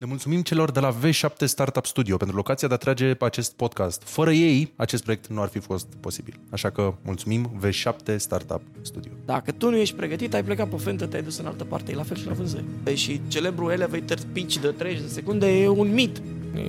Le 0.00 0.06
mulțumim 0.06 0.42
celor 0.42 0.70
de 0.70 0.80
la 0.80 0.96
V7 1.00 1.44
Startup 1.44 1.86
Studio 1.86 2.16
pentru 2.16 2.36
locația 2.36 2.68
de 2.68 2.74
a 2.74 2.76
trage 2.76 3.14
acest 3.18 3.52
podcast. 3.52 4.02
Fără 4.02 4.32
ei, 4.32 4.72
acest 4.76 5.02
proiect 5.02 5.26
nu 5.26 5.40
ar 5.40 5.48
fi 5.48 5.58
fost 5.58 5.86
posibil. 6.00 6.40
Așa 6.50 6.70
că 6.70 6.94
mulțumim 7.04 7.60
V7 7.64 8.16
Startup 8.16 8.62
Studio. 8.82 9.12
Dacă 9.24 9.52
tu 9.52 9.70
nu 9.70 9.76
ești 9.76 9.94
pregătit, 9.94 10.34
ai 10.34 10.44
plecat 10.44 10.68
pe 10.68 10.76
fentă, 10.76 11.06
te-ai 11.06 11.22
dus 11.22 11.38
în 11.38 11.46
altă 11.46 11.64
parte, 11.64 11.92
e 11.92 11.94
la 11.94 12.02
fel 12.02 12.16
și 12.16 12.26
la 12.26 12.32
vânzări. 12.32 12.64
Și 12.94 13.20
celebrul 13.28 13.70
elevator 13.70 14.18
pitch 14.32 14.56
de 14.56 14.68
30 14.68 15.02
de 15.02 15.08
secunde 15.08 15.60
e 15.60 15.68
un 15.68 15.92
mit. 15.92 16.22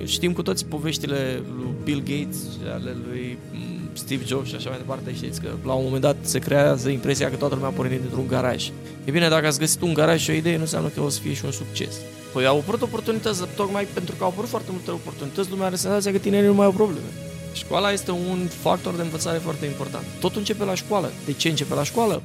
Știm 0.04 0.32
cu 0.32 0.42
toții 0.42 0.66
poveștile 0.66 1.42
lui 1.56 1.74
Bill 1.84 2.00
Gates, 2.00 2.38
ale 2.72 2.96
lui 3.06 3.38
mm, 3.52 3.71
Steve 3.92 4.24
Jobs 4.24 4.48
și 4.48 4.54
așa 4.54 4.68
mai 4.68 4.78
departe, 4.78 5.14
știți 5.14 5.40
că 5.40 5.48
la 5.64 5.72
un 5.72 5.84
moment 5.84 6.02
dat 6.02 6.16
se 6.20 6.38
creează 6.38 6.88
impresia 6.88 7.30
că 7.30 7.36
toată 7.36 7.54
lumea 7.54 7.68
a 7.70 7.72
pornit 7.72 8.00
dintr-un 8.00 8.26
garaj. 8.26 8.70
E 9.04 9.10
bine, 9.10 9.28
dacă 9.28 9.46
ați 9.46 9.58
găsit 9.58 9.80
un 9.80 9.94
garaj 9.94 10.20
și 10.20 10.30
o 10.30 10.32
idee, 10.32 10.54
nu 10.54 10.60
înseamnă 10.60 10.88
că 10.88 11.00
o 11.00 11.08
să 11.08 11.20
fie 11.20 11.32
și 11.32 11.44
un 11.44 11.50
succes. 11.50 11.94
Păi 12.32 12.46
au 12.46 12.58
apărut 12.58 12.82
oportunități, 12.82 13.42
tocmai 13.56 13.84
pentru 13.84 14.14
că 14.14 14.24
au 14.24 14.30
apărut 14.30 14.48
foarte 14.48 14.70
multe 14.70 14.90
oportunități, 14.90 15.50
lumea 15.50 15.66
are 15.66 15.76
senzația 15.76 16.12
că 16.12 16.18
tinerii 16.18 16.48
nu 16.48 16.54
mai 16.54 16.66
au 16.66 16.72
probleme. 16.72 17.06
Școala 17.52 17.92
este 17.92 18.10
un 18.10 18.46
factor 18.46 18.94
de 18.94 19.02
învățare 19.02 19.38
foarte 19.38 19.66
important. 19.66 20.04
Totul 20.20 20.38
începe 20.38 20.64
la 20.64 20.74
școală. 20.74 21.10
De 21.24 21.32
ce 21.32 21.48
începe 21.48 21.74
la 21.74 21.82
școală? 21.82 22.22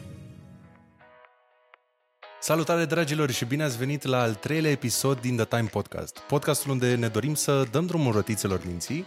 Salutare 2.41 2.85
dragilor 2.85 3.31
și 3.31 3.45
bine 3.45 3.63
ați 3.63 3.77
venit 3.77 4.03
la 4.03 4.21
al 4.21 4.33
treilea 4.33 4.71
episod 4.71 5.21
din 5.21 5.35
The 5.35 5.45
Time 5.45 5.69
Podcast. 5.71 6.19
Podcastul 6.19 6.71
unde 6.71 6.95
ne 6.95 7.07
dorim 7.07 7.33
să 7.33 7.65
dăm 7.71 7.85
drumul 7.85 8.13
rotițelor 8.13 8.61
minții 8.65 9.05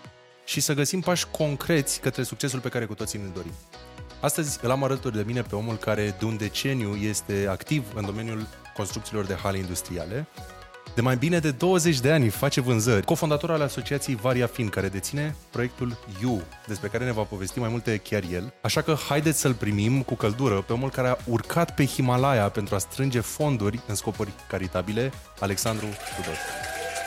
și 0.51 0.61
să 0.61 0.75
găsim 0.75 1.01
pași 1.01 1.27
concreți 1.27 2.01
către 2.01 2.23
succesul 2.23 2.59
pe 2.59 2.69
care 2.69 2.85
cu 2.85 2.95
toții 2.95 3.19
ne 3.19 3.31
dorim. 3.35 3.53
Astăzi 4.21 4.59
îl 4.63 4.71
am 4.71 4.85
alături 4.85 5.17
de 5.17 5.23
mine 5.27 5.43
pe 5.43 5.55
omul 5.55 5.77
care 5.77 6.17
de 6.19 6.25
un 6.25 6.37
deceniu 6.37 6.95
este 6.95 7.47
activ 7.51 7.85
în 7.95 8.05
domeniul 8.05 8.47
construcțiilor 8.75 9.25
de 9.25 9.35
hale 9.43 9.59
industriale, 9.59 10.27
de 10.95 11.01
mai 11.01 11.17
bine 11.17 11.39
de 11.39 11.51
20 11.51 12.01
de 12.01 12.13
ani 12.13 12.29
face 12.29 12.61
vânzări, 12.61 13.05
cofondator 13.05 13.51
al 13.51 13.61
asociației 13.61 14.17
Varia 14.17 14.47
Fin, 14.47 14.69
care 14.69 14.89
deține 14.89 15.37
proiectul 15.51 15.99
You, 16.23 16.43
despre 16.67 16.89
care 16.89 17.05
ne 17.05 17.13
va 17.13 17.23
povesti 17.23 17.59
mai 17.59 17.69
multe 17.69 17.97
chiar 17.97 18.23
el. 18.33 18.55
Așa 18.63 18.83
că 18.83 18.97
haideți 19.09 19.41
să-l 19.41 19.55
primim 19.55 20.03
cu 20.03 20.15
căldură 20.15 20.61
pe 20.61 20.73
omul 20.73 20.91
care 20.91 21.09
a 21.09 21.17
urcat 21.27 21.75
pe 21.75 21.87
Himalaya 21.87 22.49
pentru 22.49 22.75
a 22.75 22.79
strânge 22.79 23.21
fonduri 23.21 23.81
în 23.87 23.95
scopuri 23.95 24.33
caritabile, 24.49 25.13
Alexandru 25.39 25.87
Tudor. 25.87 26.37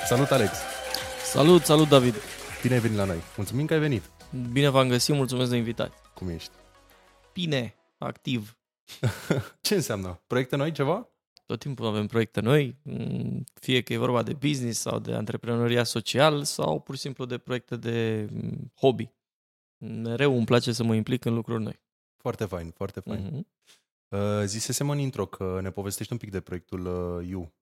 Salut, 0.08 0.32
Alex! 0.32 0.52
Salut, 1.32 1.66
salut, 1.66 1.89
David! 1.89 2.16
Bine 2.64 2.75
ai 2.75 2.81
venit 2.81 2.97
la 2.97 3.06
noi. 3.06 3.22
Mulțumim 3.38 3.66
că 3.66 3.73
ai 3.73 3.80
venit. 3.80 4.09
Bine 4.52 4.69
v-am 4.69 4.88
găsit, 4.88 5.16
mulțumesc 5.16 5.50
de 5.50 5.56
invitație. 5.56 5.97
Cum 6.14 6.30
ești? 6.30 6.52
Bine, 7.33 7.75
activ. 7.97 8.58
Ce 9.61 9.75
înseamnă? 9.75 10.22
Proiecte 10.28 10.55
noi, 10.55 10.72
ceva? 10.72 11.09
Tot 11.45 11.59
timpul 11.59 11.86
avem 11.86 12.08
proiecte 12.08 12.39
noi, 12.39 12.78
mm, 12.83 13.44
fie 13.53 13.81
că 13.81 13.94
e 13.94 13.97
vorba 13.97 14.23
de 14.23 14.33
business 14.33 14.80
sau 14.80 15.00
de 15.00 15.14
antreprenoria 15.14 15.83
social 15.83 16.44
sau 16.44 16.80
pur 16.80 16.95
și 16.95 17.02
simplu 17.02 17.25
de 17.25 17.38
proiecte 17.38 17.75
de 17.75 18.28
mm, 18.31 18.72
hobby. 18.75 19.11
Mereu 19.77 20.36
îmi 20.36 20.45
place 20.45 20.72
să 20.72 20.83
mă 20.83 20.95
implic 20.95 21.25
în 21.25 21.33
lucruri 21.33 21.64
noi. 21.64 21.80
Foarte 22.17 22.45
fain, 22.45 22.72
foarte 22.72 23.00
fain. 23.00 23.30
Mm-hmm. 23.30 24.44
Zisesem 24.44 24.89
în 24.89 25.00
intro 25.00 25.25
că 25.25 25.59
ne 25.61 25.72
povestești 25.72 26.11
un 26.11 26.17
pic 26.17 26.31
de 26.31 26.42
proiectul 26.42 26.86
uh, 26.86 27.27
You. 27.27 27.53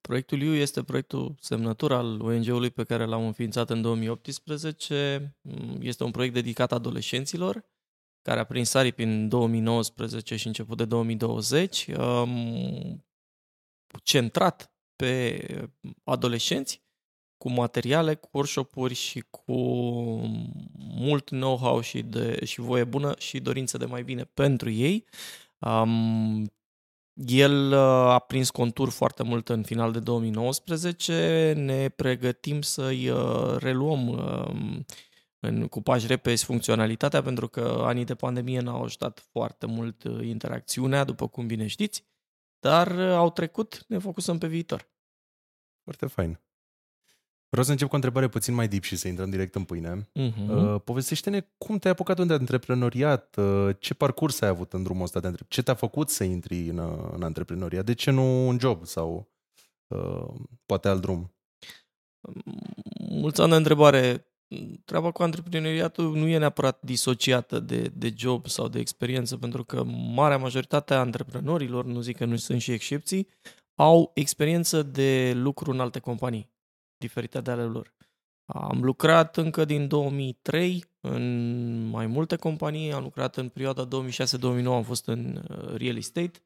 Proiectul 0.00 0.42
You 0.42 0.54
este 0.54 0.82
proiectul 0.82 1.34
semnătur 1.40 1.92
al 1.92 2.20
ONG-ului 2.20 2.70
pe 2.70 2.84
care 2.84 3.04
l-am 3.04 3.26
înființat 3.26 3.70
în 3.70 3.82
2018. 3.82 5.36
Mm, 5.40 5.78
este 5.80 6.04
un 6.04 6.10
proiect 6.10 6.34
dedicat 6.34 6.72
adolescenților 6.72 7.64
care 8.22 8.40
a 8.40 8.44
prins 8.44 8.74
aripi 8.74 9.02
în 9.02 9.28
2019 9.28 10.36
și 10.36 10.46
început 10.46 10.76
de 10.76 10.84
2020, 10.84 11.86
um, 11.86 13.04
centrat 14.02 14.72
pe 14.96 15.46
adolescenți, 16.04 16.82
cu 17.36 17.50
materiale, 17.50 18.14
cu 18.14 18.28
workshop-uri 18.32 18.94
și 18.94 19.20
cu 19.30 19.52
mult 20.78 21.28
know-how 21.28 21.80
și, 21.80 22.02
de, 22.02 22.44
și 22.44 22.60
voie 22.60 22.84
bună 22.84 23.14
și 23.18 23.40
dorință 23.40 23.78
de 23.78 23.84
mai 23.84 24.02
bine 24.02 24.24
pentru 24.24 24.70
ei. 24.70 25.04
Um, 25.58 26.52
el 27.26 27.72
uh, 27.72 27.78
a 27.78 28.18
prins 28.18 28.50
contur 28.50 28.88
foarte 28.90 29.22
mult 29.22 29.48
în 29.48 29.62
final 29.62 29.92
de 29.92 29.98
2019. 29.98 31.52
Ne 31.56 31.88
pregătim 31.88 32.62
să-i 32.62 33.08
uh, 33.08 33.56
reluăm 33.58 34.08
uh, 34.08 34.82
în, 35.40 35.68
cu 35.68 35.82
pași 35.82 36.06
repezi 36.06 36.44
funcționalitatea, 36.44 37.22
pentru 37.22 37.48
că 37.48 37.82
anii 37.84 38.04
de 38.04 38.14
pandemie 38.14 38.60
n-au 38.60 38.82
ajutat 38.82 39.18
foarte 39.18 39.66
mult 39.66 40.04
uh, 40.04 40.26
interacțiunea, 40.26 41.04
după 41.04 41.28
cum 41.28 41.46
bine 41.46 41.66
știți, 41.66 42.04
dar 42.58 42.90
uh, 42.90 43.12
au 43.12 43.30
trecut, 43.30 43.84
ne 43.88 43.98
focusăm 43.98 44.38
pe 44.38 44.46
viitor. 44.46 44.88
Foarte 45.82 46.06
fain. 46.06 46.40
Vreau 47.50 47.64
să 47.64 47.70
încep 47.70 47.86
cu 47.88 47.92
o 47.92 47.96
întrebare 47.96 48.28
puțin 48.28 48.54
mai 48.54 48.68
deep 48.68 48.82
și 48.82 48.96
să 48.96 49.08
intrăm 49.08 49.30
direct 49.30 49.54
în 49.54 49.64
pâine. 49.64 50.08
Uh-huh. 50.18 50.48
Uh, 50.48 50.80
povestește-ne 50.84 51.46
cum 51.58 51.78
te-ai 51.78 51.92
apucat 51.92 52.26
de 52.26 52.32
antreprenoriat, 52.32 53.36
uh, 53.36 53.76
ce 53.78 53.94
parcurs 53.94 54.40
ai 54.40 54.48
avut 54.48 54.72
în 54.72 54.82
drumul 54.82 55.02
ăsta 55.02 55.20
de 55.20 55.26
antreprenoriat, 55.26 55.48
ce 55.48 55.62
te-a 55.62 55.88
făcut 55.88 56.08
să 56.08 56.24
intri 56.24 56.68
în, 56.68 56.78
uh, 56.78 57.10
în 57.12 57.22
antreprenoriat, 57.22 57.84
de 57.84 57.94
ce 57.94 58.10
nu 58.10 58.48
un 58.48 58.58
job 58.58 58.86
sau 58.86 59.30
uh, 59.86 60.26
poate 60.66 60.88
alt 60.88 61.00
drum? 61.00 61.34
Mulți 63.08 63.40
ani 63.40 63.50
de 63.50 63.56
întrebare 63.56 64.24
treaba 64.84 65.10
cu 65.10 65.22
antreprenoriatul 65.22 66.16
nu 66.16 66.26
e 66.26 66.38
neapărat 66.38 66.82
disociată 66.82 67.60
de, 67.60 67.92
de 67.94 68.12
job 68.16 68.46
sau 68.46 68.68
de 68.68 68.78
experiență, 68.78 69.36
pentru 69.36 69.64
că 69.64 69.84
marea 70.14 70.38
majoritate 70.38 70.94
a 70.94 70.98
antreprenorilor, 70.98 71.84
nu 71.84 72.00
zic 72.00 72.16
că 72.16 72.24
nu 72.24 72.36
sunt 72.36 72.60
și 72.60 72.72
excepții, 72.72 73.28
au 73.74 74.10
experiență 74.14 74.82
de 74.82 75.32
lucru 75.34 75.70
în 75.70 75.80
alte 75.80 75.98
companii 75.98 76.50
diferite 77.00 77.40
de 77.40 77.50
ale 77.50 77.64
lor. 77.64 77.94
Am 78.44 78.82
lucrat 78.82 79.36
încă 79.36 79.64
din 79.64 79.88
2003 79.88 80.84
în 81.00 81.88
mai 81.88 82.06
multe 82.06 82.36
companii, 82.36 82.92
am 82.92 83.02
lucrat 83.02 83.36
în 83.36 83.48
perioada 83.48 83.88
2006-2009, 83.88 84.64
am 84.64 84.82
fost 84.82 85.06
în 85.06 85.44
uh, 85.50 85.74
real 85.74 85.96
estate, 85.96 86.38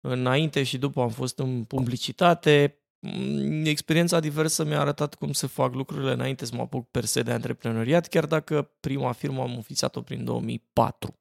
înainte 0.00 0.62
și 0.62 0.78
după 0.78 1.00
am 1.00 1.10
fost 1.10 1.38
în 1.38 1.64
publicitate, 1.64 2.80
Mm, 3.00 3.64
experiența 3.64 4.20
diversă 4.20 4.64
mi-a 4.64 4.80
arătat 4.80 5.14
cum 5.14 5.32
se 5.32 5.46
fac 5.46 5.74
lucrurile 5.74 6.12
înainte 6.12 6.44
să 6.44 6.54
mă 6.54 6.60
apuc 6.62 6.90
per 6.90 7.04
se 7.04 7.22
de 7.22 7.32
antreprenoriat, 7.32 8.08
chiar 8.08 8.26
dacă 8.26 8.62
prima 8.80 9.12
firmă 9.12 9.42
am 9.42 9.54
înființat-o 9.54 10.02
prin 10.02 10.24
2004. 10.24 11.18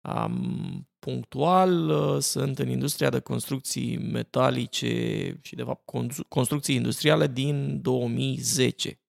Am 0.00 0.89
punctual 1.00 1.88
uh, 1.88 2.18
sunt 2.18 2.58
în 2.58 2.68
industria 2.68 3.10
de 3.10 3.18
construcții 3.18 3.98
metalice 3.98 5.38
și 5.42 5.54
de 5.54 5.62
fapt 5.62 5.90
construcții 6.28 6.74
industriale 6.74 7.26
din 7.26 7.82
2010 7.82 9.00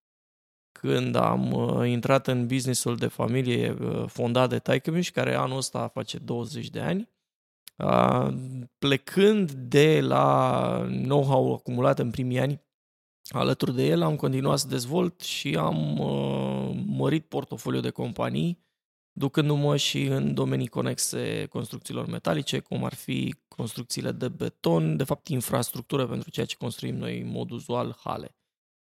când 0.71 1.15
am 1.15 1.51
uh, 1.51 1.89
intrat 1.89 2.27
în 2.27 2.47
businessul 2.47 2.95
de 2.95 3.07
familie 3.07 3.77
uh, 3.81 4.03
fondat 4.07 4.49
de 4.49 4.59
taică 4.59 4.99
care 5.13 5.35
anul 5.35 5.57
ăsta 5.57 5.87
face 5.87 6.17
20 6.17 6.69
de 6.69 6.79
ani 6.79 7.09
plecând 8.77 9.51
de 9.51 10.01
la 10.01 10.87
know-how 10.87 11.53
acumulat 11.53 11.99
în 11.99 12.11
primii 12.11 12.39
ani, 12.39 12.61
alături 13.29 13.75
de 13.75 13.85
el 13.85 14.01
am 14.01 14.15
continuat 14.15 14.59
să 14.59 14.67
dezvolt 14.67 15.21
și 15.21 15.55
am 15.55 15.99
uh, 15.99 16.83
mărit 16.85 17.25
portofoliul 17.25 17.81
de 17.81 17.89
companii, 17.89 18.65
ducându-mă 19.11 19.77
și 19.77 20.03
în 20.03 20.33
domenii 20.33 20.67
conexe 20.67 21.45
construcțiilor 21.45 22.05
metalice, 22.05 22.59
cum 22.59 22.83
ar 22.83 22.93
fi 22.93 23.35
construcțiile 23.47 24.11
de 24.11 24.27
beton, 24.27 24.97
de 24.97 25.03
fapt 25.03 25.27
infrastructură 25.27 26.07
pentru 26.07 26.29
ceea 26.29 26.45
ce 26.45 26.55
construim 26.55 26.95
noi 26.95 27.21
în 27.21 27.31
mod 27.31 27.51
uzual, 27.51 27.97
hale. 28.03 28.35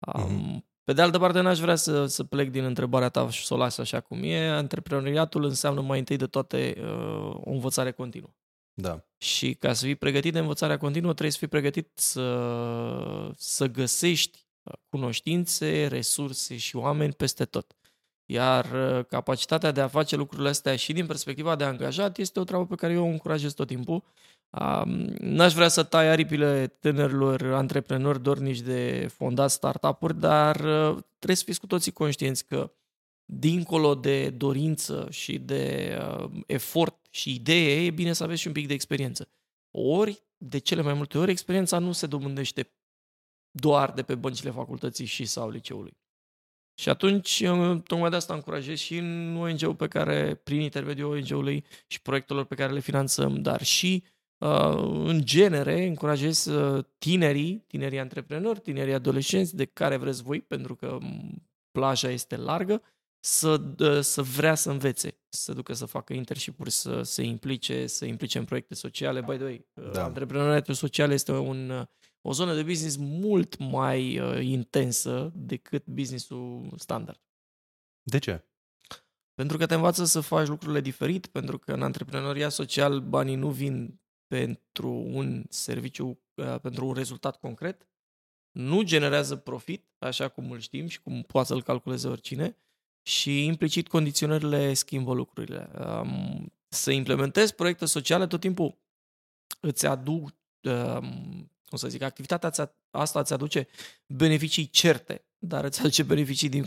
Mm-hmm. 0.09 0.71
Pe 0.85 0.93
de 0.93 1.03
altă 1.03 1.19
parte, 1.19 1.41
n-aș 1.41 1.59
vrea 1.59 1.75
să, 1.75 2.07
să 2.07 2.25
plec 2.25 2.51
din 2.51 2.65
întrebarea 2.65 3.09
ta 3.09 3.31
și 3.31 3.47
să 3.47 3.55
o 3.55 3.57
las 3.57 3.79
așa 3.79 4.01
cum 4.01 4.23
e. 4.23 4.49
Antreprenoriatul 4.49 5.45
înseamnă 5.45 5.81
mai 5.81 5.99
întâi 5.99 6.17
de 6.17 6.27
toate 6.27 6.75
uh, 6.79 7.35
o 7.35 7.51
învățare 7.51 7.93
continuă. 7.93 8.35
Da. 8.75 9.05
Și 9.17 9.55
ca 9.55 9.73
să 9.73 9.85
fii 9.85 9.95
pregătit 9.97 10.33
de 10.33 10.39
învățarea 10.39 10.77
continuă, 10.77 11.11
trebuie 11.11 11.31
să 11.31 11.39
fii 11.39 11.49
pregătit 11.49 11.91
să, 11.95 13.33
să 13.37 13.67
găsești 13.67 14.47
cunoștințe, 14.89 15.87
resurse 15.87 16.57
și 16.57 16.77
oameni 16.77 17.13
peste 17.13 17.45
tot. 17.45 17.77
Iar 18.27 18.65
uh, 18.73 19.05
capacitatea 19.05 19.71
de 19.71 19.81
a 19.81 19.89
face 19.89 20.17
lucrurile 20.17 20.49
astea 20.49 20.77
și 20.77 20.93
din 20.93 21.07
perspectiva 21.07 21.57
de 21.57 21.65
angajat 21.65 22.19
este 22.19 22.41
o 22.41 22.45
treabă 22.45 22.67
pe 22.67 22.75
care 22.75 22.93
eu 22.93 23.05
o 23.05 23.09
încurajez 23.09 23.53
tot 23.53 23.67
timpul. 23.67 24.03
N-aș 25.19 25.53
vrea 25.53 25.69
să 25.69 25.83
tai 25.83 26.09
aripile 26.09 26.67
tânărilor 26.67 27.53
antreprenori 27.53 28.23
dornici 28.23 28.61
de 28.61 29.09
fondat 29.15 29.51
startup-uri, 29.51 30.21
dar 30.21 30.57
uh, 30.57 30.99
trebuie 31.17 31.37
să 31.37 31.45
fiți 31.45 31.61
cu 31.61 31.67
toții 31.67 31.93
conștienți 31.93 32.47
că 32.47 32.73
dincolo 33.25 33.95
de 33.95 34.31
dorință 34.31 35.07
și 35.11 35.39
de 35.39 35.97
uh, 36.01 36.31
efort 36.47 37.07
și 37.11 37.35
idee, 37.35 37.85
e 37.85 37.91
bine 37.91 38.13
să 38.13 38.25
aveți 38.25 38.41
și 38.41 38.47
un 38.47 38.53
pic 38.53 38.67
de 38.67 38.75
experiență. 38.75 39.29
Ori, 39.71 40.23
de 40.37 40.59
cele 40.59 40.83
mai 40.83 40.95
multe 40.95 41.19
ori, 41.19 41.31
experiența 41.31 41.79
nu 41.79 41.93
se 41.93 42.07
dobândește 42.07 42.71
doar 43.51 43.93
de 43.93 44.03
pe 44.03 44.15
băncile 44.15 44.51
facultății 44.51 45.05
și 45.05 45.25
sau 45.25 45.51
liceului. 45.51 45.97
Și 46.83 46.89
atunci, 46.89 47.41
uh, 47.41 47.83
tocmai 47.87 48.11
de 48.11 48.17
asta 48.17 48.35
încurajez 48.35 48.79
și 48.79 48.97
în 48.97 49.37
ONG-ul 49.37 49.75
pe 49.75 49.89
care, 49.89 50.35
prin 50.35 50.61
intermediul 50.61 51.11
ONG-ului 51.11 51.65
și 51.87 52.03
proiectelor 52.03 52.45
pe 52.45 52.55
care 52.55 52.73
le 52.73 52.81
finanțăm, 52.81 53.43
dar 53.43 53.63
și 53.63 54.05
în 55.05 55.21
genere, 55.25 55.87
încurajez 55.87 56.45
uh, 56.45 56.85
tinerii, 56.99 57.65
tinerii 57.67 57.99
antreprenori, 57.99 58.61
tinerii 58.61 58.95
adolescenți 58.95 59.57
de 59.57 59.65
care 59.65 59.97
vreți 59.97 60.23
voi, 60.23 60.41
pentru 60.41 60.75
că 60.75 60.99
plaja 61.71 62.11
este 62.11 62.37
largă, 62.37 62.83
să, 63.21 63.61
să 64.01 64.23
vrea 64.23 64.55
să 64.55 64.71
învețe, 64.71 65.19
să 65.29 65.53
ducă 65.53 65.73
să 65.73 65.87
facă 65.87 66.13
internship-uri, 66.13 66.71
să 66.71 67.03
se 67.03 67.23
implice, 67.23 67.87
să 67.87 68.05
implice 68.05 68.39
în 68.39 68.45
proiecte 68.45 68.75
sociale. 68.75 69.21
By 69.21 69.35
the 69.35 69.45
way, 69.45 69.67
da. 69.93 70.05
antreprenoriatul 70.05 70.75
social 70.75 71.11
este 71.11 71.33
un, 71.33 71.87
o 72.23 72.33
zonă 72.33 72.55
de 72.55 72.63
business 72.63 72.97
mult 72.97 73.59
mai 73.59 74.19
uh, 74.19 74.45
intensă 74.45 75.33
decât 75.35 75.87
businessul 75.87 76.73
standard. 76.77 77.21
De 78.03 78.19
ce? 78.19 78.45
Pentru 79.35 79.57
că 79.57 79.67
te 79.67 79.75
învață 79.75 80.05
să 80.05 80.21
faci 80.21 80.47
lucrurile 80.47 80.81
diferit, 80.81 81.27
pentru 81.27 81.59
că 81.59 81.73
în 81.73 81.83
antreprenoria 81.83 82.49
social 82.49 83.01
banii 83.01 83.35
nu 83.35 83.51
vin 83.51 84.01
pentru 84.27 84.91
un 84.93 85.45
serviciu, 85.49 86.21
uh, 86.35 86.61
pentru 86.61 86.87
un 86.87 86.93
rezultat 86.93 87.37
concret, 87.37 87.87
nu 88.51 88.83
generează 88.83 89.37
profit, 89.37 89.87
așa 89.99 90.29
cum 90.29 90.51
îl 90.51 90.59
știm 90.59 90.87
și 90.87 91.03
cum 91.03 91.23
poate 91.23 91.47
să-l 91.47 91.63
calculeze 91.63 92.09
oricine, 92.09 92.57
și 93.03 93.45
implicit 93.45 93.89
condiționările 93.89 94.75
schimbă 94.75 95.15
lucrurile. 95.15 95.71
Um, 95.79 96.53
să 96.69 96.91
implementezi 96.91 97.55
proiecte 97.55 97.87
sociale 97.87 98.27
tot 98.27 98.41
timpul 98.41 98.79
îți 99.61 99.87
aduc, 99.87 100.35
um, 100.63 101.52
cum 101.73 101.81
să 101.81 101.89
zic, 101.89 102.03
activitatea 102.03 102.75
asta 102.91 103.21
îți 103.21 103.33
aduce 103.33 103.69
beneficii 104.07 104.67
certe, 104.67 105.25
dar 105.39 105.65
îți 105.65 105.81
aduce 105.81 106.03
beneficii 106.03 106.49
din, 106.49 106.67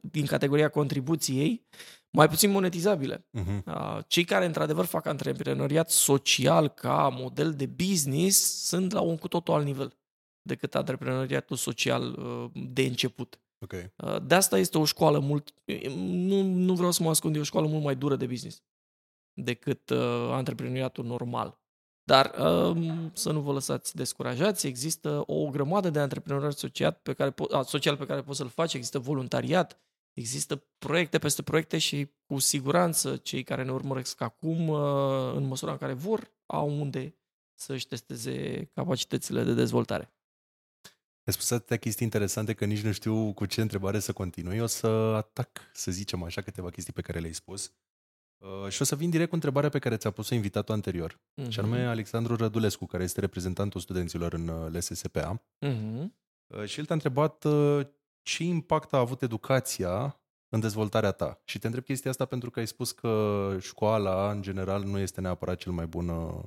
din 0.00 0.26
categoria 0.26 0.68
contribuției 0.68 1.66
mai 2.10 2.28
puțin 2.28 2.50
monetizabile. 2.50 3.26
Uh-huh. 3.38 4.06
Cei 4.06 4.24
care 4.24 4.44
într-adevăr 4.44 4.84
fac 4.84 5.06
antreprenoriat 5.06 5.90
social 5.90 6.68
ca 6.68 7.08
model 7.08 7.54
de 7.54 7.66
business 7.66 8.66
sunt 8.66 8.92
la 8.92 9.00
un 9.00 9.16
cu 9.16 9.28
totul 9.28 9.54
alt 9.54 9.64
nivel 9.64 9.98
decât 10.42 10.74
antreprenoriatul 10.74 11.56
social 11.56 12.02
uh, 12.12 12.50
de 12.72 12.82
început. 12.82 13.40
Okay. 13.64 13.92
Uh, 13.96 14.16
de 14.26 14.34
asta 14.34 14.58
este 14.58 14.78
o 14.78 14.84
școală 14.84 15.18
mult, 15.18 15.54
nu, 15.96 16.42
nu 16.42 16.74
vreau 16.74 16.90
să 16.90 17.02
mă 17.02 17.08
ascund, 17.08 17.36
e 17.36 17.40
o 17.40 17.42
școală 17.42 17.66
mult 17.66 17.84
mai 17.84 17.96
dură 17.96 18.16
de 18.16 18.26
business 18.26 18.62
decât 19.32 19.90
uh, 19.90 20.28
antreprenoriatul 20.30 21.04
normal. 21.04 21.61
Dar 22.12 22.34
uh, 22.38 23.10
să 23.12 23.32
nu 23.32 23.40
vă 23.40 23.52
lăsați 23.52 23.96
descurajați, 23.96 24.66
există 24.66 25.22
o 25.26 25.50
grămadă 25.50 25.90
de 25.90 25.98
antreprenoriat 25.98 26.56
social 26.56 27.00
pe 27.02 27.12
care, 27.12 27.30
po- 27.30 27.50
a, 27.50 27.62
social 27.62 27.96
pe 27.96 28.06
care 28.06 28.22
poți 28.22 28.38
să-l 28.38 28.48
faci, 28.48 28.74
există 28.74 28.98
voluntariat, 28.98 29.80
există 30.12 30.64
proiecte 30.78 31.18
peste 31.18 31.42
proiecte 31.42 31.78
și 31.78 32.10
cu 32.26 32.38
siguranță 32.38 33.16
cei 33.16 33.42
care 33.42 33.64
ne 33.64 33.72
urmăresc 33.72 34.20
acum, 34.20 34.68
uh, 34.68 35.34
în 35.34 35.44
măsura 35.44 35.72
în 35.72 35.78
care 35.78 35.92
vor, 35.92 36.30
au 36.46 36.80
unde 36.80 37.14
să-și 37.54 37.86
testeze 37.86 38.64
capacitățile 38.74 39.42
de 39.42 39.54
dezvoltare. 39.54 40.12
Ai 41.24 41.32
spus 41.32 41.50
atâtea 41.50 41.76
chestii 41.76 42.04
interesante 42.04 42.52
că 42.54 42.64
nici 42.64 42.82
nu 42.82 42.92
știu 42.92 43.32
cu 43.32 43.46
ce 43.46 43.60
întrebare 43.60 43.98
să 43.98 44.12
continui. 44.12 44.58
O 44.58 44.66
să 44.66 44.86
atac, 45.16 45.60
să 45.72 45.90
zicem 45.90 46.22
așa, 46.22 46.40
câteva 46.40 46.70
chestii 46.70 46.92
pe 46.92 47.02
care 47.02 47.18
le-ai 47.18 47.32
spus. 47.32 47.72
Uh, 48.42 48.68
și 48.68 48.82
o 48.82 48.84
să 48.84 48.96
vin 48.96 49.10
direct 49.10 49.28
cu 49.28 49.34
întrebarea 49.34 49.68
pe 49.68 49.78
care 49.78 49.96
ți-a 49.96 50.10
pus-o 50.10 50.34
invitatul 50.34 50.74
anterior, 50.74 51.12
uh-huh. 51.12 51.48
și 51.48 51.58
anume 51.58 51.84
Alexandru 51.84 52.36
Rădulescu, 52.36 52.86
care 52.86 53.02
este 53.02 53.20
reprezentantul 53.20 53.80
studenților 53.80 54.32
în 54.32 54.48
uh, 54.48 54.72
LSSPA. 54.72 55.42
Uh-huh. 55.66 56.04
Uh, 56.46 56.64
și 56.64 56.78
el 56.78 56.84
te-a 56.84 56.94
întrebat 56.94 57.44
uh, 57.44 57.86
ce 58.22 58.44
impact 58.44 58.92
a 58.92 58.98
avut 58.98 59.22
educația 59.22 60.20
în 60.48 60.60
dezvoltarea 60.60 61.12
ta. 61.12 61.40
Și 61.44 61.58
te 61.58 61.66
întreb 61.66 61.84
chestia 61.84 62.10
asta 62.10 62.24
pentru 62.24 62.50
că 62.50 62.58
ai 62.58 62.66
spus 62.66 62.92
că 62.92 63.56
școala, 63.60 64.30
în 64.30 64.42
general, 64.42 64.84
nu 64.84 64.98
este 64.98 65.20
neapărat 65.20 65.56
cel 65.56 65.72
mai 65.72 65.86
bun 65.86 66.08
uh, 66.08 66.42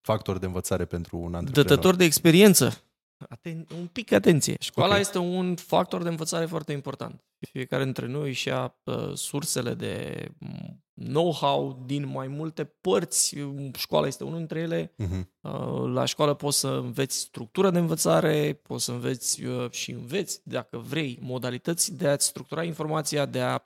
factor 0.00 0.38
de 0.38 0.46
învățare 0.46 0.84
pentru 0.84 1.16
un 1.16 1.34
antreprenor. 1.34 1.68
Dătător 1.68 1.94
de 1.94 2.04
experiență. 2.04 2.84
Aten- 3.28 3.66
un 3.78 3.86
pic 3.92 4.12
atenție. 4.12 4.56
Școala 4.60 4.88
okay. 4.88 5.00
este 5.00 5.18
un 5.18 5.56
factor 5.56 6.02
de 6.02 6.08
învățare 6.08 6.46
foarte 6.46 6.72
important. 6.72 7.24
Fiecare 7.38 7.84
dintre 7.84 8.06
noi 8.06 8.32
și 8.32 8.50
a 8.50 8.80
uh, 8.84 9.12
sursele 9.14 9.74
de 9.74 10.26
mm, 10.38 10.84
know-how 10.94 11.82
din 11.86 12.06
mai 12.06 12.28
multe 12.28 12.64
părți. 12.64 13.36
Școala 13.76 14.06
este 14.06 14.24
unul 14.24 14.38
dintre 14.38 14.60
ele. 14.60 14.86
Uh-huh. 14.86 15.26
Uh, 15.40 15.92
la 15.92 16.04
școală 16.04 16.34
poți 16.34 16.58
să 16.58 16.68
înveți 16.68 17.18
structura 17.18 17.70
de 17.70 17.78
învățare, 17.78 18.60
poți 18.62 18.84
să 18.84 18.92
înveți 18.92 19.44
uh, 19.44 19.70
și 19.70 19.90
înveți, 19.90 20.40
dacă 20.44 20.78
vrei, 20.78 21.18
modalități 21.20 21.94
de 21.94 22.08
a-ți 22.08 22.26
structura 22.26 22.62
informația, 22.64 23.26
de 23.26 23.40
a 23.40 23.58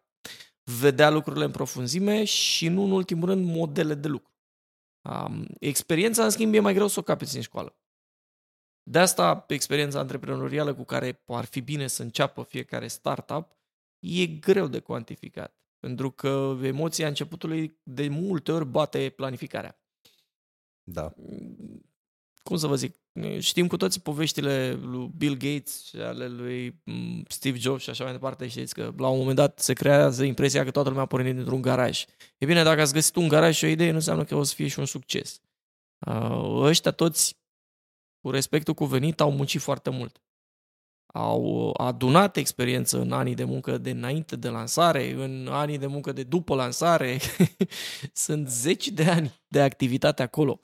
vedea 0.80 1.10
lucrurile 1.10 1.44
în 1.44 1.50
profunzime 1.50 2.24
și, 2.24 2.68
nu 2.68 2.82
în 2.82 2.90
ultimul 2.90 3.28
rând, 3.28 3.44
modele 3.44 3.94
de 3.94 4.08
lucru. 4.08 4.30
Um, 5.02 5.46
experiența, 5.60 6.24
în 6.24 6.30
schimb, 6.30 6.54
e 6.54 6.60
mai 6.60 6.74
greu 6.74 6.86
să 6.86 6.98
o 6.98 7.02
capeți 7.02 7.36
în 7.36 7.42
școală. 7.42 7.76
De 8.88 8.98
asta, 8.98 9.44
experiența 9.48 9.98
antreprenorială 9.98 10.74
cu 10.74 10.84
care 10.84 11.22
ar 11.26 11.44
fi 11.44 11.60
bine 11.60 11.86
să 11.86 12.02
înceapă 12.02 12.42
fiecare 12.42 12.86
startup 12.86 13.56
e 13.98 14.26
greu 14.26 14.66
de 14.66 14.78
cuantificat. 14.78 15.56
Pentru 15.78 16.10
că 16.10 16.58
emoția 16.62 17.08
începutului 17.08 17.78
de 17.82 18.08
multe 18.08 18.52
ori 18.52 18.66
bate 18.66 19.08
planificarea. 19.08 19.80
Da. 20.82 21.14
Cum 22.42 22.56
să 22.56 22.66
vă 22.66 22.76
zic? 22.76 22.96
Știm 23.38 23.66
cu 23.66 23.76
toții 23.76 24.00
poveștile 24.00 24.72
lui 24.72 25.10
Bill 25.16 25.36
Gates 25.36 25.84
și 25.84 25.96
ale 25.96 26.28
lui 26.28 26.80
mm, 26.84 27.24
Steve 27.28 27.58
Jobs 27.58 27.82
și 27.82 27.90
așa 27.90 28.04
mai 28.04 28.12
departe. 28.12 28.48
Știți 28.48 28.74
că 28.74 28.92
la 28.96 29.08
un 29.08 29.18
moment 29.18 29.36
dat 29.36 29.58
se 29.58 29.72
creează 29.72 30.24
impresia 30.24 30.64
că 30.64 30.70
toată 30.70 30.88
lumea 30.88 31.04
a 31.04 31.06
pornit 31.06 31.34
dintr-un 31.34 31.60
garaj. 31.60 32.04
E 32.38 32.46
bine, 32.46 32.62
dacă 32.62 32.80
ați 32.80 32.92
găsit 32.92 33.16
un 33.16 33.28
garaj 33.28 33.56
și 33.56 33.64
o 33.64 33.68
idee, 33.68 33.90
nu 33.90 33.96
înseamnă 33.96 34.24
că 34.24 34.34
o 34.34 34.42
să 34.42 34.54
fie 34.54 34.68
și 34.68 34.78
un 34.78 34.86
succes. 34.86 35.40
Uh, 36.06 36.60
ăștia 36.62 36.90
toți 36.90 37.36
cu 38.26 38.32
respectul 38.32 38.74
cuvenit, 38.74 39.20
au 39.20 39.30
muncit 39.30 39.60
foarte 39.60 39.90
mult. 39.90 40.22
Au 41.06 41.70
adunat 41.76 42.36
experiență 42.36 43.00
în 43.00 43.12
anii 43.12 43.34
de 43.34 43.44
muncă 43.44 43.78
de 43.78 43.90
înainte 43.90 44.36
de 44.36 44.48
lansare, 44.48 45.12
în 45.12 45.48
anii 45.50 45.78
de 45.78 45.86
muncă 45.86 46.12
de 46.12 46.22
după 46.22 46.54
lansare. 46.54 47.18
Sunt 48.12 48.48
zeci 48.48 48.88
de 48.88 49.04
ani 49.04 49.40
de 49.48 49.60
activitate 49.60 50.22
acolo. 50.22 50.60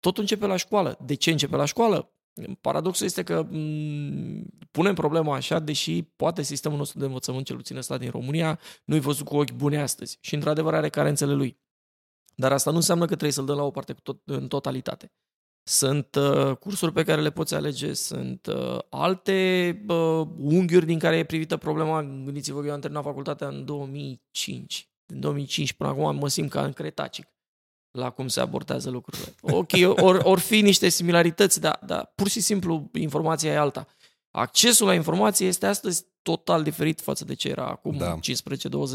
Tot 0.00 0.18
începe 0.18 0.46
la 0.46 0.56
școală. 0.56 0.98
De 1.04 1.14
ce 1.14 1.30
începe 1.30 1.56
la 1.56 1.64
școală? 1.64 2.12
Paradoxul 2.60 3.06
este 3.06 3.22
că 3.22 3.44
m- 3.46 3.50
mm, 3.50 4.46
punem 4.70 4.94
problema 4.94 5.34
așa, 5.34 5.58
deși 5.58 6.02
poate 6.02 6.42
sistemul 6.42 6.78
nostru 6.78 6.98
de 6.98 7.04
învățământ, 7.04 7.46
cel 7.46 7.56
puțin 7.56 7.76
ăsta 7.76 7.98
din 7.98 8.10
România, 8.10 8.58
nu-i 8.84 9.00
văzut 9.00 9.26
cu 9.26 9.36
ochi 9.36 9.52
buni 9.52 9.76
astăzi. 9.76 10.18
Și 10.20 10.34
într-adevăr 10.34 10.74
are 10.74 10.88
carențele 10.88 11.32
lui. 11.32 11.60
Dar 12.34 12.52
asta 12.52 12.70
nu 12.70 12.76
înseamnă 12.76 13.04
că 13.04 13.10
trebuie 13.10 13.32
să-l 13.32 13.44
dăm 13.44 13.56
la 13.56 13.62
o 13.62 13.70
parte 13.70 13.92
tot, 13.92 14.20
în 14.24 14.48
totalitate. 14.48 15.12
Sunt 15.64 16.14
uh, 16.14 16.56
cursuri 16.56 16.92
pe 16.92 17.02
care 17.02 17.20
le 17.20 17.30
poți 17.30 17.54
alege, 17.54 17.92
sunt 17.92 18.46
uh, 18.46 18.78
alte 18.90 19.84
uh, 19.88 20.26
unghiuri 20.38 20.86
din 20.86 20.98
care 20.98 21.16
e 21.16 21.24
privită 21.24 21.56
problema. 21.56 22.02
Gândiți-vă 22.02 22.60
că 22.60 22.66
eu 22.66 22.72
am 22.72 22.80
terminat 22.80 23.04
facultatea 23.04 23.48
în 23.48 23.64
2005. 23.64 24.88
Din 25.06 25.20
2005 25.20 25.72
până 25.72 25.90
acum 25.90 26.16
mă 26.16 26.28
simt 26.28 26.50
ca 26.50 26.64
în 26.64 26.72
cretacic 26.72 27.26
la 27.90 28.10
cum 28.10 28.28
se 28.28 28.40
abordează 28.40 28.90
lucrurile. 28.90 29.34
Ok, 29.40 29.70
or, 30.06 30.20
or 30.24 30.38
fi 30.38 30.60
niște 30.60 30.88
similarități, 30.88 31.60
dar, 31.60 31.78
dar 31.86 32.12
pur 32.14 32.28
și 32.28 32.40
simplu 32.40 32.90
informația 32.94 33.52
e 33.52 33.56
alta. 33.56 33.86
Accesul 34.30 34.86
la 34.86 34.94
informație 34.94 35.46
este 35.46 35.66
astăzi 35.66 36.04
total 36.22 36.62
diferit 36.62 37.00
față 37.00 37.24
de 37.24 37.34
ce 37.34 37.48
era 37.48 37.66
acum 37.66 37.96
da. 37.96 38.18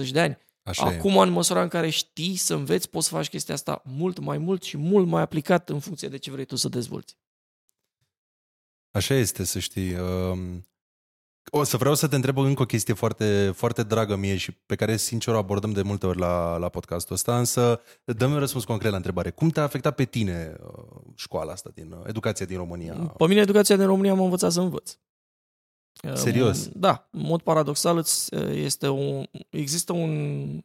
15-20 0.07 0.09
de 0.11 0.19
ani. 0.19 0.37
Așa 0.67 0.85
Acum, 0.85 1.15
e. 1.15 1.21
în 1.21 1.29
măsura 1.29 1.61
în 1.61 1.67
care 1.67 1.89
știi 1.89 2.35
să 2.35 2.53
înveți, 2.53 2.89
poți 2.89 3.07
să 3.07 3.13
faci 3.15 3.29
chestia 3.29 3.53
asta 3.53 3.81
mult 3.85 4.19
mai 4.19 4.37
mult 4.37 4.63
și 4.63 4.77
mult 4.77 5.07
mai 5.07 5.21
aplicat 5.21 5.69
în 5.69 5.79
funcție 5.79 6.07
de 6.07 6.17
ce 6.17 6.31
vrei 6.31 6.45
tu 6.45 6.55
să 6.55 6.69
dezvolți. 6.69 7.17
Așa 8.91 9.13
este, 9.13 9.43
să 9.43 9.59
știi. 9.59 9.93
Um, 9.93 10.65
o 11.51 11.63
să 11.63 11.77
vreau 11.77 11.95
să 11.95 12.07
te 12.07 12.15
întreb 12.15 12.37
încă 12.37 12.61
o 12.61 12.65
chestie 12.65 12.93
foarte, 12.93 13.51
foarte 13.55 13.83
dragă 13.83 14.15
mie 14.15 14.37
și 14.37 14.51
pe 14.51 14.75
care, 14.75 14.97
sincer, 14.97 15.33
o 15.33 15.37
abordăm 15.37 15.71
de 15.71 15.81
multe 15.81 16.05
ori 16.05 16.19
la, 16.19 16.57
la 16.57 16.69
podcastul 16.69 17.15
ăsta, 17.15 17.37
însă 17.37 17.81
dă-mi 18.03 18.33
un 18.33 18.39
răspuns 18.39 18.63
concret 18.63 18.91
la 18.91 18.97
întrebare. 18.97 19.29
Cum 19.29 19.49
te-a 19.49 19.63
afectat 19.63 19.95
pe 19.95 20.05
tine 20.05 20.55
uh, 20.63 21.01
școala 21.15 21.51
asta, 21.51 21.71
din 21.73 21.91
uh, 21.91 21.99
educația 22.05 22.45
din 22.45 22.57
România? 22.57 22.93
Pe 22.93 23.27
mine 23.27 23.41
educația 23.41 23.75
din 23.75 23.85
România 23.85 24.13
m-a 24.13 24.23
învățat 24.23 24.51
să 24.51 24.61
învăț. 24.61 24.97
Serios? 26.13 26.67
Da, 26.67 27.07
în 27.11 27.21
mod 27.21 27.41
paradoxal 27.41 28.05
este 28.51 28.87
un, 28.87 29.25
există 29.49 29.93
un, 29.93 30.63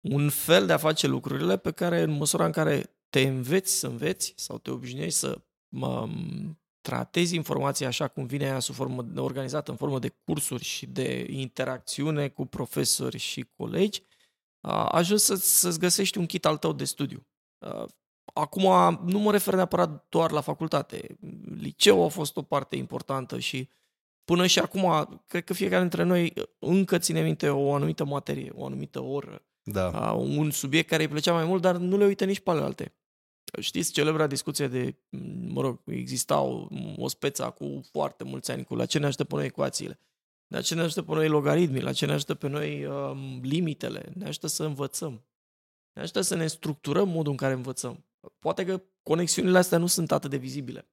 un 0.00 0.28
fel 0.28 0.66
de 0.66 0.72
a 0.72 0.76
face 0.76 1.06
lucrurile 1.06 1.56
pe 1.56 1.70
care 1.70 2.02
în 2.02 2.10
măsura 2.10 2.44
în 2.44 2.52
care 2.52 2.96
te 3.10 3.20
înveți 3.20 3.72
să 3.72 3.86
înveți 3.86 4.32
sau 4.36 4.58
te 4.58 4.70
obișnuiești 4.70 5.18
să 5.18 5.40
mă, 5.68 6.08
tratezi 6.80 7.34
informația 7.34 7.86
așa 7.86 8.08
cum 8.08 8.26
vine 8.26 8.44
ea 8.44 8.58
sub 8.58 8.74
formă 8.74 9.06
organizată 9.16 9.70
în 9.70 9.76
formă 9.76 9.98
de 9.98 10.08
cursuri 10.24 10.64
și 10.64 10.86
de 10.86 11.26
interacțiune 11.30 12.28
cu 12.28 12.46
profesori 12.46 13.18
și 13.18 13.46
colegi, 13.56 14.02
ajungi 14.88 15.22
să, 15.22 15.34
să-ți 15.34 15.78
găsești 15.78 16.18
un 16.18 16.26
kit 16.26 16.44
al 16.44 16.56
tău 16.56 16.72
de 16.72 16.84
studiu. 16.84 17.26
Acum 18.40 19.00
nu 19.04 19.18
mă 19.18 19.30
refer 19.30 19.54
neapărat 19.54 20.06
doar 20.08 20.30
la 20.30 20.40
facultate. 20.40 21.18
Liceul 21.54 22.04
a 22.04 22.08
fost 22.08 22.36
o 22.36 22.42
parte 22.42 22.76
importantă 22.76 23.38
și 23.38 23.68
până 24.24 24.46
și 24.46 24.58
acum, 24.58 25.08
cred 25.26 25.44
că 25.44 25.54
fiecare 25.54 25.80
dintre 25.80 26.02
noi 26.02 26.32
încă 26.58 26.98
ține 26.98 27.22
minte 27.22 27.48
o 27.48 27.74
anumită 27.74 28.04
materie, 28.04 28.52
o 28.54 28.64
anumită 28.64 29.02
oră. 29.02 29.42
Da. 29.62 30.12
Un 30.12 30.50
subiect 30.50 30.88
care 30.88 31.02
îi 31.02 31.08
plăcea 31.08 31.32
mai 31.32 31.44
mult, 31.44 31.62
dar 31.62 31.76
nu 31.76 31.96
le 31.96 32.04
uită 32.04 32.24
nici 32.24 32.40
pe 32.40 32.50
alte. 32.50 32.94
Știți 33.60 33.92
celebra 33.92 34.26
discuție 34.26 34.68
de, 34.68 34.96
mă 35.48 35.60
rog, 35.60 35.80
exista 35.86 36.40
o, 36.40 36.66
o 36.96 37.08
speță 37.08 37.54
cu 37.58 37.80
foarte 37.90 38.24
mulți 38.24 38.50
ani 38.50 38.64
cu 38.64 38.74
la 38.74 38.86
ce 38.86 38.98
ne 38.98 39.06
ajută 39.06 39.24
pe 39.24 39.34
noi 39.34 39.44
ecuațiile, 39.44 40.00
la 40.46 40.60
ce 40.60 40.74
ne 40.74 40.80
ajută 40.80 41.02
pe 41.02 41.14
noi 41.14 41.28
logaritmii, 41.28 41.80
la 41.80 41.92
ce 41.92 42.06
ne 42.06 42.12
ajută 42.12 42.34
pe 42.34 42.48
noi 42.48 42.86
um, 42.86 43.40
limitele, 43.42 44.12
ne 44.14 44.26
ajută 44.26 44.46
să 44.46 44.64
învățăm, 44.64 45.24
ne 45.92 46.02
ajută 46.02 46.20
să 46.20 46.34
ne 46.34 46.46
structurăm 46.46 47.08
modul 47.08 47.30
în 47.30 47.36
care 47.36 47.52
învățăm. 47.52 48.04
Poate 48.38 48.64
că 48.64 48.82
conexiunile 49.02 49.58
astea 49.58 49.78
nu 49.78 49.86
sunt 49.86 50.12
atât 50.12 50.30
de 50.30 50.36
vizibile, 50.36 50.90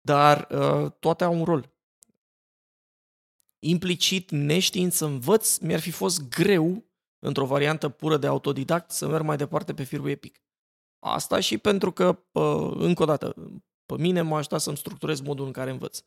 dar 0.00 0.48
uh, 0.50 0.92
toate 0.92 1.24
au 1.24 1.38
un 1.38 1.44
rol. 1.44 1.74
Implicit, 3.58 4.30
neștiind 4.30 4.92
să 4.92 5.04
învăț, 5.04 5.56
mi-ar 5.56 5.80
fi 5.80 5.90
fost 5.90 6.28
greu, 6.28 6.84
într-o 7.18 7.46
variantă 7.46 7.88
pură 7.88 8.16
de 8.16 8.26
autodidact, 8.26 8.90
să 8.90 9.08
merg 9.08 9.24
mai 9.24 9.36
departe 9.36 9.74
pe 9.74 9.82
firul 9.82 10.08
epic. 10.08 10.42
Asta 10.98 11.40
și 11.40 11.58
pentru 11.58 11.92
că, 11.92 12.22
încă 12.74 13.02
o 13.02 13.04
dată, 13.04 13.34
pe 13.86 13.96
mine 13.98 14.22
m-a 14.22 14.36
ajutat 14.36 14.60
să-mi 14.60 14.76
structurez 14.76 15.20
modul 15.20 15.46
în 15.46 15.52
care 15.52 15.70
învăț. 15.70 16.02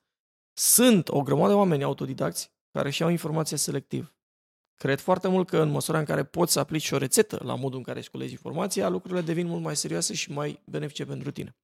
Sunt 0.53 1.09
o 1.09 1.21
grămadă 1.21 1.49
de 1.49 1.57
oameni 1.57 1.83
autodidacți 1.83 2.51
care 2.71 2.89
și-au 2.89 3.09
informația 3.09 3.57
selectiv. 3.57 4.15
Cred 4.83 4.99
foarte 4.99 5.27
mult 5.27 5.47
că 5.47 5.57
în 5.57 5.69
măsura 5.69 5.99
în 5.99 6.05
care 6.05 6.23
poți 6.23 6.53
să 6.53 6.59
aplici 6.59 6.91
o 6.91 6.97
rețetă 6.97 7.39
la 7.43 7.55
modul 7.55 7.77
în 7.77 7.83
care 7.83 7.99
își 7.99 8.09
colegi 8.09 8.31
informația, 8.31 8.89
lucrurile 8.89 9.21
devin 9.21 9.47
mult 9.47 9.61
mai 9.63 9.75
serioase 9.75 10.13
și 10.13 10.31
mai 10.31 10.59
benefice 10.65 11.05
pentru 11.05 11.31
tine. 11.31 11.57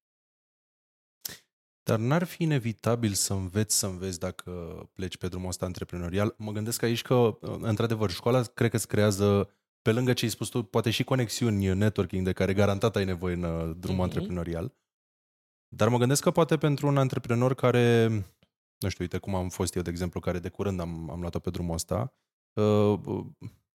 Dar 1.84 2.00
n-ar 2.00 2.24
fi 2.24 2.44
inevitabil 2.44 3.14
să 3.14 3.34
înveți 3.34 3.78
să 3.78 3.86
înveți 3.86 4.20
dacă 4.20 4.52
pleci 4.94 5.18
pe 5.18 5.28
drumul 5.28 5.48
ăsta 5.48 5.66
antreprenorial? 5.66 6.36
Mă 6.38 6.52
gândesc 6.52 6.82
aici 6.82 7.02
că, 7.02 7.38
într-adevăr, 7.42 8.10
școala 8.10 8.42
cred 8.42 8.70
că 8.70 8.76
îți 8.76 8.88
creează 8.88 9.50
pe 9.82 9.92
lângă 9.92 10.14
ce 10.14 10.26
ai 10.26 10.32
spus 10.32 10.48
tu, 10.48 10.64
poate 10.64 10.90
și 10.90 11.04
conexiuni, 11.04 11.74
networking 11.74 12.26
de 12.26 12.34
care 12.34 12.54
garantat 12.54 12.96
ai 12.96 13.06
nevoie 13.06 13.34
în 13.34 13.44
uh, 13.44 13.76
drumul 13.78 14.00
mm-hmm. 14.00 14.04
antreprenorial. 14.04 14.74
Dar 15.68 15.88
mă 15.90 15.98
gândesc 15.98 16.24
că 16.24 16.32
poate 16.32 16.58
pentru 16.58 16.88
un 16.88 16.98
antreprenor 16.98 17.54
care, 17.54 18.08
nu 18.78 18.90
știu, 18.90 19.04
uite 19.04 19.18
cum 19.18 19.36
am 19.36 19.50
fost 19.50 19.76
eu, 19.76 19.82
de 19.82 19.90
exemplu, 19.90 20.20
care 20.20 20.40
de 20.40 20.50
curând 20.50 20.80
am, 20.80 21.10
am 21.10 21.20
luat-o 21.20 21.40
pe 21.40 21.50
drumul 21.50 21.74
ăsta, 21.74 21.96
uh, 21.96 22.10
uh, 22.10 22.29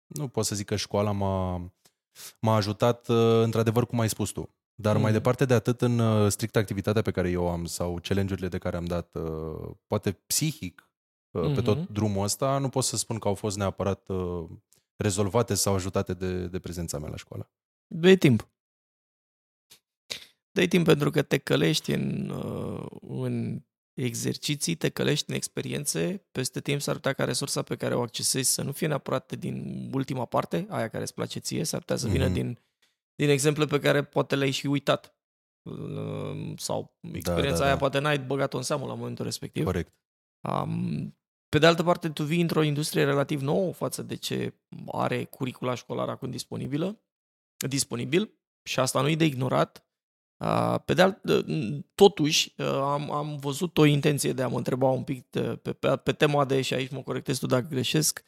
nu 0.06 0.28
pot 0.32 0.44
să 0.44 0.54
zic 0.54 0.66
că 0.66 0.76
școala 0.76 1.10
m-a, 1.10 1.72
m-a 2.40 2.54
ajutat, 2.54 3.08
uh, 3.08 3.42
într-adevăr, 3.42 3.86
cum 3.86 4.00
ai 4.00 4.08
spus 4.08 4.30
tu. 4.30 4.54
Dar 4.74 4.96
mm. 4.96 5.02
mai 5.02 5.12
departe 5.12 5.44
de 5.44 5.54
atât, 5.54 5.80
în 5.80 5.98
uh, 5.98 6.30
strict 6.30 6.56
activitatea 6.56 7.02
pe 7.02 7.10
care 7.10 7.30
eu 7.30 7.48
am 7.48 7.64
sau 7.64 7.98
challenge-urile 8.02 8.48
de 8.48 8.58
care 8.58 8.76
am 8.76 8.84
dat, 8.84 9.14
uh, 9.14 9.70
poate 9.86 10.12
psihic, 10.12 10.90
uh, 11.30 11.42
mm-hmm. 11.42 11.54
pe 11.54 11.62
tot 11.62 11.88
drumul 11.88 12.24
ăsta, 12.24 12.58
nu 12.58 12.68
pot 12.68 12.84
să 12.84 12.96
spun 12.96 13.18
că 13.18 13.28
au 13.28 13.34
fost 13.34 13.56
neapărat 13.56 14.08
uh, 14.08 14.44
rezolvate 14.96 15.54
sau 15.54 15.74
ajutate 15.74 16.14
de, 16.14 16.46
de 16.46 16.58
prezența 16.58 16.98
mea 16.98 17.10
la 17.10 17.16
școală? 17.16 17.50
dă 17.86 18.14
timp. 18.14 18.48
dă 20.50 20.66
timp 20.66 20.84
pentru 20.84 21.10
că 21.10 21.22
te 21.22 21.38
călești 21.38 21.92
în, 21.92 22.28
uh, 22.28 22.86
în 23.00 23.62
exerciții, 23.94 24.74
te 24.74 24.88
călești 24.88 25.30
în 25.30 25.36
experiențe, 25.36 26.24
peste 26.32 26.60
timp 26.60 26.80
s-ar 26.80 26.94
putea 26.94 27.12
ca 27.12 27.24
resursa 27.24 27.62
pe 27.62 27.76
care 27.76 27.94
o 27.94 28.02
accesezi 28.02 28.52
să 28.52 28.62
nu 28.62 28.72
fie 28.72 28.86
neapărat 28.86 29.36
din 29.36 29.88
ultima 29.92 30.24
parte, 30.24 30.66
aia 30.68 30.88
care 30.88 31.02
îți 31.02 31.14
place 31.14 31.38
ție, 31.38 31.64
s-ar 31.64 31.80
putea 31.80 31.96
să 31.96 32.08
vină 32.08 32.28
mm-hmm. 32.28 32.32
din, 32.32 32.58
din 33.14 33.28
exemple 33.28 33.64
pe 33.64 33.78
care 33.78 34.04
poate 34.04 34.36
le-ai 34.36 34.50
și 34.50 34.66
uitat. 34.66 35.16
Uh, 35.62 36.52
sau 36.56 36.98
experiența 37.12 37.50
da, 37.50 37.58
da, 37.58 37.58
da. 37.58 37.64
aia 37.64 37.76
poate 37.76 37.98
n-ai 37.98 38.18
băgat-o 38.18 38.56
în 38.56 38.62
seamă 38.62 38.86
la 38.86 38.94
momentul 38.94 39.24
respectiv. 39.24 39.64
Corect. 39.64 39.94
Um, 40.48 41.16
pe 41.48 41.58
de 41.58 41.66
altă 41.66 41.82
parte, 41.82 42.08
tu 42.08 42.24
vii 42.24 42.40
într-o 42.40 42.62
industrie 42.62 43.04
relativ 43.04 43.40
nouă 43.40 43.72
față 43.72 44.02
de 44.02 44.14
ce 44.14 44.54
are 44.92 45.24
curicula 45.24 45.74
școlară 45.74 46.10
acum 46.10 46.30
disponibilă, 46.30 47.02
disponibil 47.68 48.34
și 48.62 48.80
asta 48.80 49.00
nu 49.00 49.08
e 49.08 49.16
de 49.16 49.24
ignorat. 49.24 49.86
Pe 50.84 50.94
de 50.94 51.02
alt, 51.02 51.20
totuși, 51.94 52.54
am, 52.62 53.10
am 53.10 53.36
văzut 53.36 53.78
o 53.78 53.84
intenție 53.84 54.32
de 54.32 54.42
a 54.42 54.48
mă 54.48 54.56
întreba 54.56 54.88
un 54.88 55.04
pic 55.04 55.26
pe, 55.62 55.72
pe, 55.72 55.96
pe 55.96 56.12
tema 56.12 56.44
de, 56.44 56.60
și 56.60 56.74
aici 56.74 56.90
mă 56.90 57.02
corectez 57.02 57.38
tu 57.38 57.46
dacă 57.46 57.66
greșesc, 57.68 58.24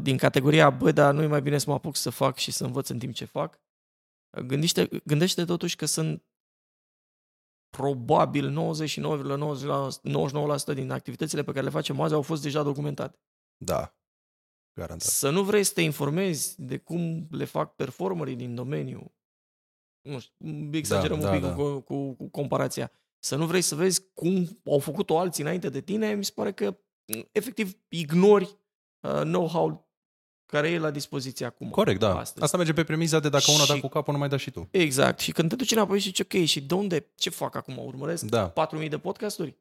din 0.00 0.16
categoria, 0.16 0.70
bă, 0.70 0.92
dar 0.92 1.14
nu 1.14 1.22
e 1.22 1.26
mai 1.26 1.42
bine 1.42 1.58
să 1.58 1.64
mă 1.68 1.74
apuc 1.74 1.96
să 1.96 2.10
fac 2.10 2.36
și 2.36 2.50
să 2.50 2.64
învăț 2.64 2.88
în 2.88 2.98
timp 2.98 3.14
ce 3.14 3.24
fac. 3.24 3.60
Gândește, 4.46 4.88
gândește 5.04 5.44
totuși 5.44 5.76
că 5.76 5.86
sunt 5.86 6.24
probabil 7.70 8.74
99,99% 10.70 10.74
din 10.74 10.90
activitățile 10.90 11.42
pe 11.42 11.52
care 11.52 11.64
le 11.64 11.70
facem 11.70 12.00
azi 12.00 12.14
au 12.14 12.22
fost 12.22 12.42
deja 12.42 12.62
documentate. 12.62 13.18
Da, 13.56 13.96
garantat. 14.72 15.08
Să 15.08 15.30
nu 15.30 15.42
vrei 15.42 15.64
să 15.64 15.72
te 15.72 15.80
informezi 15.80 16.62
de 16.62 16.78
cum 16.78 17.26
le 17.30 17.44
fac 17.44 17.74
performerii 17.74 18.36
din 18.36 18.54
domeniu, 18.54 19.13
nu 20.04 20.18
știu, 20.18 20.70
exagerăm 20.72 21.20
da, 21.20 21.30
un 21.30 21.34
pic 21.34 21.42
da, 21.42 21.54
cu, 21.54 21.80
cu, 21.80 22.12
cu 22.12 22.28
comparația, 22.28 22.90
să 23.18 23.36
nu 23.36 23.46
vrei 23.46 23.60
să 23.60 23.74
vezi 23.74 24.02
cum 24.14 24.60
au 24.64 24.78
făcut-o 24.78 25.18
alții 25.18 25.42
înainte 25.42 25.68
de 25.68 25.80
tine, 25.80 26.14
mi 26.14 26.24
se 26.24 26.32
pare 26.34 26.52
că 26.52 26.78
efectiv 27.32 27.76
ignori 27.88 28.58
uh, 29.00 29.20
know-how 29.20 29.92
care 30.46 30.68
e 30.68 30.78
la 30.78 30.90
dispoziție 30.90 31.46
acum. 31.46 31.70
Corect, 31.70 32.00
da. 32.00 32.18
Astăzi. 32.18 32.44
Asta 32.44 32.56
merge 32.56 32.72
pe 32.72 32.84
premiza 32.84 33.20
de 33.20 33.28
dacă 33.28 33.50
una 33.50 33.64
da 33.64 33.80
cu 33.80 33.88
capul, 33.88 34.12
nu 34.12 34.18
mai 34.18 34.28
da 34.28 34.36
și 34.36 34.50
tu. 34.50 34.68
Exact. 34.70 35.18
Și 35.18 35.32
când 35.32 35.48
te 35.48 35.56
duci 35.56 35.70
înapoi 35.70 35.98
și 35.98 36.04
zici, 36.04 36.20
ok, 36.20 36.44
și 36.44 36.60
de 36.60 36.74
unde, 36.74 37.12
ce 37.14 37.30
fac 37.30 37.54
acum? 37.54 37.78
Urmăresc 37.78 38.24
da. 38.24 38.52
4.000 38.82 38.88
de 38.88 38.98
podcasturi? 38.98 39.58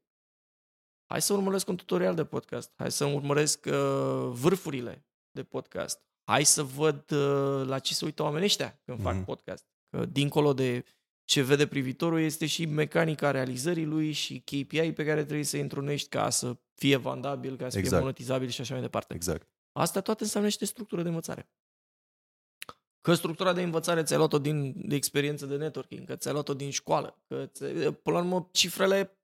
Hai 1.05 1.21
să 1.21 1.33
urmăresc 1.33 1.67
un 1.67 1.75
tutorial 1.75 2.15
de 2.15 2.23
podcast. 2.23 2.71
Hai 2.75 2.91
să 2.91 3.05
urmăresc 3.05 3.65
uh, 3.65 4.29
vârfurile 4.31 5.05
de 5.31 5.43
podcast. 5.43 6.01
Hai 6.23 6.43
să 6.43 6.63
văd 6.63 7.11
uh, 7.11 7.65
la 7.65 7.79
ce 7.79 7.93
se 7.93 8.05
uită 8.05 8.23
oamenii 8.23 8.45
ăștia 8.45 8.79
când 8.85 8.99
mm-hmm. 8.99 9.03
fac 9.03 9.13
mhm. 9.13 9.23
podcast. 9.23 9.65
Că 9.93 10.05
dincolo 10.05 10.53
de 10.53 10.83
ce 11.23 11.41
vede 11.41 11.67
privitorul 11.67 12.19
este 12.19 12.45
și 12.45 12.65
mecanica 12.65 13.31
realizării 13.31 13.85
lui 13.85 14.11
și 14.11 14.39
KPI 14.39 14.91
pe 14.91 15.05
care 15.05 15.23
trebuie 15.23 15.45
să-i 15.45 15.61
întrunești 15.61 16.09
ca 16.09 16.29
să 16.29 16.57
fie 16.75 16.95
vandabil, 16.95 17.57
ca 17.57 17.69
să 17.69 17.77
exact. 17.77 17.95
fie 17.95 17.99
monetizabil 17.99 18.47
și 18.47 18.61
așa 18.61 18.73
mai 18.73 18.81
departe. 18.81 19.13
Exact. 19.13 19.49
Asta 19.71 20.01
toate 20.01 20.23
înseamnă 20.23 20.47
niște 20.47 20.65
structură 20.65 21.01
de 21.01 21.07
învățare. 21.07 21.49
Că 23.01 23.13
structura 23.13 23.53
de 23.53 23.61
învățare 23.61 24.03
ți-ai 24.03 24.17
luat-o 24.17 24.39
din 24.39 24.87
de 24.87 24.95
experiență 24.95 25.45
de 25.45 25.55
networking, 25.55 26.07
că 26.07 26.15
ți-ai 26.15 26.33
luat-o 26.33 26.53
din 26.53 26.69
școală, 26.69 27.23
că 27.27 27.49
până 28.03 28.17
la 28.17 28.23
urmă 28.23 28.49
cifrele 28.51 29.17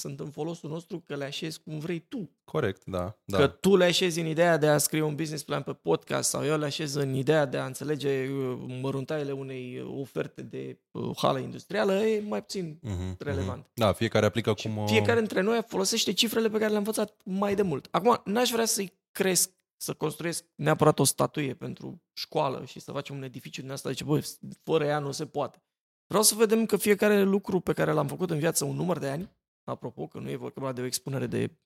sunt 0.00 0.20
în 0.20 0.30
folosul 0.30 0.70
nostru 0.70 1.00
că 1.00 1.16
le 1.16 1.24
așezi 1.24 1.60
cum 1.60 1.78
vrei 1.78 1.98
tu. 1.98 2.30
Corect, 2.44 2.84
da. 2.84 3.18
da. 3.24 3.38
Că 3.38 3.46
tu 3.46 3.76
le 3.76 3.84
așezi 3.84 4.20
în 4.20 4.26
ideea 4.26 4.56
de 4.56 4.66
a 4.66 4.78
scrie 4.78 5.02
un 5.02 5.14
business 5.14 5.42
plan 5.42 5.62
pe 5.62 5.72
podcast 5.72 6.28
sau 6.28 6.44
eu 6.44 6.58
le 6.58 6.64
așez 6.64 6.94
în 6.94 7.14
ideea 7.14 7.46
de 7.46 7.56
a 7.56 7.64
înțelege 7.64 8.28
uh, 8.28 8.58
măruntaiele 8.82 9.32
unei 9.32 9.82
oferte 10.00 10.42
de 10.42 10.78
uh, 10.90 11.16
hală 11.16 11.38
industrială, 11.38 11.92
e 11.92 12.20
mai 12.28 12.40
puțin 12.40 12.80
uh-huh, 12.86 13.16
relevant. 13.18 13.64
Uh-huh. 13.64 13.74
Da, 13.74 13.92
fiecare 13.92 14.26
aplică 14.26 14.54
cum... 14.54 14.76
Uh, 14.76 14.84
fiecare 14.86 15.18
dintre 15.18 15.40
noi 15.40 15.64
folosește 15.66 16.12
cifrele 16.12 16.48
pe 16.48 16.58
care 16.58 16.68
le-a 16.68 16.78
învățat 16.78 17.16
mai 17.24 17.54
de 17.54 17.62
mult. 17.62 17.88
Acum, 17.90 18.20
n-aș 18.24 18.50
vrea 18.50 18.64
să-i 18.64 18.98
cresc, 19.10 19.50
să 19.76 19.92
construiesc 19.92 20.44
neapărat 20.54 20.98
o 20.98 21.04
statuie 21.04 21.54
pentru 21.54 22.02
școală 22.12 22.64
și 22.64 22.80
să 22.80 22.92
facem 22.92 23.16
un 23.16 23.22
edificiu 23.22 23.60
din 23.60 23.70
asta, 23.70 23.90
zice, 23.90 24.04
băi, 24.04 24.22
fără 24.62 24.84
ea 24.84 24.98
nu 24.98 25.10
se 25.10 25.26
poate. 25.26 25.62
Vreau 26.06 26.22
să 26.22 26.34
vedem 26.34 26.66
că 26.66 26.76
fiecare 26.76 27.22
lucru 27.22 27.60
pe 27.60 27.72
care 27.72 27.92
l-am 27.92 28.06
făcut 28.06 28.30
în 28.30 28.38
viață 28.38 28.64
un 28.64 28.76
număr 28.76 28.98
de 28.98 29.08
ani, 29.08 29.30
apropo, 29.70 30.06
că 30.06 30.18
nu 30.18 30.30
e 30.30 30.36
vorba 30.36 30.72
de 30.72 30.80
o 30.80 30.84
expunere 30.84 31.26
de 31.26 31.56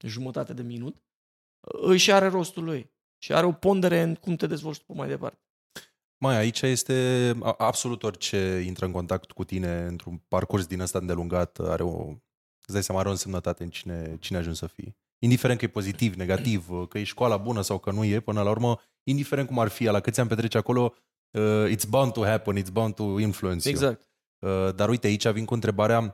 jumătate 0.00 0.52
de 0.52 0.62
minut, 0.62 1.02
își 1.60 2.12
are 2.12 2.26
rostul 2.26 2.64
lui 2.64 2.90
și 3.22 3.32
are 3.32 3.46
o 3.46 3.52
pondere 3.52 4.02
în 4.02 4.14
cum 4.14 4.36
te 4.36 4.46
dezvolți 4.46 4.84
tu 4.84 4.92
mai 4.92 5.08
departe. 5.08 5.42
Mai 6.20 6.36
aici 6.36 6.62
este 6.62 7.34
absolut 7.56 8.02
orice 8.02 8.62
intră 8.66 8.84
în 8.84 8.92
contact 8.92 9.32
cu 9.32 9.44
tine 9.44 9.86
într-un 9.86 10.22
parcurs 10.28 10.66
din 10.66 10.80
ăsta 10.80 10.98
îndelungat, 10.98 11.58
are 11.58 11.82
o, 11.82 12.06
îți 12.60 12.72
dai 12.72 12.82
seama, 12.82 13.00
are 13.00 13.08
o 13.08 13.12
însemnătate 13.12 13.62
în 13.62 13.70
cine, 13.70 14.16
cine 14.20 14.38
ajungi 14.38 14.58
să 14.58 14.66
fii 14.66 14.96
indiferent 15.18 15.58
că 15.58 15.64
e 15.64 15.68
pozitiv, 15.68 16.14
negativ, 16.14 16.68
că 16.88 16.98
e 16.98 17.04
școala 17.04 17.36
bună 17.36 17.60
sau 17.60 17.78
că 17.78 17.90
nu 17.90 18.04
e, 18.04 18.20
până 18.20 18.42
la 18.42 18.50
urmă, 18.50 18.80
indiferent 19.02 19.46
cum 19.46 19.58
ar 19.58 19.68
fi, 19.68 19.84
la 19.84 20.00
câți 20.00 20.20
ani 20.20 20.28
petreci 20.28 20.54
acolo, 20.54 20.94
uh, 21.30 21.64
it's 21.70 21.88
bound 21.88 22.12
to 22.12 22.24
happen, 22.24 22.62
it's 22.62 22.72
bound 22.72 22.94
to 22.94 23.18
influence 23.18 23.68
Exact. 23.68 24.08
You. 24.38 24.66
Uh, 24.66 24.74
dar 24.74 24.88
uite, 24.88 25.06
aici 25.06 25.28
vin 25.28 25.44
cu 25.44 25.54
întrebarea, 25.54 25.98
uh, 25.98 26.12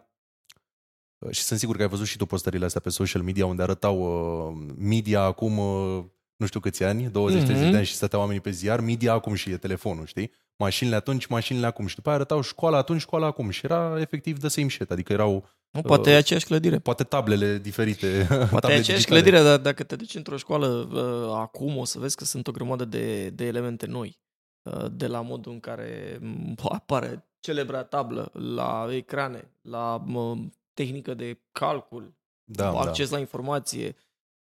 și 1.31 1.43
sunt 1.43 1.59
sigur 1.59 1.77
că 1.77 1.83
ai 1.83 1.89
văzut 1.89 2.07
și 2.07 2.17
tu 2.17 2.27
postările 2.27 2.65
astea 2.65 2.81
pe 2.81 2.91
social 2.91 3.23
media, 3.23 3.47
unde 3.47 3.63
arătau 3.63 3.99
uh, 3.99 4.75
media 4.79 5.21
acum, 5.21 5.59
uh, 5.59 6.05
nu 6.37 6.47
știu 6.47 6.61
câți 6.61 6.85
ani, 6.85 7.07
20-30 7.07 7.11
mm-hmm. 7.11 7.71
de 7.71 7.77
ani 7.77 7.85
și 7.85 7.95
stăteau 7.95 8.21
oamenii 8.21 8.43
pe 8.43 8.51
ziar, 8.51 8.81
media 8.81 9.13
acum 9.13 9.35
și 9.35 9.51
e 9.51 9.57
telefonul, 9.57 10.07
știi? 10.07 10.31
Mașinile 10.57 10.97
atunci, 10.97 11.27
mașinile 11.27 11.67
acum. 11.67 11.87
Și 11.87 11.95
după 11.95 12.09
aia 12.09 12.19
arătau 12.19 12.41
școala 12.41 12.77
atunci, 12.77 13.01
școala 13.01 13.27
acum. 13.27 13.51
Și 13.51 13.61
era 13.65 14.01
efectiv 14.01 14.39
de 14.39 14.49
same 14.49 14.69
shit, 14.69 14.91
adică 14.91 15.13
erau 15.13 15.49
nu, 15.71 15.83
poate 15.83 16.09
uh, 16.09 16.15
e 16.15 16.19
aceeași 16.19 16.47
clădire. 16.47 16.79
Poate 16.79 17.05
tablele 17.05 17.59
diferite. 17.59 18.27
Poate 18.29 18.47
table 18.61 18.75
e 18.75 18.79
aceeași 18.79 18.87
digitale. 18.87 19.21
clădire, 19.21 19.43
dar 19.43 19.59
dacă 19.59 19.83
te 19.83 19.97
duci 19.97 20.15
într-o 20.15 20.37
școală 20.37 20.67
uh, 20.67 21.37
acum, 21.37 21.77
o 21.77 21.85
să 21.85 21.99
vezi 21.99 22.17
că 22.17 22.25
sunt 22.25 22.47
o 22.47 22.53
grămadă 22.53 22.85
de, 22.85 23.29
de 23.29 23.45
elemente 23.45 23.87
noi. 23.87 24.19
Uh, 24.63 24.85
de 24.93 25.07
la 25.07 25.21
modul 25.21 25.53
în 25.53 25.61
care 25.61 26.21
apare 26.69 27.25
celebra 27.41 27.83
tablă, 27.83 28.31
la 28.33 28.89
ecrane, 28.91 29.51
la 29.63 30.05
uh, 30.15 30.39
tehnică 30.75 31.15
de 31.15 31.41
calcul, 31.53 32.15
da, 32.45 32.71
acces 32.71 33.09
da. 33.09 33.15
la 33.15 33.21
informație, 33.21 33.97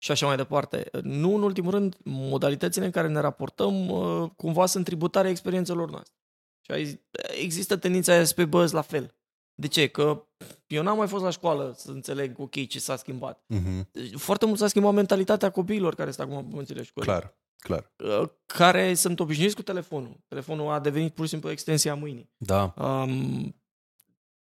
și 0.04 0.12
așa 0.12 0.26
mai 0.26 0.36
departe. 0.36 0.90
Nu 1.02 1.36
în 1.36 1.42
ultimul 1.42 1.72
rând, 1.72 1.98
modalitățile 2.04 2.86
în 2.86 2.92
care 2.92 3.08
ne 3.08 3.20
raportăm 3.20 3.90
uh, 3.90 4.30
cumva 4.36 4.66
sunt 4.66 4.86
tributare 4.86 5.30
experiențelor 5.30 5.90
noastre. 5.90 6.16
Și 6.62 6.72
ai, 6.72 7.02
există 7.42 7.78
tendința 7.78 8.14
aia 8.14 8.24
să 8.24 8.34
pe 8.34 8.46
băzi 8.46 8.74
la 8.74 8.82
fel. 8.82 9.16
De 9.54 9.68
ce? 9.68 9.88
Că 9.88 10.28
eu 10.68 10.84
n-am 10.84 10.98
mai 10.98 11.08
fost 11.08 11.24
la 11.24 11.30
școală 11.30 11.74
să 11.78 11.92
înțeleg, 11.92 12.40
ok, 12.40 12.68
ce 12.68 12.80
s-a 12.80 12.96
schimbat. 12.96 13.46
Mm-hmm. 13.54 13.82
Foarte 14.16 14.46
mult 14.46 14.58
s-a 14.58 14.68
schimbat 14.68 14.94
mentalitatea 14.94 15.50
copiilor 15.50 15.96
care 15.96 16.12
stau 16.12 16.26
acum 16.26 16.48
pe 16.48 16.56
bănțile 16.56 16.84
școlii. 16.84 17.10
Clar, 17.10 17.38
clar. 17.58 17.92
Uh, 18.22 18.30
Care 18.46 18.94
sunt 18.94 19.20
obișnuiți 19.20 19.56
cu 19.56 19.62
telefonul. 19.62 20.20
Telefonul 20.28 20.72
a 20.72 20.80
devenit 20.80 21.14
pur 21.14 21.24
și 21.24 21.32
simplu 21.32 21.50
extensia 21.50 21.96
mâinii. 21.96 22.30
Da. 22.38 22.74
Um, 22.78 23.56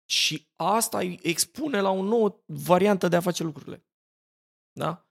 și 0.08 0.48
asta 0.56 0.98
îi 0.98 1.18
expune 1.22 1.80
la 1.80 1.90
o 1.90 2.02
nouă 2.02 2.42
variantă 2.46 3.08
de 3.08 3.16
a 3.16 3.20
face 3.20 3.42
lucrurile. 3.42 3.86
Da? 4.72 5.06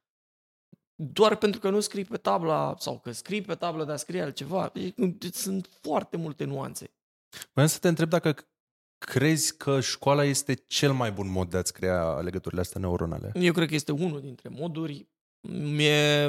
Doar 0.96 1.36
pentru 1.36 1.60
că 1.60 1.70
nu 1.70 1.80
scrii 1.80 2.06
pe 2.06 2.18
tabla 2.18 2.76
sau 2.80 3.00
că 3.00 3.12
scrii 3.12 3.42
pe 3.42 3.56
tablă 3.56 3.86
de 3.86 3.92
a 3.92 3.96
scrie 3.96 4.22
altceva. 4.22 4.72
Deci, 4.74 5.34
Sunt 5.34 5.70
foarte 5.82 6.18
multe 6.18 6.44
nuanțe. 6.44 6.94
Vreau 7.52 7.68
să 7.68 7.80
te 7.80 7.88
întreb 7.88 8.10
dacă 8.10 8.36
crezi 8.98 9.58
că 9.58 9.80
școala 9.80 10.24
este 10.24 10.54
cel 10.54 10.94
mai 10.94 11.12
bun 11.12 11.32
mod 11.32 11.50
de 11.50 11.58
a-ți 11.58 11.74
crea 11.74 12.20
legăturile 12.20 12.62
astea 12.62 12.80
neuronale. 12.80 13.32
Eu 13.34 13.54
cred 13.54 13.68
că 13.68 13.76
este 13.76 13.92
unul 13.92 14.22
dintre 14.22 14.50
moduri. 14.50 15.08
Mie 15.50 16.28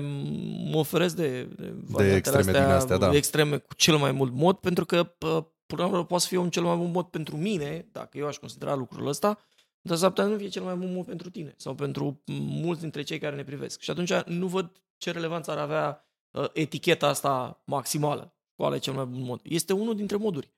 mă 0.70 0.76
oferesc 0.76 1.16
de, 1.16 1.42
de, 1.42 1.74
variantele 1.74 2.16
extreme 2.16 2.52
din 2.52 2.70
astea, 2.70 2.96
da. 2.96 3.14
extreme 3.14 3.58
cu 3.58 3.74
cel 3.74 3.96
mai 3.96 4.12
mult 4.12 4.32
mod, 4.32 4.56
pentru 4.56 4.84
că 4.84 5.04
pă, 5.04 5.50
până 5.66 5.82
la 5.82 5.88
urmă 5.88 6.04
poate 6.04 6.22
să 6.22 6.28
fie 6.28 6.38
un 6.38 6.50
cel 6.50 6.62
mai 6.62 6.76
bun 6.76 6.90
mod 6.90 7.06
pentru 7.06 7.36
mine, 7.36 7.88
dacă 7.92 8.18
eu 8.18 8.26
aș 8.26 8.36
considera 8.36 8.74
lucrul 8.74 9.06
ăsta, 9.06 9.38
dar 9.80 9.96
s-ar 9.96 10.08
putea 10.08 10.24
nu 10.24 10.36
fie 10.36 10.48
cel 10.48 10.62
mai 10.62 10.74
bun 10.74 10.92
mod 10.94 11.04
pentru 11.06 11.30
tine 11.30 11.54
sau 11.56 11.74
pentru 11.74 12.22
mulți 12.38 12.80
dintre 12.80 13.02
cei 13.02 13.18
care 13.18 13.36
ne 13.36 13.44
privesc. 13.44 13.80
Și 13.80 13.90
atunci 13.90 14.12
nu 14.12 14.46
văd 14.46 14.70
ce 14.96 15.10
relevanță 15.10 15.50
ar 15.50 15.58
avea 15.58 16.04
uh, 16.30 16.44
eticheta 16.52 17.06
asta 17.08 17.62
maximală. 17.64 18.34
Qual 18.54 18.74
e 18.74 18.78
cel 18.78 18.92
mai 18.92 19.04
bun 19.04 19.22
mod? 19.22 19.40
Este 19.42 19.72
unul 19.72 19.96
dintre 19.96 20.16
moduri. 20.16 20.50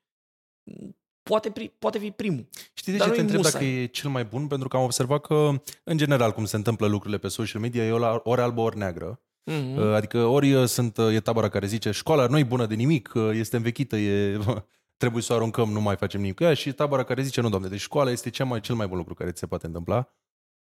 Poate, 1.23 1.51
pri, 1.51 1.69
poate 1.79 1.97
fi 1.97 2.11
primul. 2.11 2.47
Știi 2.73 2.91
de 2.91 2.97
Dar 2.97 3.07
ce 3.07 3.13
te 3.13 3.21
nu-i 3.21 3.29
întreb 3.29 3.43
musai. 3.43 3.61
dacă 3.61 3.73
e 3.73 3.85
cel 3.85 4.09
mai 4.09 4.25
bun? 4.25 4.47
Pentru 4.47 4.67
că 4.67 4.77
am 4.77 4.83
observat 4.83 5.21
că, 5.21 5.61
în 5.83 5.97
general, 5.97 6.31
cum 6.31 6.45
se 6.45 6.55
întâmplă 6.55 6.87
lucrurile 6.87 7.17
pe 7.19 7.27
social 7.27 7.61
media, 7.61 7.85
e 7.85 7.89
la- 7.91 8.21
ori 8.23 8.41
albă, 8.41 8.61
ori 8.61 8.77
neagră. 8.77 9.21
Mm-hmm. 9.51 9.75
Uh, 9.77 9.93
Adică 9.93 10.25
ori 10.25 10.53
uh, 10.53 10.65
sunt, 10.67 10.97
uh, 10.97 11.13
e 11.13 11.19
tabăra 11.19 11.49
care 11.49 11.67
zice 11.67 11.91
școala 11.91 12.27
nu 12.27 12.37
e 12.37 12.43
bună 12.43 12.65
de 12.65 12.75
nimic, 12.75 13.11
uh, 13.15 13.29
este 13.33 13.55
învechită, 13.55 13.97
e, 13.97 14.39
trebuie 14.99 15.23
să 15.23 15.33
o 15.33 15.35
aruncăm, 15.35 15.71
nu 15.71 15.81
mai 15.81 15.95
facem 15.95 16.21
nimic 16.21 16.35
cu 16.35 16.43
ea 16.43 16.53
și 16.53 16.73
tabăra 16.73 17.03
care 17.03 17.21
zice 17.21 17.41
nu, 17.41 17.49
doamne, 17.49 17.67
deci 17.67 17.79
școala 17.79 18.11
este 18.11 18.29
cea 18.29 18.43
mai, 18.43 18.59
cel 18.59 18.75
mai 18.75 18.87
bun 18.87 18.97
lucru 18.97 19.13
care 19.13 19.31
ți 19.31 19.39
se 19.39 19.47
poate 19.47 19.65
întâmpla. 19.65 20.13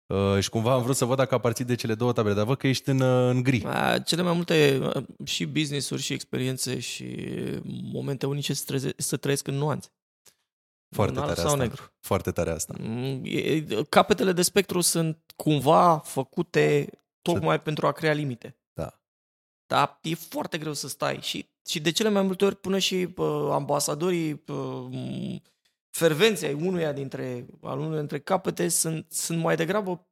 Uh, 0.06 0.38
și 0.40 0.50
cumva 0.50 0.72
am 0.72 0.82
vrut 0.82 0.96
să 0.96 1.04
văd 1.04 1.16
dacă 1.16 1.34
aparții 1.34 1.64
de 1.64 1.74
cele 1.74 1.94
două 1.94 2.12
tabere, 2.12 2.34
dar 2.34 2.44
văd 2.44 2.58
că 2.58 2.66
ești 2.66 2.88
în, 2.88 3.00
uh, 3.00 3.30
în 3.30 3.42
gri. 3.42 3.64
A, 3.64 3.98
Cele 3.98 4.22
mai 4.22 4.32
multe 4.32 4.78
uh, 4.82 5.04
și 5.24 5.46
business-uri 5.46 6.02
și 6.02 6.12
experiențe 6.12 6.78
și 6.78 7.16
momente 7.92 8.26
unice 8.26 8.54
să, 8.54 8.62
treze, 8.66 8.92
să 8.96 9.16
trăiesc 9.16 9.46
în 9.46 9.54
nuanțe. 9.54 9.88
Foarte 10.94 11.12
în 11.12 11.18
alb 11.18 11.28
tare 11.28 11.40
sau 11.40 11.50
asta. 11.50 11.62
negru. 11.62 11.94
Foarte 12.00 12.30
tare 12.30 12.50
asta. 12.50 12.74
Mm, 12.80 13.20
e- 13.24 13.84
Capetele 13.88 14.32
de 14.32 14.42
spectru 14.42 14.80
sunt 14.80 15.32
cumva 15.36 15.98
făcute 15.98 16.90
tocmai 17.22 17.62
pentru 17.62 17.86
a 17.86 17.92
crea 17.92 18.12
limite. 18.12 18.58
Da. 18.72 19.00
Dar 19.66 19.98
e 20.02 20.14
foarte 20.14 20.58
greu 20.58 20.72
să 20.72 20.88
stai 20.88 21.18
și, 21.20 21.51
și 21.66 21.80
de 21.80 21.90
cele 21.90 22.08
mai 22.08 22.22
multe 22.22 22.44
ori 22.44 22.56
până 22.56 22.78
și 22.78 23.08
uh, 23.16 23.48
ambasadorii 23.50 24.42
uh, 24.46 25.40
fervenții 25.90 26.46
ai 26.46 26.52
unuia 26.52 26.92
dintre, 26.92 27.46
al 27.60 27.78
unuia 27.78 27.98
dintre 27.98 28.20
capete 28.20 28.68
sunt, 28.68 29.12
sunt 29.12 29.38
mai 29.38 29.56
degrabă 29.56 30.06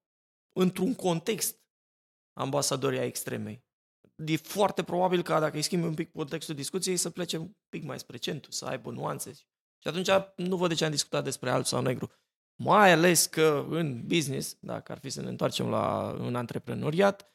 într-un 0.53 0.95
context 0.95 1.59
ambasadorii 2.33 2.99
ai 2.99 3.07
extremei. 3.07 3.65
E 4.27 4.37
foarte 4.37 4.83
probabil 4.83 5.23
ca 5.23 5.41
dacă 5.41 5.57
îi 5.57 5.63
schimbi 5.63 5.87
un 5.87 5.95
pic 5.95 6.13
contextul 6.13 6.55
discuției 6.55 6.97
să 6.97 7.11
plece 7.11 7.37
un 7.37 7.51
pic 7.69 7.85
mai 7.85 7.99
spre 7.99 8.17
centru, 8.17 8.51
să 8.51 8.65
aibă 8.65 8.91
nuanțe. 8.91 9.33
Și 9.79 9.89
atunci 9.89 10.09
nu 10.37 10.57
văd 10.57 10.69
de 10.69 10.75
ce 10.75 10.85
am 10.85 10.91
discutat 10.91 11.25
despre 11.25 11.51
alb 11.51 11.65
sau 11.65 11.83
negru. 11.83 12.11
Mai 12.55 12.93
ales 12.93 13.27
că 13.27 13.67
în 13.69 14.07
business, 14.07 14.57
dacă 14.61 14.93
ar 14.93 14.99
fi 14.99 15.11
să 15.11 15.21
ne 15.21 15.29
întoarcem 15.29 15.69
la 15.69 16.11
în 16.19 16.35
antreprenoriat, 16.35 17.35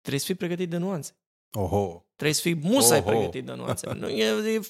trebuie 0.00 0.20
să 0.20 0.26
fii 0.26 0.34
pregătit 0.34 0.70
de 0.70 0.76
nuanțe. 0.76 1.16
Oho. 1.52 2.06
Trebuie 2.14 2.34
să 2.34 2.40
fii 2.40 2.54
musai 2.54 2.98
Oho. 2.98 3.08
pregătit 3.08 3.44
de 3.44 3.52
nuanțe. 3.52 3.92
Nu, 3.92 4.08
e, 4.08 4.56
e, 4.56 4.60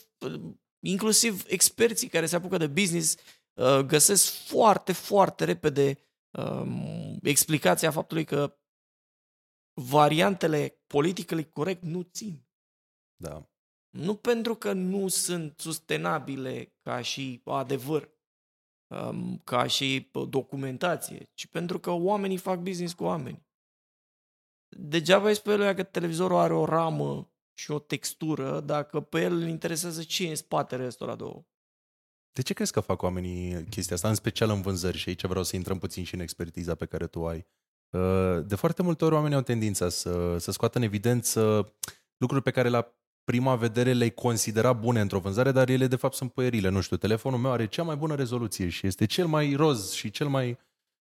inclusiv 0.80 1.44
experții 1.46 2.08
care 2.08 2.26
se 2.26 2.36
apucă 2.36 2.56
de 2.56 2.66
business 2.66 3.16
uh, 3.54 3.78
găsesc 3.78 4.32
foarte, 4.32 4.92
foarte 4.92 5.44
repede 5.44 5.98
um, 6.30 7.18
explicația 7.22 7.90
faptului 7.90 8.24
că 8.24 8.58
variantele 9.80 10.82
politically 10.86 11.50
corect 11.50 11.82
nu 11.82 12.02
țin. 12.02 12.46
Da. 13.16 13.50
Nu 13.88 14.14
pentru 14.14 14.54
că 14.54 14.72
nu 14.72 15.08
sunt 15.08 15.58
sustenabile 15.58 16.74
ca 16.82 17.00
și 17.00 17.40
adevăr, 17.44 18.10
um, 18.86 19.38
ca 19.44 19.66
și 19.66 20.10
uh, 20.12 20.28
documentație, 20.28 21.30
ci 21.34 21.46
pentru 21.46 21.78
că 21.78 21.90
oamenii 21.90 22.36
fac 22.36 22.58
business 22.60 22.92
cu 22.92 23.04
oameni. 23.04 23.46
Degeaba 24.68 25.28
îi 25.28 25.34
spui 25.34 25.56
lui 25.56 25.74
că 25.74 25.82
televizorul 25.82 26.36
are 26.36 26.54
o 26.54 26.64
ramă 26.64 27.30
și 27.54 27.70
o 27.70 27.78
textură 27.78 28.60
dacă 28.60 29.00
pe 29.00 29.20
el 29.20 29.32
îl 29.32 29.48
interesează 29.48 30.02
ce 30.02 30.26
e 30.26 30.28
în 30.28 30.36
spatele 30.36 30.86
ăstora 30.86 31.14
două. 31.14 31.44
De 32.32 32.42
ce 32.42 32.54
crezi 32.54 32.72
că 32.72 32.80
fac 32.80 33.02
oamenii 33.02 33.64
chestia 33.64 33.96
asta, 33.96 34.08
în 34.08 34.14
special 34.14 34.50
în 34.50 34.60
vânzări? 34.60 34.96
Și 34.96 35.08
aici 35.08 35.24
vreau 35.24 35.44
să 35.44 35.56
intrăm 35.56 35.78
puțin 35.78 36.04
și 36.04 36.14
în 36.14 36.20
expertiza 36.20 36.74
pe 36.74 36.86
care 36.86 37.06
tu 37.06 37.26
ai. 37.26 37.46
Uh, 37.90 38.46
De 38.46 38.54
foarte 38.54 38.82
multe 38.82 39.04
ori 39.04 39.14
oamenii 39.14 39.36
au 39.36 39.42
tendința 39.42 39.88
să, 39.88 40.38
să 40.38 40.50
scoată 40.50 40.78
în 40.78 40.84
evidență 40.84 41.72
lucruri 42.16 42.42
pe 42.42 42.50
care 42.50 42.68
la 42.68 42.98
prima 43.24 43.56
vedere 43.56 43.92
le-ai 43.92 44.10
considera 44.10 44.72
bune 44.72 45.00
într-o 45.00 45.18
vânzare, 45.18 45.52
dar 45.52 45.68
ele 45.68 45.86
de 45.86 45.96
fapt 45.96 46.14
sunt 46.14 46.32
puerile. 46.32 46.68
Nu 46.68 46.80
știu, 46.80 46.96
telefonul 46.96 47.38
meu 47.38 47.50
are 47.50 47.66
cea 47.66 47.82
mai 47.82 47.96
bună 47.96 48.14
rezoluție 48.14 48.68
și 48.68 48.86
este 48.86 49.04
cel 49.04 49.26
mai 49.26 49.54
roz 49.54 49.92
și 49.92 50.10
cel 50.10 50.28
mai... 50.28 50.58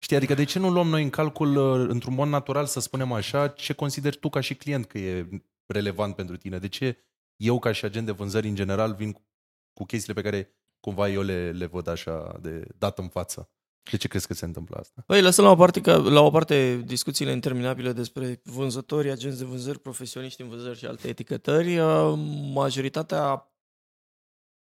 Știi, 0.03 0.15
adică 0.15 0.33
de 0.33 0.43
ce 0.43 0.59
nu 0.59 0.69
luăm 0.69 0.87
noi 0.87 1.03
în 1.03 1.09
calcul, 1.09 1.55
uh, 1.55 1.89
într-un 1.89 2.13
mod 2.13 2.27
natural, 2.27 2.65
să 2.65 2.79
spunem 2.79 3.11
așa, 3.11 3.47
ce 3.47 3.73
consideri 3.73 4.17
tu 4.17 4.29
ca 4.29 4.39
și 4.39 4.55
client 4.55 4.85
că 4.85 4.97
e 4.97 5.27
relevant 5.65 6.15
pentru 6.15 6.37
tine? 6.37 6.57
De 6.59 6.67
ce 6.67 6.97
eu, 7.35 7.59
ca 7.59 7.71
și 7.71 7.85
agent 7.85 8.05
de 8.05 8.11
vânzări 8.11 8.47
în 8.47 8.55
general, 8.55 8.93
vin 8.93 9.11
cu- 9.11 9.25
cu 9.73 9.85
chestiile 9.85 10.21
pe 10.21 10.29
care 10.29 10.55
cumva 10.79 11.09
eu 11.09 11.21
le, 11.21 11.51
le 11.51 11.65
văd 11.65 11.87
așa 11.87 12.37
de 12.41 12.67
dat 12.77 12.97
în 12.99 13.07
față? 13.07 13.49
De 13.91 13.97
ce 13.97 14.07
crezi 14.07 14.27
că 14.27 14.33
se 14.33 14.45
întâmplă 14.45 14.77
asta? 14.79 15.03
Păi, 15.05 15.21
lăsăm 15.21 15.45
la 15.45 15.51
o 15.51 15.55
parte, 15.55 15.81
că, 15.81 15.97
la 15.97 16.21
o 16.21 16.29
parte 16.29 16.81
discuțiile 16.85 17.31
interminabile 17.31 17.93
despre 17.93 18.41
vânzători, 18.43 19.09
agenți 19.09 19.37
de 19.37 19.45
vânzări, 19.45 19.79
profesioniști 19.79 20.41
în 20.41 20.47
vânzări 20.47 20.77
și 20.77 20.85
alte 20.85 21.07
etichetări. 21.07 21.79
uh, 21.79 22.13
Majoritatea, 22.53 23.51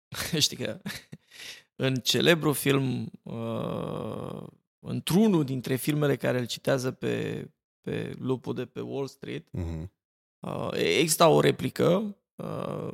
știi 0.39 0.57
că 0.57 0.81
în 1.85 1.95
celebru 1.95 2.53
film, 2.53 3.11
uh, 3.23 4.47
într-unul 4.79 5.43
dintre 5.43 5.75
filmele 5.75 6.15
care 6.15 6.39
îl 6.39 6.45
citează 6.45 6.91
pe, 6.91 7.45
pe 7.81 8.15
lupul 8.19 8.53
de 8.53 8.65
pe 8.65 8.79
Wall 8.79 9.07
Street, 9.07 9.47
Mm-hmm. 9.47 9.97
Uh, 10.39 10.69
exista 10.73 11.29
o 11.29 11.39
replică 11.39 12.17
uh, 12.35 12.93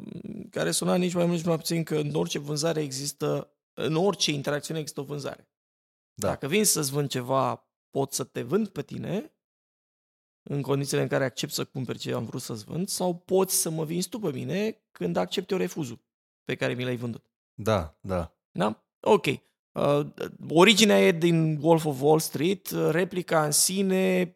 care 0.50 0.71
suna 0.71 0.95
nici 0.95 1.13
mai 1.13 1.26
mult 1.26 1.38
nici 1.38 1.45
mai 1.45 1.58
puțin 1.58 1.84
că 1.84 1.95
în 1.95 2.15
orice 2.15 2.39
vânzare 2.39 2.82
există, 2.82 3.52
în 3.74 3.95
orice 3.95 4.32
interacțiune 4.32 4.80
există 4.80 5.02
o 5.02 5.04
vânzare. 5.04 5.50
Da. 6.13 6.28
Dacă 6.28 6.48
vin 6.48 6.65
să-ți 6.65 6.91
vând 6.91 7.10
ceva, 7.10 7.69
pot 7.89 8.13
să 8.13 8.24
te 8.24 8.41
vând 8.41 8.67
pe 8.67 8.82
tine 8.82 9.34
în 10.43 10.62
condițiile 10.62 11.02
în 11.02 11.08
care 11.08 11.24
accept 11.24 11.52
să 11.52 11.65
cumperi 11.65 11.98
ce 11.98 12.13
am 12.13 12.26
vrut 12.26 12.41
să-ți 12.41 12.63
vând 12.63 12.88
sau 12.88 13.15
poți 13.15 13.62
să 13.62 13.69
mă 13.69 13.86
vinzi 13.86 14.10
tu 14.10 14.19
pe 14.19 14.32
mine 14.32 14.82
când 14.91 15.15
accepti 15.15 15.54
o 15.54 15.58
refuzul 15.58 16.00
pe 16.43 16.56
care 16.56 16.74
mi 16.74 16.84
l-ai 16.84 16.95
vândut. 16.95 17.26
Da, 17.54 17.98
da. 18.02 18.36
Da? 18.52 18.86
Ok. 19.00 19.26
Uh, 19.76 20.06
originea 20.50 21.00
e 21.00 21.12
din 21.12 21.58
Wolf 21.62 21.86
of 21.86 22.02
Wall 22.02 22.20
Street, 22.20 22.70
uh, 22.70 22.88
replica 22.92 23.46
în 23.46 23.52
sine 23.52 24.36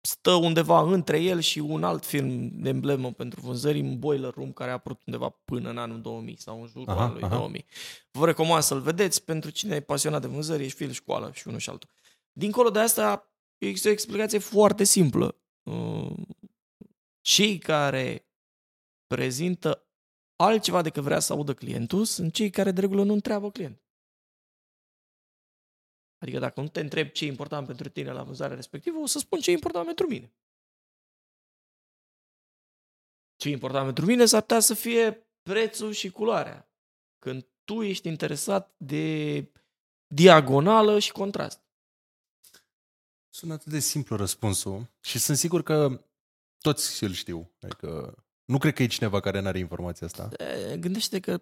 stă 0.00 0.32
undeva 0.32 0.80
între 0.80 1.20
el 1.20 1.40
și 1.40 1.58
un 1.58 1.84
alt 1.84 2.04
film 2.04 2.50
de 2.52 2.68
emblemă 2.68 3.12
pentru 3.12 3.40
vânzări 3.40 3.78
în 3.78 3.98
Boiler 3.98 4.34
Room, 4.34 4.52
care 4.52 4.70
a 4.70 4.72
apărut 4.72 5.00
undeva 5.06 5.28
până 5.44 5.70
în 5.70 5.78
anul 5.78 6.00
2000 6.00 6.36
sau 6.36 6.60
în 6.60 6.66
jurul 6.66 6.88
Aha, 6.88 7.02
anului 7.02 7.22
aha. 7.22 7.36
2000. 7.36 7.66
Vă 8.10 8.26
recomand 8.26 8.62
să-l 8.62 8.80
vedeți 8.80 9.24
pentru 9.24 9.50
cine 9.50 9.74
e 9.74 9.80
pasionat 9.80 10.20
de 10.20 10.26
vânzări, 10.26 10.64
ești 10.64 10.76
film 10.76 10.92
școală 10.92 11.30
și 11.34 11.48
unul 11.48 11.58
și 11.58 11.70
altul. 11.70 11.88
Dincolo 12.32 12.70
de 12.70 12.78
asta, 12.78 13.32
există 13.58 13.88
o 13.88 13.92
explicație 13.92 14.38
foarte 14.38 14.84
simplă. 14.84 15.36
Uh, 15.62 16.12
Cei 17.20 17.58
care 17.58 18.28
prezintă 19.06 19.86
altceva 20.36 20.82
decât 20.82 21.02
vrea 21.02 21.18
să 21.18 21.32
audă 21.32 21.54
clientul 21.54 22.04
sunt 22.04 22.32
cei 22.32 22.50
care 22.50 22.70
de 22.70 22.80
regulă 22.80 23.02
nu 23.02 23.12
întreabă 23.12 23.50
client. 23.50 23.82
Adică 26.18 26.38
dacă 26.38 26.60
nu 26.60 26.68
te 26.68 26.80
întreb 26.80 27.08
ce 27.08 27.24
e 27.24 27.28
important 27.28 27.66
pentru 27.66 27.88
tine 27.88 28.12
la 28.12 28.22
vânzarea 28.22 28.56
respectivă, 28.56 28.98
o 28.98 29.06
să 29.06 29.18
spun 29.18 29.40
ce 29.40 29.50
e 29.50 29.54
important 29.54 29.84
pentru 29.84 30.06
mine. 30.06 30.32
Ce 33.36 33.48
e 33.48 33.52
important 33.52 33.84
pentru 33.84 34.04
mine 34.04 34.24
s-ar 34.24 34.40
putea 34.40 34.60
să 34.60 34.74
fie 34.74 35.26
prețul 35.42 35.92
și 35.92 36.10
culoarea. 36.10 36.70
Când 37.18 37.46
tu 37.64 37.82
ești 37.82 38.08
interesat 38.08 38.74
de 38.76 39.52
diagonală 40.06 40.98
și 40.98 41.12
contrast. 41.12 41.62
Sună 43.28 43.52
atât 43.52 43.72
de 43.72 43.78
simplu 43.78 44.16
răspunsul 44.16 44.90
și 45.00 45.18
sunt 45.18 45.36
sigur 45.36 45.62
că 45.62 46.04
toți 46.58 47.04
îl 47.04 47.12
știu. 47.12 47.50
Adică 47.60 48.14
nu 48.48 48.58
cred 48.58 48.72
că 48.74 48.82
e 48.82 48.86
cineva 48.86 49.20
care 49.20 49.40
nu 49.40 49.46
are 49.46 49.58
informația 49.58 50.06
asta. 50.06 50.28
E, 50.72 50.76
Gândește 50.76 51.20
că 51.20 51.40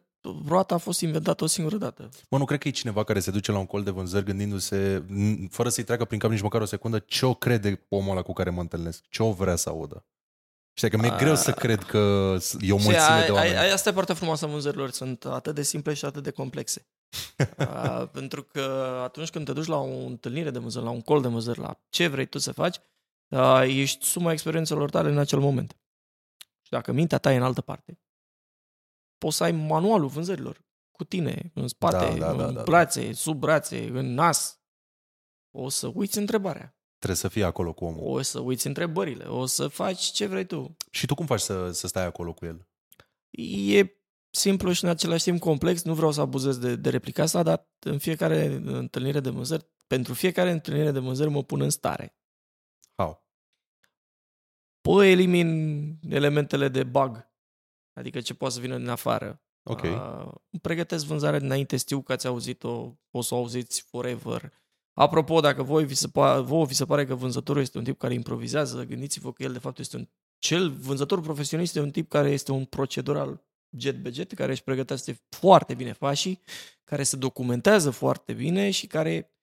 roata 0.49 0.75
a 0.75 0.79
fost 0.79 1.01
inventată 1.01 1.45
o 1.45 1.47
singură 1.47 1.77
dată. 1.77 2.09
Mă, 2.31 2.39
nu 2.39 2.45
cred 2.45 2.59
că 2.59 2.69
e 2.69 2.71
cineva 2.71 3.05
care 3.05 3.21
se 3.21 3.31
duce 3.31 3.53
la 3.53 3.59
un 3.59 3.67
col 3.67 3.83
de 3.83 3.91
vânzări 3.91 4.25
gândindu-se, 4.25 5.05
n- 5.07 5.51
fără 5.51 5.69
să-i 5.69 5.85
treacă 5.85 6.05
prin 6.05 6.19
cap 6.19 6.31
nici 6.31 6.41
măcar 6.41 6.61
o 6.61 6.65
secundă, 6.65 6.99
ce 6.99 7.27
o 7.27 7.35
crede 7.35 7.87
omul 7.89 8.11
ăla 8.11 8.23
cu 8.23 8.33
care 8.33 8.51
mă 8.51 8.61
întâlnesc, 8.61 9.05
ce 9.09 9.23
o 9.23 9.33
vrea 9.33 9.57
să 9.57 9.69
audă. 9.69 10.05
Știi 10.79 10.91
că 10.91 10.97
mi-e 10.97 11.11
A- 11.11 11.17
greu 11.17 11.35
să 11.35 11.53
cred 11.53 11.83
că 11.83 11.97
e 12.61 12.73
o 12.73 12.79
Și 12.79 12.85
mulțime 12.85 12.97
ai- 12.97 13.25
de 13.27 13.31
oameni. 13.33 13.55
ai- 13.57 13.65
ai- 13.67 13.73
Asta 13.73 13.89
e 13.89 13.93
partea 13.93 14.15
frumoasă 14.15 14.45
a 14.45 14.49
vânzărilor, 14.49 14.91
sunt 14.91 15.25
atât 15.25 15.55
de 15.55 15.63
simple 15.63 15.95
și 15.95 16.05
atât 16.05 16.23
de 16.23 16.31
complexe. 16.31 16.87
A, 17.57 18.07
pentru 18.13 18.43
că 18.43 18.61
atunci 19.05 19.31
când 19.31 19.45
te 19.45 19.53
duci 19.53 19.67
la 19.67 19.77
o 19.77 20.07
întâlnire 20.07 20.51
de 20.51 20.59
vânzări, 20.59 20.85
la 20.85 20.91
un 20.91 21.01
col 21.01 21.21
de 21.23 21.29
vânzări, 21.29 21.59
la 21.59 21.81
ce 21.89 22.07
vrei 22.07 22.27
tu 22.27 22.39
să 22.39 22.53
faci, 22.53 22.77
a, 23.31 23.65
ești 23.65 24.05
suma 24.05 24.33
experiențelor 24.33 24.91
tale 24.91 25.11
în 25.11 25.19
acel 25.19 25.39
moment. 25.39 25.77
Și 26.77 26.83
dacă 26.83 26.93
mintea 26.93 27.19
ta 27.19 27.33
e 27.33 27.37
în 27.37 27.43
altă 27.43 27.61
parte, 27.61 28.01
poți 29.19 29.37
să 29.37 29.45
ai 29.45 29.53
manualul 29.53 30.09
vânzărilor 30.09 30.65
cu 30.91 31.05
tine, 31.05 31.51
în 31.55 31.69
spate, 31.69 32.19
Da, 32.19 32.27
da, 32.27 32.27
da, 32.27 32.31
în 32.31 32.37
da, 32.37 32.51
da. 32.51 32.63
brațe, 32.63 33.13
sub 33.13 33.39
brațe, 33.39 33.89
în 33.89 34.15
nas. 34.15 34.61
O 35.51 35.69
să 35.69 35.91
uiți 35.95 36.19
întrebarea. 36.19 36.77
Trebuie 36.99 37.19
să 37.19 37.29
fii 37.29 37.45
acolo 37.45 37.73
cu 37.73 37.85
omul. 37.85 38.03
O 38.05 38.23
să 38.23 38.41
uiți 38.41 38.67
întrebările. 38.67 39.25
O 39.25 39.47
să 39.47 39.69
faci 39.69 40.01
ce 40.01 40.27
vrei 40.27 40.47
tu. 40.47 40.77
Și 40.91 41.07
tu 41.07 41.15
cum 41.15 41.27
faci 41.27 41.41
să, 41.41 41.71
să 41.71 41.87
stai 41.87 42.05
acolo 42.05 42.33
cu 42.33 42.45
el? 42.45 42.69
E 43.75 43.87
simplu 44.31 44.73
și 44.73 44.85
în 44.85 44.91
același 44.91 45.25
timp 45.25 45.41
complex. 45.41 45.83
Nu 45.83 45.95
vreau 45.95 46.13
să 46.13 46.21
abuzez 46.21 46.59
de, 46.59 46.77
de 46.77 46.91
replica 46.91 47.23
asta, 47.23 47.43
dar 47.43 47.69
în 47.79 47.99
fiecare 47.99 48.45
întâlnire 48.65 49.21
de 49.21 49.31
vânzări, 49.31 49.67
pentru 49.87 50.15
fiecare 50.15 50.51
întâlnire 50.51 50.91
de 50.91 50.99
vânzări 50.99 51.31
mă 51.31 51.43
pun 51.43 51.61
în 51.61 51.71
stare. 51.71 52.17
How? 54.87 54.95
Păi 54.95 55.11
elimin 55.11 55.99
elementele 56.09 56.69
de 56.69 56.85
bug, 56.85 57.31
adică 57.93 58.21
ce 58.21 58.35
poate 58.35 58.55
să 58.55 58.61
vină 58.61 58.79
din 58.79 58.89
afară. 58.89 59.41
Ok. 59.63 59.83
Uh, 59.83 60.33
pregătesc 60.63 61.05
vânzarea 61.05 61.39
dinainte, 61.39 61.77
știu 61.77 62.03
că 62.03 62.13
ați 62.13 62.27
auzit-o, 62.27 62.99
o 63.11 63.21
să 63.21 63.35
o 63.35 63.39
auziți 63.39 63.83
forever. 63.83 64.53
Apropo, 64.93 65.41
dacă 65.41 65.63
voi 65.63 65.85
vi 65.85 65.95
se, 65.95 66.09
pa- 66.09 66.41
vouă 66.43 66.65
vi 66.65 66.75
se 66.75 66.85
pare 66.85 67.07
că 67.07 67.15
vânzătorul 67.15 67.63
este 67.63 67.79
un 67.79 67.85
tip 67.85 67.99
care 67.99 68.15
improvizează, 68.15 68.85
gândiți-vă 68.85 69.33
că 69.33 69.43
el 69.43 69.53
de 69.53 69.59
fapt 69.59 69.79
este 69.79 69.97
un... 69.97 70.09
Cel 70.39 70.71
vânzător 70.71 71.21
profesionist 71.21 71.75
este 71.75 71.87
un 71.87 71.93
tip 71.93 72.09
care 72.09 72.31
este 72.31 72.53
un 72.53 72.65
procedural 72.65 73.45
jet 73.79 74.03
be 74.03 74.11
jet, 74.11 74.33
care 74.33 74.53
își 74.53 74.63
pregătește 74.63 75.21
foarte 75.29 75.75
bine 75.75 75.93
pașii, 75.93 76.41
care 76.85 77.03
se 77.03 77.17
documentează 77.17 77.91
foarte 77.91 78.33
bine 78.33 78.71
și 78.71 78.87
care 78.87 79.35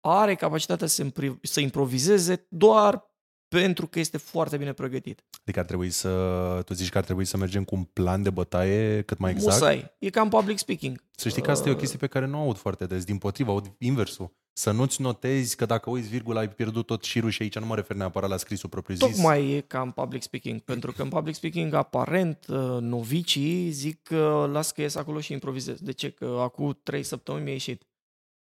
are 0.00 0.34
capacitatea 0.34 0.86
să, 0.86 1.04
impri- 1.04 1.40
să 1.42 1.60
improvizeze 1.60 2.46
doar 2.48 3.07
pentru 3.48 3.86
că 3.86 3.98
este 3.98 4.16
foarte 4.16 4.56
bine 4.56 4.72
pregătit. 4.72 5.24
Adică 5.42 5.58
ar 5.58 5.64
trebui 5.64 5.90
să, 5.90 6.62
tu 6.64 6.74
zici 6.74 6.88
că 6.88 6.98
ar 6.98 7.04
trebui 7.04 7.24
să 7.24 7.36
mergem 7.36 7.64
cu 7.64 7.74
un 7.74 7.84
plan 7.84 8.22
de 8.22 8.30
bătaie 8.30 9.02
cât 9.02 9.18
mai 9.18 9.30
exact? 9.30 9.60
Musai. 9.60 9.94
E 9.98 10.10
cam 10.10 10.28
public 10.28 10.58
speaking. 10.58 11.04
Să 11.10 11.28
știi 11.28 11.42
că 11.42 11.50
asta 11.50 11.68
e 11.68 11.70
o 11.70 11.74
Uh, 11.74 11.80
chestie 11.80 11.98
pe 11.98 12.06
care 12.06 12.26
nu 12.26 12.38
o 12.38 12.42
aud 12.42 12.56
foarte 12.56 12.86
des. 12.86 13.04
Din 13.04 13.18
potriva, 13.18 13.52
aud 13.52 13.74
inversul. 13.78 14.36
Să 14.52 14.70
nu-ți 14.70 15.02
notezi 15.02 15.56
că 15.56 15.66
dacă 15.66 15.90
uiți 15.90 16.08
virgula 16.08 16.40
ai 16.40 16.48
pierdut 16.48 16.86
tot 16.86 17.02
șirul 17.02 17.30
și 17.30 17.42
aici 17.42 17.58
nu 17.58 17.66
mă 17.66 17.74
refer 17.74 17.96
neapărat 17.96 18.30
la 18.30 18.36
scrisul 18.36 18.68
propriu-zis. 18.68 19.16
Tocmai 19.16 19.50
e 19.50 19.60
ca 19.60 19.80
în 19.80 19.90
public 19.90 20.22
speaking, 20.22 20.60
pentru 20.60 20.92
că 20.92 21.02
în 21.02 21.08
public 21.08 21.34
speaking, 21.34 21.74
aparent, 21.74 22.46
uh, 22.48 22.56
novicii 22.80 23.70
zic 23.70 24.02
că 24.02 24.48
las 24.52 24.72
că 24.72 24.80
ies 24.80 24.94
acolo 24.94 25.20
și 25.20 25.32
improvizez. 25.32 25.80
De 25.80 25.92
ce? 25.92 26.10
Că 26.10 26.38
acum 26.40 26.78
trei 26.82 27.02
săptămâni 27.02 27.44
mi-a 27.44 27.52
ieșit. 27.52 27.82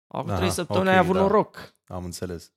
Acum 0.07 0.31
Aha, 0.31 0.39
trei 0.39 0.51
săptămâni 0.51 0.89
ok, 0.89 0.93
ai 0.95 0.99
avut 0.99 1.15
da. 1.15 1.21
noroc. 1.21 1.75
Am 1.87 2.05
înțeles. 2.05 2.53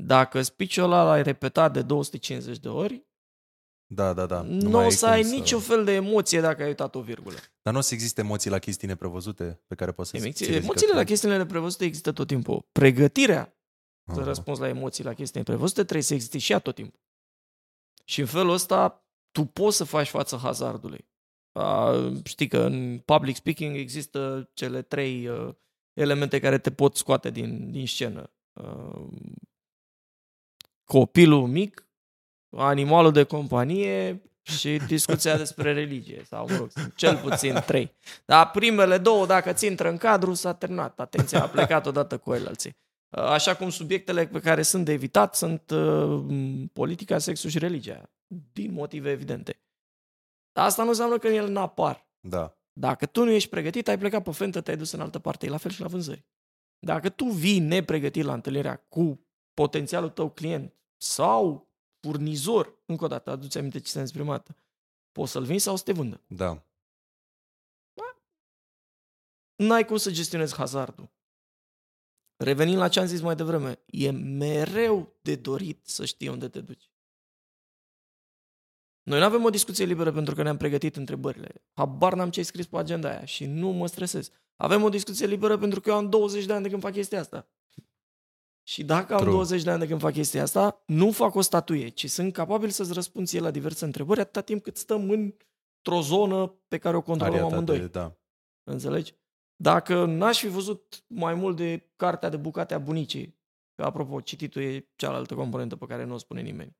Dacă 0.00 0.42
speech-ul 0.42 0.82
ăla 0.84 1.02
l-ai 1.04 1.22
repetat 1.22 1.72
de 1.72 1.82
250 1.82 2.58
de 2.58 2.68
ori, 2.68 3.06
Da, 3.90 4.12
da, 4.12 4.26
da. 4.26 4.40
nu 4.42 4.70
mai 4.70 4.82
o 4.82 4.84
ai 4.84 4.90
să 4.92 5.04
cum 5.04 5.14
ai 5.14 5.22
niciun 5.22 5.60
fel 5.60 5.84
de 5.84 5.92
emoție 5.92 6.40
dacă 6.40 6.62
ai 6.62 6.68
uitat 6.68 6.94
o 6.94 7.00
virgulă. 7.00 7.36
Dar 7.62 7.72
nu 7.72 7.78
o 7.78 7.82
să 7.82 7.94
existe 7.94 8.20
emoții 8.20 8.50
la 8.50 8.58
chestii 8.58 8.88
neprevăzute 8.88 9.62
pe 9.66 9.74
care 9.74 9.92
poți 9.92 10.10
să 10.10 10.16
Emoții- 10.16 10.34
ți 10.34 10.42
le 10.44 10.50
zică 10.56 10.62
Emoțiile 10.64 10.92
la 10.92 11.00
tu? 11.00 11.06
chestiile 11.06 11.36
neprevăzute 11.36 11.84
există 11.84 12.12
tot 12.12 12.26
timpul. 12.26 12.68
Pregătirea 12.72 13.56
să 14.12 14.18
Aha. 14.20 14.24
răspunzi 14.24 14.60
la 14.60 14.68
emoții, 14.68 15.04
la 15.04 15.12
chestii 15.14 15.38
neprevăzute, 15.38 15.82
trebuie 15.82 16.02
să 16.02 16.14
existe 16.14 16.38
și 16.38 16.52
ea 16.52 16.58
tot 16.58 16.74
timpul. 16.74 17.00
Și 18.04 18.20
în 18.20 18.26
felul 18.26 18.52
ăsta, 18.52 19.06
tu 19.30 19.44
poți 19.44 19.76
să 19.76 19.84
faci 19.84 20.08
față 20.08 20.36
hazardului. 20.36 21.08
A, 21.52 21.94
știi 22.24 22.48
că 22.48 22.58
în 22.58 22.98
public 23.04 23.36
speaking 23.36 23.76
există 23.76 24.50
cele 24.54 24.82
trei 24.82 25.28
uh, 25.28 25.54
elemente 25.92 26.40
care 26.40 26.58
te 26.58 26.70
pot 26.72 26.96
scoate 26.96 27.30
din, 27.30 27.70
din 27.70 27.86
scenă. 27.86 28.32
Uh, 28.52 29.06
copilul 30.92 31.46
mic, 31.46 31.86
animalul 32.56 33.12
de 33.12 33.22
companie 33.22 34.22
și 34.42 34.76
discuția 34.86 35.36
despre 35.44 35.72
religie. 35.72 36.22
Sau, 36.24 36.46
mă 36.48 36.56
rog, 36.56 36.70
sunt 36.70 36.94
cel 36.96 37.16
puțin 37.16 37.62
trei. 37.66 37.96
Dar 38.24 38.50
primele 38.50 38.98
două, 38.98 39.26
dacă 39.26 39.52
ți 39.52 39.66
intră 39.66 39.88
în 39.88 39.96
cadru, 39.96 40.34
s-a 40.34 40.54
terminat. 40.54 41.00
Atenția 41.00 41.42
a 41.42 41.48
plecat 41.48 41.86
odată 41.86 42.18
cu 42.18 42.34
el 42.34 42.46
alții. 42.46 42.76
Așa 43.10 43.56
cum 43.56 43.70
subiectele 43.70 44.26
pe 44.26 44.40
care 44.40 44.62
sunt 44.62 44.84
de 44.84 44.92
evitat 44.92 45.34
sunt 45.34 45.70
uh, 45.70 46.24
politica, 46.72 47.18
sexul 47.18 47.50
și 47.50 47.58
religia, 47.58 48.10
din 48.52 48.72
motive 48.72 49.10
evidente. 49.10 49.62
Dar 50.52 50.66
asta 50.66 50.82
nu 50.82 50.88
înseamnă 50.88 51.18
că 51.18 51.28
el 51.28 51.48
n-apar. 51.48 52.08
Da. 52.20 52.58
Dacă 52.72 53.06
tu 53.06 53.24
nu 53.24 53.30
ești 53.30 53.48
pregătit, 53.48 53.88
ai 53.88 53.98
plecat 53.98 54.22
pe 54.22 54.30
fentă, 54.30 54.60
te-ai 54.60 54.76
dus 54.76 54.92
în 54.92 55.00
altă 55.00 55.18
parte. 55.18 55.46
E 55.46 55.50
la 55.50 55.56
fel 55.56 55.70
și 55.70 55.80
la 55.80 55.86
vânzări. 55.86 56.26
Dacă 56.78 57.08
tu 57.08 57.24
vii 57.24 57.58
nepregătit 57.58 58.24
la 58.24 58.32
întâlnirea 58.32 58.76
cu 58.88 59.27
potențialul 59.62 60.10
tău 60.10 60.30
client 60.30 60.74
sau 60.96 61.68
furnizor, 62.00 62.78
încă 62.86 63.04
o 63.04 63.06
dată, 63.06 63.30
aduți 63.30 63.58
aminte 63.58 63.80
ce 63.80 63.90
s-a 63.90 64.00
exprimat, 64.00 64.56
poți 65.12 65.32
să-l 65.32 65.44
vin 65.44 65.60
sau 65.60 65.76
să 65.76 65.84
te 65.84 65.92
vândă. 65.92 66.20
Da. 66.26 66.62
N-ai 69.56 69.84
cum 69.84 69.96
să 69.96 70.10
gestionezi 70.10 70.54
hazardul. 70.54 71.10
Revenind 72.36 72.78
la 72.78 72.88
ce 72.88 73.00
am 73.00 73.06
zis 73.06 73.20
mai 73.20 73.36
devreme, 73.36 73.78
e 73.86 74.10
mereu 74.10 75.16
de 75.22 75.36
dorit 75.36 75.86
să 75.86 76.04
știi 76.04 76.28
unde 76.28 76.48
te 76.48 76.60
duci. 76.60 76.90
Noi 79.02 79.18
nu 79.18 79.24
avem 79.24 79.44
o 79.44 79.50
discuție 79.50 79.84
liberă 79.84 80.12
pentru 80.12 80.34
că 80.34 80.42
ne-am 80.42 80.56
pregătit 80.56 80.96
întrebările. 80.96 81.64
Habar 81.72 82.14
n-am 82.14 82.30
ce 82.30 82.38
ai 82.38 82.44
scris 82.44 82.66
pe 82.66 82.78
agenda 82.78 83.08
aia 83.08 83.24
și 83.24 83.46
nu 83.46 83.68
mă 83.68 83.86
stresez. 83.86 84.30
Avem 84.56 84.82
o 84.82 84.88
discuție 84.88 85.26
liberă 85.26 85.58
pentru 85.58 85.80
că 85.80 85.90
eu 85.90 85.96
am 85.96 86.08
20 86.08 86.44
de 86.44 86.52
ani 86.52 86.62
de 86.62 86.68
când 86.68 86.82
fac 86.82 86.92
chestia 86.92 87.20
asta. 87.20 87.48
Și 88.68 88.84
dacă 88.84 89.14
am 89.14 89.20
True. 89.20 89.32
20 89.32 89.62
de 89.62 89.70
ani 89.70 89.80
de 89.80 89.86
când 89.86 90.00
fac 90.00 90.12
chestia 90.12 90.42
asta, 90.42 90.82
nu 90.86 91.10
fac 91.10 91.34
o 91.34 91.40
statuie, 91.40 91.88
ci 91.88 92.10
sunt 92.10 92.32
capabil 92.32 92.68
să-ți 92.68 92.92
răspund 92.92 93.26
ție 93.26 93.40
la 93.40 93.50
diverse 93.50 93.84
întrebări 93.84 94.20
atâta 94.20 94.40
timp 94.40 94.62
cât 94.62 94.76
stăm 94.76 95.10
într-o 95.10 96.00
zonă 96.00 96.46
pe 96.68 96.78
care 96.78 96.96
o 96.96 97.02
controlăm 97.02 97.34
Ariatate, 97.34 97.54
amândoi. 97.54 97.88
Da. 97.88 98.16
Înțelegi? 98.70 99.14
Dacă 99.56 100.04
n-aș 100.04 100.40
fi 100.40 100.48
văzut 100.48 101.04
mai 101.06 101.34
mult 101.34 101.56
de 101.56 101.90
cartea 101.96 102.28
de 102.28 102.36
bucate 102.36 102.74
a 102.74 102.78
bunicii, 102.78 103.38
că 103.74 103.84
apropo, 103.84 104.20
cititul 104.20 104.62
e 104.62 104.88
cealaltă 104.96 105.34
componentă 105.34 105.76
pe 105.76 105.86
care 105.86 106.04
nu 106.04 106.14
o 106.14 106.18
spune 106.18 106.40
nimeni, 106.40 106.76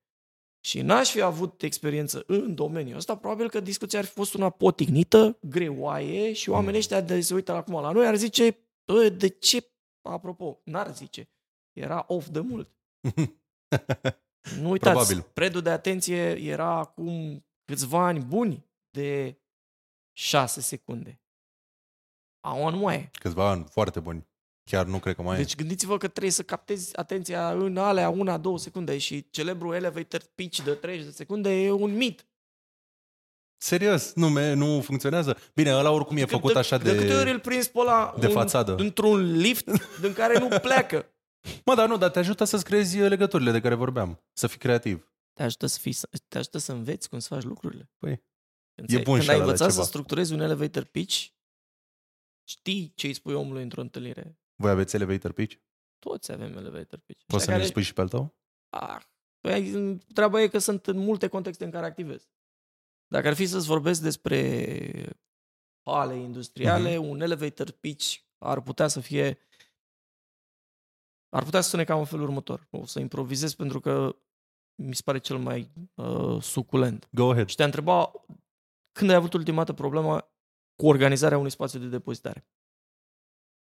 și 0.65 0.81
n-aș 0.81 1.11
fi 1.11 1.21
avut 1.21 1.63
experiență 1.63 2.25
în 2.27 2.55
domeniul 2.55 2.97
ăsta, 2.97 3.17
probabil 3.17 3.51
că 3.51 3.61
discuția 3.61 3.99
ar 3.99 4.05
fi 4.05 4.13
fost 4.13 4.35
una 4.35 4.51
potignită, 4.51 5.39
greoaie 5.41 6.33
și 6.33 6.51
oamenii 6.51 6.73
Mm. 6.73 6.79
ăștia 6.79 7.01
de 7.01 7.21
se 7.21 7.35
uită 7.35 7.53
acum 7.53 7.81
la 7.81 7.93
noi 7.93 8.07
ar 8.07 8.17
zice, 8.17 8.59
"Bă, 8.85 9.09
de 9.09 9.29
ce, 9.29 9.71
apropo, 10.03 10.61
n-ar 10.65 10.95
zice, 10.95 11.29
era 11.73 12.05
off 12.09 12.29
de 12.29 12.41
mult. 12.41 12.71
Nu 14.61 14.71
uitați, 14.71 14.97
Probabil. 14.97 15.31
predul 15.33 15.61
de 15.63 15.71
atenție 15.71 16.33
era 16.33 16.79
acum 16.79 17.45
câțiva 17.65 18.07
ani 18.07 18.21
buni 18.21 18.67
de 18.91 19.39
6 20.13 20.61
secunde. 20.61 21.21
Acum 22.41 22.71
nu 22.71 22.77
mai 22.77 22.97
e. 22.97 23.11
Câțiva 23.19 23.51
ani 23.51 23.65
foarte 23.71 24.01
buni. 24.01 24.27
Chiar 24.71 24.87
nu 24.87 24.99
cred 24.99 25.15
că 25.15 25.23
mai 25.23 25.37
Deci 25.37 25.57
gândiți-vă 25.57 25.99
că 25.99 26.09
trebuie 26.09 26.33
să 26.33 26.43
captezi 26.43 26.97
atenția 26.97 27.51
în 27.51 27.77
alea 27.77 28.09
una, 28.09 28.39
două 28.39 28.59
secunde 28.59 28.99
și 28.99 29.31
celebrul 29.31 29.75
elevator 29.75 30.23
pitch 30.35 30.63
de 30.63 30.75
30 30.75 31.05
de 31.07 31.13
secunde 31.13 31.51
e 31.51 31.71
un 31.71 31.97
mit. 31.97 32.21
e. 32.21 32.25
Serios, 33.61 34.13
nu, 34.15 34.29
me, 34.29 34.53
nu 34.53 34.81
funcționează. 34.81 35.39
Bine, 35.55 35.75
ăla 35.75 35.91
oricum 35.91 36.17
e 36.17 36.25
făcut 36.25 36.53
de, 36.53 36.59
așa 36.59 36.79
de... 36.79 36.93
De 36.93 36.99
câte 36.99 37.15
ori 37.15 37.31
îl 37.31 37.41
prins 37.41 37.69
pe 37.69 37.79
ăla 37.79 38.15
de 38.19 38.27
un, 38.27 38.33
fațadă. 38.33 38.75
într-un 38.75 39.37
lift 39.37 39.99
din 40.01 40.13
care 40.13 40.39
nu 40.39 40.49
pleacă. 40.49 41.07
Mă, 41.65 41.75
dar 41.75 41.89
nu, 41.89 41.97
dar 41.97 42.11
te 42.11 42.19
ajută 42.19 42.45
să-ți 42.45 42.65
creezi 42.65 42.99
legăturile 42.99 43.51
de 43.51 43.61
care 43.61 43.75
vorbeam. 43.75 44.25
Să 44.33 44.47
fii 44.47 44.59
creativ. 44.59 45.13
Te 45.33 45.43
ajută 45.43 45.67
să, 45.67 45.79
fii, 45.79 45.97
te 46.29 46.39
ajută 46.39 46.59
să 46.59 46.73
înveți 46.73 47.09
cum 47.09 47.19
să 47.19 47.35
faci 47.35 47.43
lucrurile. 47.43 47.91
Păi, 47.99 48.23
Când, 48.75 48.91
e 48.91 48.97
ți- 48.97 49.03
bun 49.03 49.13
când 49.13 49.23
și 49.25 49.31
ai 49.31 49.35
ăla 49.37 49.45
la 49.45 49.51
învățat 49.51 49.71
ceva. 49.71 49.83
să 49.83 49.89
structurezi 49.89 50.33
un 50.33 50.41
elevator 50.41 50.85
pitch, 50.85 51.27
știi 52.49 52.93
ce 52.95 53.07
îi 53.07 53.13
spui 53.15 53.35
omului 53.35 53.63
într-o 53.63 53.81
întâlnire. 53.81 54.39
voi 54.63 54.71
aveți 54.71 54.95
elevator 54.97 55.33
pitch? 55.33 55.57
Toți 55.99 56.33
avem 56.33 56.57
elevator 56.57 56.99
pitch. 56.99 57.23
Poți 57.27 57.45
să 57.45 57.51
Ăștia 57.51 57.57
ne 57.65 57.71
spui 57.71 57.83
și 57.83 57.93
pe 57.93 58.01
al 58.01 58.09
tău? 58.09 58.37
Ah, 58.69 59.03
păi, 59.41 59.99
treaba 60.15 60.43
e 60.43 60.49
că 60.49 60.59
sunt 60.59 60.87
în 60.87 60.99
multe 60.99 61.29
contexte 61.29 61.65
în 61.65 61.71
care 61.71 61.87
activez. 61.87 62.29
Dacă 63.07 63.29
ar 63.29 63.35
fi 63.35 63.47
să-ți 63.47 63.67
vorbesc 63.67 64.01
despre 64.03 65.17
hale 65.83 66.15
industriale, 66.17 66.97
Mhm. 66.99 67.09
un 67.09 67.21
elevator 67.21 67.71
pitch 67.71 68.17
ar 68.39 68.61
putea 68.61 68.89
să 68.89 69.01
fie 69.01 69.39
Ar 71.29 71.45
putea 71.45 71.61
să 71.61 71.69
sune 71.69 71.85
ca 71.85 71.99
în 71.99 72.05
felul 72.05 72.25
următor. 72.25 72.67
O 72.71 72.87
să 72.87 73.01
improvizez 73.01 73.55
pentru 73.55 73.81
că 73.81 74.17
mi 74.75 74.95
se 74.95 75.03
pare 75.05 75.19
cel 75.19 75.39
mai 75.39 75.73
uh, 75.95 76.43
suculent. 76.43 77.09
Go 77.13 77.31
ahead. 77.31 77.49
Și 77.49 77.57
te 77.57 77.65
întreba 77.65 78.13
când 78.93 79.11
ai 79.11 79.17
avut 79.17 79.33
ultima 79.33 79.57
dată 79.57 79.73
problema 79.73 80.33
cu 80.75 80.87
organizarea 80.87 81.39
unui 81.39 81.51
spațiu 81.51 81.79
de 81.79 81.89
depozitare. 81.89 82.49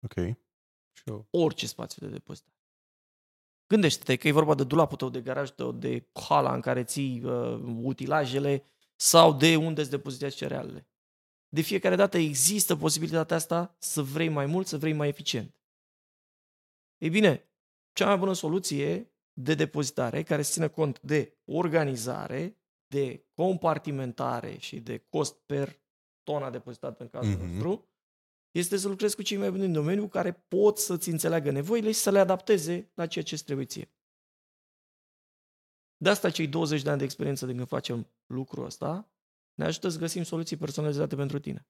Ok. 0.04 0.38
Sure. 0.92 1.28
Orice 1.30 1.68
spațiu 1.68 2.06
de 2.06 2.12
depozitare. 2.12 2.56
Gândește-te 3.68 4.16
că 4.16 4.28
e 4.28 4.32
vorba 4.32 4.56
de 4.56 4.64
dulapul 4.64 4.98
tău, 4.98 5.10
de 5.10 5.22
garajul 5.22 5.56
tău, 5.56 5.72
de 5.72 6.10
hala 6.28 6.54
în 6.54 6.62
care 6.62 6.84
ții 6.84 7.24
uh, 7.24 7.62
utilajele 7.82 8.64
sau 8.96 9.34
de 9.34 9.56
unde 9.56 9.82
îți 9.82 9.90
depozitează 9.90 10.36
cerealele. 10.36 10.88
De 11.50 11.62
fiecare 11.62 11.96
dată 11.96 12.18
există 12.18 12.76
posibilitatea 12.76 13.36
asta 13.36 13.76
să 13.80 14.02
vrei 14.02 14.30
mai 14.30 14.46
mult, 14.46 14.68
să 14.68 14.78
vrei 14.78 14.94
mai 14.94 15.08
eficient. 15.08 15.62
Ei 16.98 17.10
bine, 17.10 17.50
cea 17.98 18.06
mai 18.06 18.18
bună 18.18 18.34
soluție 18.34 19.12
de 19.34 19.54
depozitare 19.56 20.24
care 20.24 20.42
să 20.42 20.52
țină 20.52 20.70
cont 20.70 21.02
de 21.02 21.38
organizare, 21.46 22.58
de 22.88 23.26
compartimentare 23.34 24.58
și 24.58 24.80
de 24.80 24.98
cost 24.98 25.36
per 25.46 25.82
tona 26.24 26.50
depozitată 26.50 27.04
în 27.04 27.10
cazul 27.10 27.32
Mhm. 27.32 27.46
nostru, 27.46 27.90
este 28.52 28.78
să 28.78 28.88
lucrezi 28.88 29.16
cu 29.16 29.22
cei 29.22 29.38
mai 29.38 29.50
buni 29.50 29.62
din 29.62 29.74
domeniu 29.74 30.08
care 30.08 30.32
pot 30.34 30.78
să-ți 30.78 31.10
înțeleagă 31.10 31.52
nevoile 31.52 31.92
și 31.92 32.00
să 32.00 32.12
le 32.12 32.20
adapteze 32.20 32.92
la 32.94 33.08
ceea 33.08 33.24
ce 33.24 33.34
îți 33.34 33.44
trebuie 33.44 33.66
ție. 33.66 33.92
De 35.98 36.10
asta 36.10 36.30
cei 36.30 36.48
20 36.48 36.82
de 36.82 36.90
ani 36.90 36.98
de 36.98 37.04
experiență 37.04 37.46
de 37.46 37.54
când 37.54 37.68
facem 37.68 38.08
lucrul 38.26 38.66
ăsta 38.66 39.12
ne 39.54 39.66
ajută 39.66 39.90
să 39.90 39.98
găsim 39.98 40.24
soluții 40.24 40.58
personalizate 40.58 41.16
pentru 41.16 41.40
tine. 41.40 41.68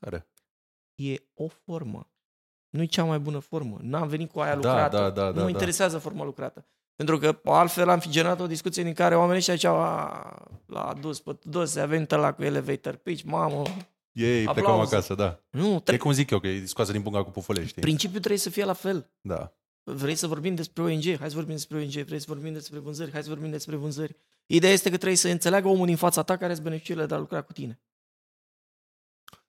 Tare. 0.00 0.28
E 0.94 1.14
o 1.34 1.48
formă. 1.48 2.12
Nu 2.70 2.82
e 2.82 2.86
cea 2.86 3.04
mai 3.04 3.18
bună 3.18 3.38
formă. 3.38 3.78
N-am 3.80 4.08
venit 4.08 4.30
cu 4.30 4.40
aia 4.40 4.50
Da, 4.56 4.56
lucrată. 4.56 4.96
da, 4.96 5.10
da, 5.10 5.24
nu 5.26 5.32
da, 5.32 5.38
mă 5.38 5.44
da. 5.44 5.48
interesează 5.50 5.98
forma 5.98 6.24
lucrată. 6.24 6.66
Pentru 6.96 7.18
că 7.18 7.40
altfel 7.44 7.88
am 7.88 7.98
fi 7.98 8.08
generat 8.10 8.40
o 8.40 8.46
discuție 8.46 8.82
în 8.82 8.92
care 8.92 9.14
oamenii 9.16 9.38
ăștia 9.38 9.54
ziceau 9.54 9.76
"A, 9.76 10.34
l-a 10.66 10.88
adus 10.88 11.20
pe 11.20 11.32
Tudose, 11.32 11.80
a 11.80 11.86
venit 11.86 12.10
la 12.10 12.32
cu 12.32 12.42
elevator 12.42 12.94
pitch, 12.96 13.22
mamă. 13.24 13.62
Ei, 14.12 14.44
plecăm 14.44 14.70
Aplauze. 14.70 14.94
acasă, 14.94 15.14
da. 15.14 15.40
Nu, 15.50 15.74
E 15.74 15.80
tre- 15.80 15.96
cum 15.96 16.12
zic 16.12 16.30
eu, 16.30 16.38
că 16.38 16.46
e 16.46 16.66
scoasă 16.66 16.92
din 16.92 17.02
punga 17.02 17.24
cu 17.24 17.30
pufulești. 17.30 17.68
știi? 17.68 17.82
principiul 17.82 18.18
trebuie 18.18 18.40
să 18.40 18.50
fie 18.50 18.64
la 18.64 18.72
fel. 18.72 19.10
Da. 19.20 19.52
Vrei 19.82 20.14
să 20.14 20.26
vorbim 20.26 20.54
despre 20.54 20.82
ONG? 20.82 21.02
Hai 21.18 21.28
să 21.28 21.34
vorbim 21.34 21.54
despre 21.54 21.76
ONG. 21.78 21.90
Vrei 21.92 22.18
să 22.18 22.24
vorbim 22.28 22.52
despre 22.52 22.78
vânzări? 22.78 23.12
Hai 23.12 23.22
să 23.22 23.28
vorbim 23.28 23.50
despre 23.50 23.76
vânzări. 23.76 24.16
Ideea 24.46 24.72
este 24.72 24.90
că 24.90 24.96
trebuie 24.96 25.16
să 25.18 25.28
înțeleagă 25.28 25.68
omul 25.68 25.86
din 25.86 25.96
fața 25.96 26.22
ta 26.22 26.36
care 26.36 26.52
sunt 26.52 26.64
beneficiile 26.64 27.06
de 27.06 27.14
a 27.14 27.18
lucra 27.18 27.42
cu 27.42 27.52
tine. 27.52 27.80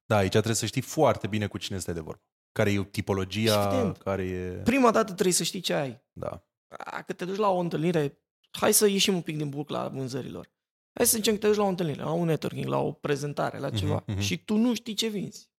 Da, 0.06 0.18
aici 0.18 0.30
trebuie 0.32 0.56
să 0.56 0.66
știi 0.66 0.82
foarte 0.82 1.28
bine 1.28 1.48
cu 1.48 1.58
cine 1.58 1.78
stai 1.78 1.94
de 1.94 2.00
vorbă. 2.00 2.22
Care 2.52 2.72
e 2.72 2.84
tipologia, 2.84 3.66
Evident. 3.66 3.98
care 3.98 4.24
e... 4.24 4.52
Prima 4.52 4.92
dată 4.92 5.14
trebuie 5.14 5.34
să 5.34 5.44
știi 5.44 5.60
ce 5.60 5.74
ai. 5.74 6.02
Da. 6.12 6.44
Dacă 6.92 7.14
te 7.14 7.26
duci 7.26 7.38
la 7.38 7.50
o 7.50 7.58
întâlnire, 7.58 8.20
hai 8.52 8.74
să 8.74 8.88
ieșim 8.88 9.16
un 9.16 9.22
pic 9.22 9.38
din 9.38 9.50
bucla 9.50 9.88
vânzărilor. 9.88 10.52
Hai 10.94 11.06
să 11.06 11.18
zicem 11.18 11.34
că 11.34 11.40
te 11.40 11.48
duci 11.48 11.56
la 11.56 11.64
o 11.64 11.68
întâlnire, 11.68 12.02
la 12.02 12.12
un 12.12 12.26
networking, 12.26 12.66
la 12.66 12.78
o 12.78 12.92
prezentare, 12.92 13.58
la 13.58 13.70
ceva. 13.70 13.96
Mhm, 13.96 14.12
mhm. 14.12 14.20
Și 14.20 14.44
tu 14.44 14.56
nu 14.56 14.74
știi 14.74 14.94
ce 14.94 15.08
vinzi. 15.08 15.50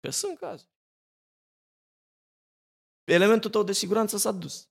Că 0.00 0.10
sunt 0.10 0.38
cazuri. 0.38 0.72
Elementul 3.04 3.50
tău 3.50 3.62
de 3.62 3.72
siguranță 3.72 4.16
s-a 4.16 4.32
dus. 4.32 4.68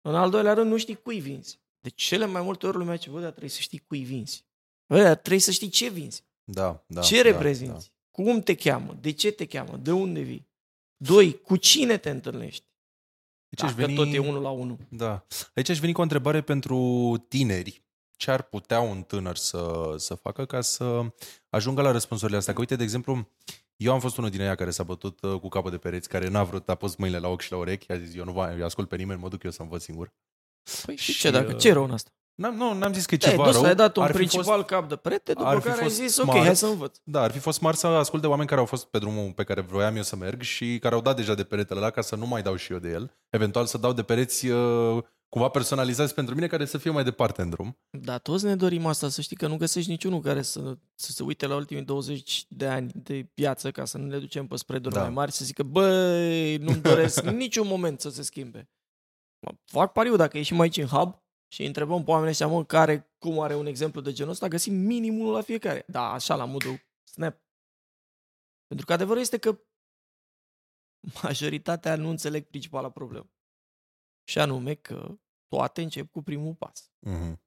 În 0.00 0.14
al 0.14 0.30
doilea 0.30 0.52
rând, 0.52 0.70
nu 0.70 0.78
știi 0.78 0.94
cui 0.94 1.20
vinzi. 1.20 1.60
De 1.80 1.88
cele 1.88 2.26
mai 2.26 2.42
multe 2.42 2.66
ori 2.66 2.76
lumea 2.76 2.96
ce 2.96 3.10
vă, 3.10 3.20
dar 3.20 3.30
trebuie 3.30 3.50
să 3.50 3.60
știi 3.60 3.78
cui 3.78 4.04
vinzi. 4.04 4.46
Bă, 4.86 5.02
dar 5.02 5.16
trebuie 5.16 5.40
să 5.40 5.50
știi 5.50 5.68
ce 5.68 5.88
vinzi. 5.88 6.24
Da, 6.44 6.84
da. 6.86 7.00
ce 7.00 7.16
da, 7.16 7.22
reprezinți? 7.22 7.91
Cum 8.12 8.40
te 8.40 8.54
cheamă? 8.54 8.96
De 9.00 9.10
ce 9.12 9.30
te 9.32 9.46
cheamă? 9.46 9.76
De 9.76 9.92
unde 9.92 10.20
vii? 10.20 10.48
Doi, 10.96 11.40
cu 11.40 11.56
cine 11.56 11.96
te 11.96 12.10
întâlnești? 12.10 12.64
Aici 13.50 13.62
aș 13.70 13.74
Dacă 13.74 13.86
veni... 13.86 13.94
tot 13.94 14.14
e 14.14 14.18
unul 14.28 14.42
la 14.42 14.50
unul. 14.50 14.76
Da. 14.88 15.26
Aici 15.54 15.68
aș 15.68 15.78
veni 15.78 15.92
cu 15.92 16.00
o 16.00 16.02
întrebare 16.02 16.40
pentru 16.42 16.76
tineri. 17.28 17.82
Ce 18.16 18.30
ar 18.30 18.42
putea 18.42 18.80
un 18.80 19.02
tânăr 19.02 19.36
să, 19.36 19.94
să 19.96 20.14
facă 20.14 20.44
ca 20.46 20.60
să 20.60 21.12
ajungă 21.48 21.82
la 21.82 21.90
răspunsurile 21.90 22.36
astea? 22.38 22.52
Că 22.54 22.60
uite, 22.60 22.76
de 22.76 22.82
exemplu, 22.82 23.28
eu 23.76 23.92
am 23.92 24.00
fost 24.00 24.16
unul 24.16 24.30
din 24.30 24.40
ei 24.40 24.56
care 24.56 24.70
s-a 24.70 24.82
bătut 24.82 25.22
uh, 25.22 25.40
cu 25.40 25.48
capul 25.48 25.70
de 25.70 25.78
pereți, 25.78 26.08
care 26.08 26.28
n-a 26.28 26.44
vrut, 26.44 26.68
a 26.68 26.74
pus 26.74 26.96
mâinile 26.96 27.20
la 27.20 27.28
ochi 27.28 27.40
și 27.40 27.50
la 27.50 27.56
urechi, 27.58 27.92
a 27.92 27.98
zis, 27.98 28.14
eu 28.14 28.24
nu 28.24 28.32
vă 28.32 28.54
eu 28.58 28.64
ascult 28.64 28.88
pe 28.88 28.96
nimeni, 28.96 29.20
mă 29.20 29.28
duc 29.28 29.42
eu 29.42 29.50
să 29.50 29.62
învăț 29.62 29.82
singur. 29.82 30.12
Păi 30.84 30.96
și 30.96 31.12
Și, 31.12 31.18
ce 31.18 31.30
dacă? 31.30 31.52
uh, 31.52 31.58
Ce 31.58 31.68
e 31.68 31.72
rău 31.72 31.84
în 31.84 31.90
asta? 31.90 32.10
N-am, 32.34 32.54
nu, 32.54 32.72
n-am 32.74 32.92
zis 32.92 33.06
că 33.06 33.14
e 33.14 33.18
Te-ai 33.18 33.32
ceva 33.32 33.44
dus, 33.44 33.54
rău. 33.54 33.64
ai 33.64 33.74
dat 33.74 33.96
un 33.96 34.02
Ar 34.02 34.10
fi 34.10 34.16
principal 34.16 34.44
fost, 34.54 34.66
cap 34.66 34.88
de 34.88 34.96
perete, 34.96 35.32
după 35.32 35.46
ar 35.46 35.56
fi 35.56 35.62
care 35.62 35.76
ai 35.76 35.82
fost 35.82 35.94
zis, 35.94 36.16
ok, 36.16 36.24
smart. 36.28 36.44
hai 36.44 36.56
să 36.56 36.66
învăț. 36.66 36.96
Da, 37.04 37.22
ar 37.22 37.30
fi 37.30 37.38
fost 37.38 37.58
smart 37.58 37.78
să 37.78 37.86
ascult 37.86 38.22
de 38.22 38.28
oameni 38.28 38.48
care 38.48 38.60
au 38.60 38.66
fost 38.66 38.84
pe 38.86 38.98
drumul 38.98 39.32
pe 39.32 39.44
care 39.44 39.60
vroiam 39.60 39.96
eu 39.96 40.02
să 40.02 40.16
merg 40.16 40.40
și 40.42 40.78
care 40.80 40.94
au 40.94 41.00
dat 41.00 41.16
deja 41.16 41.34
de 41.34 41.44
peretele 41.44 41.78
ăla 41.80 41.90
ca 41.90 42.00
să 42.00 42.16
nu 42.16 42.26
mai 42.26 42.42
dau 42.42 42.56
și 42.56 42.72
eu 42.72 42.78
de 42.78 42.88
el. 42.90 43.16
Eventual 43.30 43.66
să 43.66 43.78
dau 43.78 43.92
de 43.92 44.02
pereți 44.02 44.46
uh, 44.48 45.02
cumva 45.28 45.48
personalizați 45.48 46.14
pentru 46.14 46.34
mine 46.34 46.46
care 46.46 46.64
să 46.64 46.78
fie 46.78 46.90
mai 46.90 47.04
departe 47.04 47.42
în 47.42 47.50
drum. 47.50 47.78
Dar 47.90 48.18
toți 48.18 48.44
ne 48.44 48.56
dorim 48.56 48.86
asta, 48.86 49.08
să 49.08 49.20
știi 49.20 49.36
că 49.36 49.46
nu 49.46 49.56
găsești 49.56 49.90
niciunul 49.90 50.20
care 50.20 50.42
să, 50.42 50.76
să 50.94 51.12
se 51.12 51.22
uite 51.22 51.46
la 51.46 51.54
ultimii 51.54 51.82
20 51.84 52.44
de 52.48 52.66
ani 52.66 52.90
de 52.94 53.26
viață 53.34 53.70
ca 53.70 53.84
să 53.84 53.98
nu 53.98 54.06
le 54.08 54.18
ducem 54.18 54.46
pe 54.46 54.56
spreaduri 54.56 54.94
Da. 54.94 55.00
mai 55.00 55.10
mari 55.10 55.32
să 55.32 55.44
zică, 55.44 55.62
băi, 55.62 56.56
nu-mi 56.56 56.80
doresc 56.80 57.22
niciun 57.44 57.66
moment 57.66 58.00
să 58.00 58.10
se 58.10 58.22
schimbe. 58.22 58.70
Mă, 59.46 59.52
Fac 59.64 59.92
pariu, 59.92 60.16
dacă 60.16 60.36
ieșim 60.36 60.60
aici 60.60 60.76
în 60.76 60.86
hub 60.86 61.21
și 61.52 61.60
îi 61.60 61.66
întrebăm 61.66 62.04
pe 62.04 62.10
oamenii 62.10 62.30
ăștia, 62.30 62.46
mă, 62.46 62.64
care, 62.64 63.12
cum 63.18 63.40
are 63.40 63.54
un 63.54 63.66
exemplu 63.66 64.00
de 64.00 64.12
genul 64.12 64.32
ăsta, 64.32 64.48
găsim 64.48 64.74
minim 64.74 65.18
unul 65.18 65.32
la 65.32 65.40
fiecare. 65.40 65.84
Da, 65.86 66.12
așa, 66.12 66.34
la 66.34 66.44
modul 66.44 66.80
snap. 67.02 67.40
Pentru 68.66 68.86
că 68.86 68.92
adevărul 68.92 69.20
este 69.20 69.38
că 69.38 69.60
majoritatea 71.22 71.96
nu 71.96 72.08
înțeleg 72.08 72.46
principala 72.46 72.90
problemă. 72.90 73.30
Și 74.28 74.38
anume 74.38 74.74
că 74.74 75.18
toate 75.48 75.82
încep 75.82 76.10
cu 76.10 76.22
primul 76.22 76.54
pas. 76.54 76.92
Mm-hmm. 77.08 77.40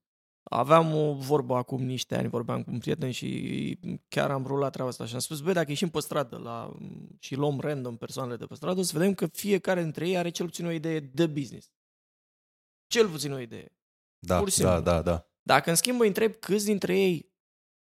Aveam 0.44 0.96
o 0.96 1.14
vorbă 1.14 1.56
acum 1.56 1.84
niște 1.84 2.16
ani, 2.16 2.28
vorbeam 2.28 2.64
cu 2.64 2.72
un 2.72 2.80
prieten 2.80 3.12
și 3.12 3.80
chiar 4.08 4.32
am 4.32 4.46
rulat 4.46 4.72
treaba 4.72 4.90
asta 4.90 5.06
și 5.06 5.14
am 5.14 5.20
spus, 5.20 5.42
băi, 5.42 5.54
dacă 5.54 5.70
ieșim 5.70 5.90
pe 5.90 6.00
stradă 6.00 6.38
la, 6.38 6.78
și 7.20 7.36
luăm 7.36 7.60
random 7.60 7.98
persoanele 7.98 8.38
de 8.38 8.46
pe 8.46 8.56
stradă, 8.56 8.80
o 8.80 8.84
să 8.84 8.98
vedem 8.98 9.14
că 9.14 9.28
fiecare 9.28 9.82
dintre 9.82 10.08
ei 10.08 10.18
are 10.18 10.30
cel 10.30 10.46
puțin 10.46 10.66
o 10.66 10.72
idee 10.72 11.00
de 11.00 11.28
business. 11.28 11.72
Cel 12.88 13.10
puțin 13.10 13.32
o 13.32 13.40
idee. 13.40 13.76
Da, 14.26 14.40
Pur 14.40 14.50
și 14.50 14.60
da, 14.60 14.74
simplu. 14.74 14.92
da, 14.92 15.02
da. 15.02 15.30
Dacă 15.42 15.70
în 15.70 15.76
schimb 15.76 16.00
îi 16.00 16.08
întreb 16.08 16.34
câți 16.36 16.66
dintre 16.66 17.00
ei 17.00 17.34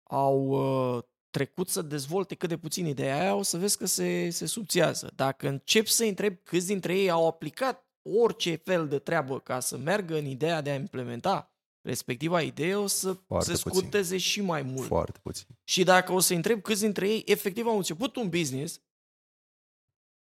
au 0.04 0.48
uh, 0.96 1.04
trecut 1.30 1.70
să 1.70 1.82
dezvolte 1.82 2.36
cât 2.36 2.50
de 2.50 2.58
puțin 2.58 2.86
ideea 2.86 3.20
aia, 3.20 3.36
o 3.36 3.42
să 3.42 3.58
vezi 3.58 3.78
că 3.78 3.86
se, 3.86 4.30
se 4.30 4.46
subțiază. 4.46 5.12
Dacă 5.16 5.48
încep 5.48 5.86
să 5.88 6.04
îi 6.04 6.10
întreb 6.10 6.38
câți 6.44 6.68
dintre 6.68 6.98
ei 7.00 7.10
au 7.10 7.28
aplicat 7.28 7.88
orice 8.02 8.56
fel 8.56 8.88
de 8.88 9.00
treabă 9.00 9.40
ca 9.40 9.60
să 9.60 9.78
meargă 9.78 10.18
în 10.18 10.26
ideea 10.26 10.62
de 10.62 10.70
a 10.70 10.76
implementa 10.76 11.52
respectiva 11.82 12.42
idee, 12.42 12.76
o 12.76 12.88
să 12.88 13.14
Foarte 13.14 13.56
se 13.56 13.62
puțin. 13.64 13.80
scurteze 13.80 14.18
și 14.18 14.42
mai 14.42 14.62
mult. 14.62 14.88
Foarte 14.88 15.20
puțin. 15.20 15.48
Și 15.64 15.84
dacă 15.84 16.12
o 16.12 16.20
să 16.20 16.34
întreb 16.34 16.62
câți 16.62 16.82
dintre 16.82 17.10
ei 17.10 17.24
efectiv 17.26 17.66
au 17.66 17.78
început 17.78 18.16
un 18.16 18.30
business 18.30 18.82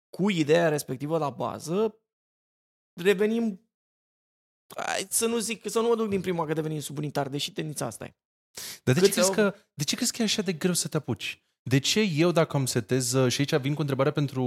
cu 0.10 0.30
ideea 0.30 0.70
respectivă 0.70 1.18
la 1.18 1.30
bază, 1.30 2.00
revenim 3.02 3.64
Hai 4.75 5.06
să 5.10 5.25
nu 5.25 5.38
zic, 5.38 5.69
să 5.69 5.80
nu 5.80 5.88
mă 5.88 5.95
duc 5.95 6.08
din 6.10 6.21
prima 6.21 6.45
că 6.45 6.54
devenim 6.54 6.80
subunitar, 6.80 7.28
deși 7.30 7.51
tendința 7.51 7.86
asta 7.86 8.06
e. 8.06 8.15
Dar 8.84 8.93
de 8.93 8.99
ce, 8.99 9.06
Câți 9.06 9.12
crezi 9.13 9.28
au- 9.28 9.34
că, 9.49 9.56
de 9.73 9.84
ce 9.84 9.95
crezi 9.95 10.12
că 10.12 10.21
e 10.21 10.25
așa 10.25 10.41
de 10.41 10.54
greu 10.54 10.73
să 10.73 10.88
te 10.88 10.97
apuci? 10.97 11.43
De 11.63 11.78
ce 11.80 11.99
eu, 12.01 12.32
dacă 12.32 12.58
îmi 12.58 12.67
setez, 12.67 13.12
uh, 13.13 13.32
și 13.32 13.39
aici 13.39 13.56
vin 13.62 13.71
cu 13.71 13.78
o 13.78 13.82
întrebare 13.82 14.12
pentru 14.12 14.43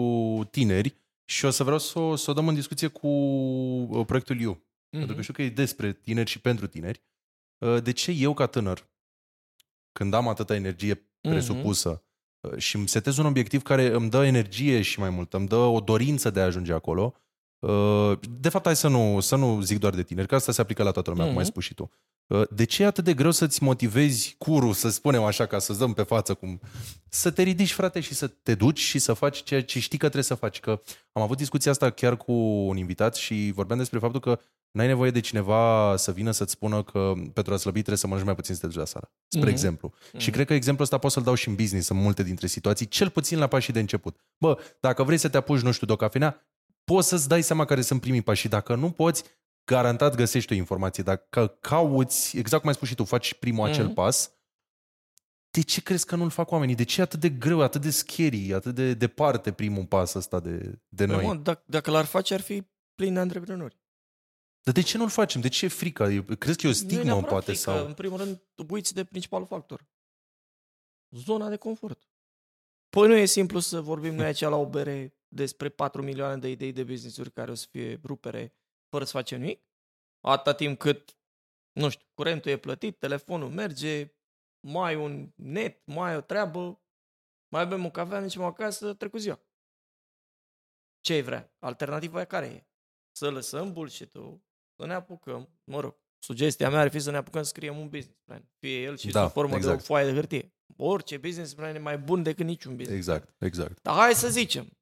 tineri, 0.51 0.95
și 1.31 1.45
o 1.45 1.51
să 1.51 1.63
vreau 1.63 1.79
să 1.79 1.99
o, 1.99 2.17
să 2.17 2.31
o 2.31 2.35
dăm 2.35 2.49
în 2.49 2.55
discuție 2.55 2.89
cu 2.89 3.07
uh, 3.09 4.07
proiectul 4.07 4.41
You, 4.41 4.53
Mhm. 4.53 4.67
pentru 4.99 5.15
că 5.15 5.21
știu 5.23 5.33
că 5.35 5.43
e 5.43 5.49
despre 5.51 5.93
tineri 5.93 6.31
și 6.31 6.41
pentru 6.41 6.67
tineri. 6.67 7.03
Uh, 7.67 7.83
De 7.83 7.91
ce 7.93 8.11
eu, 8.11 8.35
ca 8.35 8.47
tânăr, 8.47 8.89
când 9.93 10.15
am 10.15 10.29
atâta 10.29 10.55
energie 10.55 10.93
Mhm. 10.95 11.31
presupusă 11.35 12.05
uh, 12.41 12.57
și 12.59 12.77
îmi 12.77 12.89
setez 12.89 13.17
un 13.17 13.27
obiectiv 13.27 13.63
care 13.63 13.87
îmi 13.87 14.11
dă 14.11 14.25
energie 14.25 14.83
și 14.83 14.99
mai 14.99 15.11
mult, 15.11 15.35
îmi 15.35 15.49
dă 15.49 15.57
o 15.57 15.81
dorință 15.81 16.31
de 16.31 16.41
a 16.41 16.45
ajunge 16.45 16.73
acolo, 16.73 17.15
uh, 17.15 17.21
de 18.41 18.49
fapt, 18.49 18.65
hai 18.65 18.77
să 18.77 18.89
nu, 18.89 19.21
să 19.21 19.37
nu 19.37 19.61
zic 19.61 19.79
doar 19.79 19.95
de 19.95 20.03
tineri, 20.03 20.27
că 20.29 20.35
asta 20.35 20.53
se 20.53 20.61
aplică 20.61 20.83
la 20.83 20.91
toată 20.91 21.11
lumea, 21.11 21.25
cum 21.27 21.35
ai 21.37 21.43
Mhm. 21.43 21.51
spus 21.51 21.65
și 21.65 21.75
tu. 21.75 21.91
Uh, 22.27 22.43
De 22.51 22.65
ce 22.65 22.83
e 22.83 22.87
atât 22.87 23.05
de 23.05 23.15
greu 23.15 23.31
să-ți 23.31 23.63
motivezi 23.63 24.35
curul, 24.39 24.73
să 24.73 24.89
spunem 24.89 25.23
așa, 25.23 25.47
ca 25.47 25.59
să-ți 25.59 25.79
dăm 25.79 25.93
pe 25.93 26.03
față, 26.03 26.35
cum 26.35 26.61
să 27.09 27.31
te 27.31 27.43
ridici, 27.43 27.73
frate, 27.73 28.01
și 28.01 28.15
să 28.15 28.27
te 28.27 28.55
duci 28.55 28.79
și 28.79 28.99
să 28.99 29.13
faci 29.13 29.43
ceea 29.43 29.63
ce 29.63 29.79
știi 29.81 29.99
că 29.99 30.05
trebuie 30.05 30.25
să 30.25 30.35
faci? 30.35 30.61
Că 30.61 30.81
am 31.13 31.23
avut 31.23 31.37
discuția 31.37 31.71
asta 31.71 31.91
chiar 31.91 32.17
cu 32.17 32.33
un 32.33 32.77
invitat 32.77 33.15
și 33.15 33.51
vorbeam 33.55 33.79
despre 33.79 33.99
faptul 33.99 34.21
că 34.21 34.39
n-ai 34.71 34.87
nevoie 34.87 35.11
de 35.11 35.21
cineva 35.21 35.95
să 35.97 36.13
vină 36.13 36.31
să-ți 36.31 36.53
spună 36.53 36.83
că 36.83 37.13
pentru 37.33 37.53
a 37.55 37.57
slăbi 37.57 37.79
trebuie 37.79 37.99
să 37.99 38.07
mănânci 38.07 38.27
mai 38.27 38.35
puțin 38.35 38.55
să 38.55 38.61
te 38.61 38.67
duci 38.67 38.77
la 38.77 38.85
sală. 38.85 39.11
Spre 39.29 39.45
Mhm. 39.45 39.53
exemplu. 39.53 39.93
Și 40.17 40.27
Mhm. 40.27 40.31
cred 40.31 40.47
că 40.47 40.55
exemplul 40.55 40.85
ăsta 40.85 40.99
pot 40.99 41.11
să-l 41.11 41.23
dau 41.23 41.35
și 41.35 41.49
în 41.49 41.55
business 41.55 41.89
în 41.89 41.97
multe 41.97 42.23
dintre 42.23 42.47
situații, 42.47 42.89
cel 42.89 43.11
puțin 43.11 43.39
la 43.39 43.47
pașii 43.47 43.73
de 43.73 43.81
început. 43.81 44.17
Bă, 44.39 44.59
dacă 44.81 45.03
vrei 45.03 45.19
să 45.19 45.29
te 45.29 45.37
apuci, 45.37 45.61
nu 45.61 45.71
știu, 45.73 45.87
de 45.87 45.93
o 45.93 45.97
cafenea, 45.97 46.47
poți 46.89 47.09
să-ți 47.09 47.29
dai 47.29 47.43
seama 47.43 47.65
care 47.65 47.81
sunt 47.81 48.01
primii 48.01 48.23
pași 48.23 48.41
și 48.41 48.49
dacă 48.49 48.75
nu 48.75 48.91
poți, 48.91 49.25
garantat 49.65 50.15
găsești 50.15 50.53
o 50.53 50.57
informație. 50.57 51.03
Dacă 51.03 51.47
cauți, 51.61 52.37
exact 52.39 52.61
cum 52.61 52.69
ai 52.71 52.77
spus 52.77 52.89
și 52.89 52.95
tu, 52.95 53.05
faci 53.05 53.35
primul 53.35 53.69
acel 53.69 53.85
Mhm. 53.85 53.95
pas, 53.95 54.33
de 55.51 55.61
ce 55.63 55.83
crezi 55.83 56.07
că 56.07 56.17
nu-l 56.17 56.31
fac 56.31 56.51
oamenii? 56.51 56.75
De 56.75 56.83
ce 56.85 57.01
e 57.01 57.03
atât 57.05 57.21
de 57.21 57.29
greu, 57.29 57.61
atât 57.61 57.81
de 57.81 57.91
scary, 57.91 58.53
atât 58.53 58.75
de 58.75 58.95
departe 58.95 59.53
primul 59.53 59.87
pas 59.87 60.15
ăsta 60.15 60.41
de, 60.41 60.59
de 60.89 61.07
Păi, 61.07 61.15
noi? 61.15 61.25
mă, 61.25 61.35
dacă, 61.35 61.63
dacă 61.67 61.91
l-ar 61.91 62.05
face, 62.05 62.35
ar 62.35 62.41
fi 62.41 62.63
plin 62.95 63.15
de 63.15 63.21
antreprenori. 63.21 63.79
Dar 64.63 64.75
de 64.75 64.81
ce 64.83 64.97
nu-l 64.99 65.09
facem? 65.09 65.41
De 65.41 65.49
ce 65.49 65.65
e 65.65 65.69
frica? 65.69 66.11
Eu- 66.11 66.23
Crezi 66.23 66.59
că 66.59 66.67
e 66.67 66.71
o 66.71 66.73
Nu 66.73 66.79
e 66.79 66.83
stigmă, 66.85 67.03
neapărat 67.05 67.29
poate? 67.31 67.45
frică, 67.53 67.61
Sau... 67.71 67.87
În 67.87 67.93
primul 67.95 68.19
rând, 68.19 68.43
uiți 68.69 68.95
de 68.95 69.05
principalul 69.05 69.47
factor. 69.47 69.87
Zona 71.11 71.49
de 71.49 71.57
confort. 71.57 72.09
Păi 72.89 73.09
nu 73.09 73.15
e 73.17 73.25
simplu 73.25 73.59
să 73.59 73.81
vorbim 73.81 74.15
noi 74.15 74.25
aici 74.27 74.41
la 74.41 74.57
o 74.57 74.67
bere 74.69 75.18
despre 75.29 75.69
4 75.69 76.03
milioane 76.03 76.37
de 76.39 76.51
idei 76.51 76.73
de 76.73 76.85
business-uri 76.85 77.33
care 77.33 77.51
o 77.51 77.55
să 77.55 77.67
fie 77.71 78.01
rupere 78.05 78.55
fără 78.89 79.05
să 79.05 79.11
facem 79.11 79.41
nimic? 79.41 79.63
Atâta 80.21 80.55
timp 80.55 80.79
cât, 80.79 81.19
nu 81.73 81.89
știu, 81.89 82.07
curentul 82.15 82.51
e 82.51 82.57
plătit, 82.57 82.99
telefonul 82.99 83.49
merge, 83.51 84.15
mai 84.61 84.95
un 84.97 85.33
net, 85.35 85.87
mai 85.87 86.17
o 86.17 86.21
treabă, 86.21 86.83
mai 87.49 87.61
avem 87.63 87.85
o 87.85 87.91
cafea, 87.91 88.21
mergem 88.21 88.43
acasă, 88.43 88.95
trecut 88.95 89.21
ziua. 89.21 89.41
Ce 91.01 91.13
ai 91.13 91.23
vrea? 91.23 91.55
Alternativa 91.59 92.21
e 92.21 92.25
care 92.25 92.47
e? 92.47 92.67
Să 93.17 93.31
lăsăm 93.31 93.73
bullshit-ul, 93.73 94.43
să 94.81 94.87
ne 94.87 94.95
apucăm, 94.95 95.61
mă 95.65 95.81
rog, 95.81 95.97
sugestia 96.19 96.71
mea 96.71 96.81
ar 96.81 96.91
fi 96.91 96.99
să 96.99 97.11
ne 97.11 97.17
apucăm 97.17 97.43
să 97.43 97.49
scriem 97.49 97.79
un 97.79 97.89
business 97.89 98.21
plan. 98.25 98.51
Fie 98.59 98.83
el 98.83 98.97
și 98.97 99.11
Da, 99.11 99.23
sub 99.23 99.33
formă 99.33 99.51
de 99.51 99.57
exact. 99.57 99.81
o 99.81 99.83
foaie 99.85 100.07
de 100.07 100.13
hârtie. 100.13 100.53
Orice 100.77 101.17
business 101.17 101.55
plan 101.55 101.75
e 101.75 101.79
mai 101.79 101.99
bun 101.99 102.23
decât 102.23 102.47
niciun 102.47 102.77
business. 102.77 102.97
Exact, 102.99 103.43
exact. 103.43 103.83
Dar 103.83 103.95
hai 103.95 104.15
să 104.15 104.29
zicem, 104.29 104.65
m, 104.65 104.78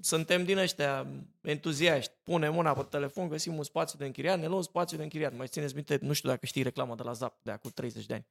suntem 0.00 0.44
din 0.44 0.58
ăștia 0.58 1.06
entuziaști, 1.40 2.12
punem 2.22 2.54
mâna 2.54 2.72
pe 2.72 2.82
telefon, 2.82 3.28
găsim 3.28 3.56
un 3.56 3.62
spațiu 3.62 3.98
de 3.98 4.04
închiriat, 4.04 4.38
ne 4.40 4.46
luăm 4.46 4.62
spațiu 4.62 4.96
de 4.96 5.02
închiriat. 5.02 5.36
Mai 5.36 5.46
țineți 5.46 5.74
minte, 5.74 5.98
nu 6.02 6.12
știu 6.12 6.28
dacă 6.28 6.46
știi 6.46 6.62
reclama 6.62 6.94
de 6.94 7.02
la 7.02 7.12
Zap 7.12 7.42
de 7.42 7.50
acum 7.50 7.70
30 7.74 8.06
de 8.06 8.14
ani. 8.14 8.26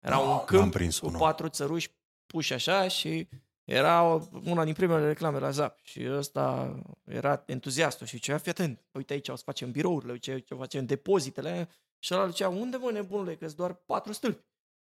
Era 0.00 0.18
un 0.18 0.28
N-am 0.28 0.44
câmp 0.44 0.72
prins-o, 0.72 1.06
cu 1.06 1.12
nu. 1.12 1.18
patru 1.18 1.48
țăruși 1.48 1.90
puși 2.26 2.52
așa 2.52 2.88
și 2.88 3.28
era 3.64 4.02
o- 4.14 4.22
una 4.44 4.64
din 4.64 4.74
primele 4.74 5.06
reclame 5.06 5.38
la 5.38 5.50
Zap 5.50 5.78
și 5.82 6.06
ăsta 6.10 6.74
era 7.04 7.42
entuziastul 7.46 8.06
și 8.06 8.16
zicea, 8.16 8.38
fii 8.38 8.50
atent, 8.50 8.84
uite 8.92 9.12
aici 9.12 9.28
o 9.28 9.36
să 9.36 9.42
facem 9.46 9.70
birourile, 9.70 10.12
uite 10.12 10.30
aici 10.30 10.50
o 10.50 10.56
facem 10.56 10.86
depozitele 10.86 11.68
și 11.98 12.14
ăla 12.14 12.28
zicea, 12.28 12.48
unde 12.48 12.76
mă 12.76 12.90
nebunule, 12.90 13.36
că 13.36 13.46
doar 13.46 13.72
patru 13.74 14.12
stâlpi. 14.12 14.44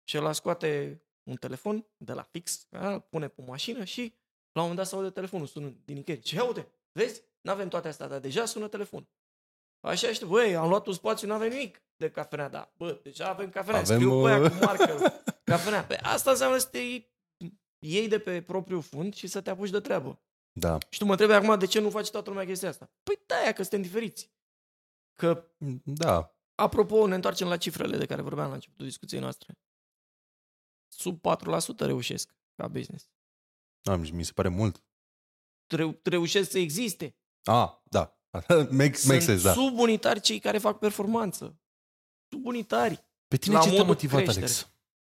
Și 0.04 0.18
ăla 0.18 0.32
scoate 0.32 1.02
un 1.24 1.36
telefon 1.36 1.86
de 1.98 2.14
la 2.14 2.22
fix, 2.32 2.68
a, 2.72 2.92
îl 2.94 3.00
pune 3.00 3.28
pe 3.28 3.42
mașină 3.48 3.84
și 3.84 4.14
la 4.54 4.62
un 4.62 4.68
moment 4.70 4.76
dat 4.78 4.88
se 4.88 4.96
aude 4.96 5.10
telefonul 5.10 5.48
sunând 5.48 5.76
din 5.86 5.96
nicăieri. 5.96 6.24
Ce 6.24 6.40
aude? 6.40 6.68
Vezi? 6.92 7.22
N-avem 7.42 7.68
toate 7.68 7.88
astea, 7.88 8.08
dar 8.08 8.20
deja 8.20 8.46
sună 8.46 8.68
telefon. 8.68 9.08
Așa 9.80 10.08
este, 10.08 10.26
băi, 10.26 10.56
am 10.56 10.70
luat 10.70 10.88
un 10.88 10.94
spațiu, 10.94 11.28
n-avem 11.28 11.50
nimic 11.50 11.82
de 11.96 12.12
cafenea, 12.12 12.50
da. 12.50 12.74
Bă, 12.78 13.00
deja 13.04 13.28
avem 13.30 13.50
cafenea, 13.50 13.80
Avem, 13.80 13.96
avem, 13.96 14.08
scriu 14.10 14.22
pe 14.24 14.30
aia 14.30 14.40
uh, 14.42 14.50
cu 14.50 14.56
marcă 14.66 15.24
cafenea. 15.52 15.86
Pe 15.86 15.96
asta 15.96 16.32
înseamnă 16.32 16.58
să 16.58 16.68
te 16.68 16.78
iei- 16.78 17.12
iei 17.80 18.08
de 18.08 18.20
pe 18.20 18.42
propriul 18.42 18.82
fund 18.82 19.14
și 19.14 19.28
să 19.28 19.42
te 19.42 19.50
apuci 19.50 19.70
de 19.70 19.80
treabă. 19.80 20.22
Da. 20.52 20.78
Și 20.90 21.00
tu 21.00 21.06
mă 21.06 21.12
întrebi 21.12 21.32
acum 21.34 21.60
de 21.60 21.66
ce 21.66 21.80
nu 21.80 21.90
face 21.90 22.12
toată 22.12 22.30
lumea 22.30 22.46
chestia 22.46 22.70
asta. 22.70 22.92
Păi 23.04 23.20
da, 23.26 23.52
că 23.54 23.62
suntem 23.62 23.82
diferiți. 23.82 24.32
Că, 25.20 25.48
Da. 25.84 26.36
apropo, 26.56 27.08
ne 27.08 27.16
întoarcem 27.16 27.48
la 27.48 27.58
cifrele 27.58 27.98
de 27.98 28.06
care 28.06 28.22
vorbeam 28.22 28.48
la 28.48 28.54
începutul 28.54 28.86
discuției 28.86 29.20
noastre. 29.22 29.58
Sub 30.88 31.20
4% 31.22 31.86
reușesc 31.86 32.36
ca 32.56 32.68
business. 32.68 33.10
Am, 33.84 34.08
mi 34.14 34.24
se 34.24 34.32
pare 34.36 34.48
mult. 34.50 34.84
Reu- 35.68 36.00
reușesc 36.04 36.50
să 36.52 36.60
existe. 36.60 37.16
Ah, 37.44 37.70
da. 37.84 38.18
makes, 38.70 38.70
makes 38.78 39.00
Sunt 39.02 39.22
sense, 39.22 39.44
da. 39.44 39.54
subunitari 39.54 40.20
cei 40.22 40.40
care 40.40 40.58
fac 40.58 40.80
performanță. 40.80 41.58
Subunitari. 42.30 43.06
Pe 43.28 43.38
tine 43.38 43.54
la 43.56 43.60
ce 43.62 43.66
te-a 43.68 43.74
modul 43.78 43.88
motivat, 43.94 44.22
creștere. 44.22 44.46
Alex? 44.46 44.68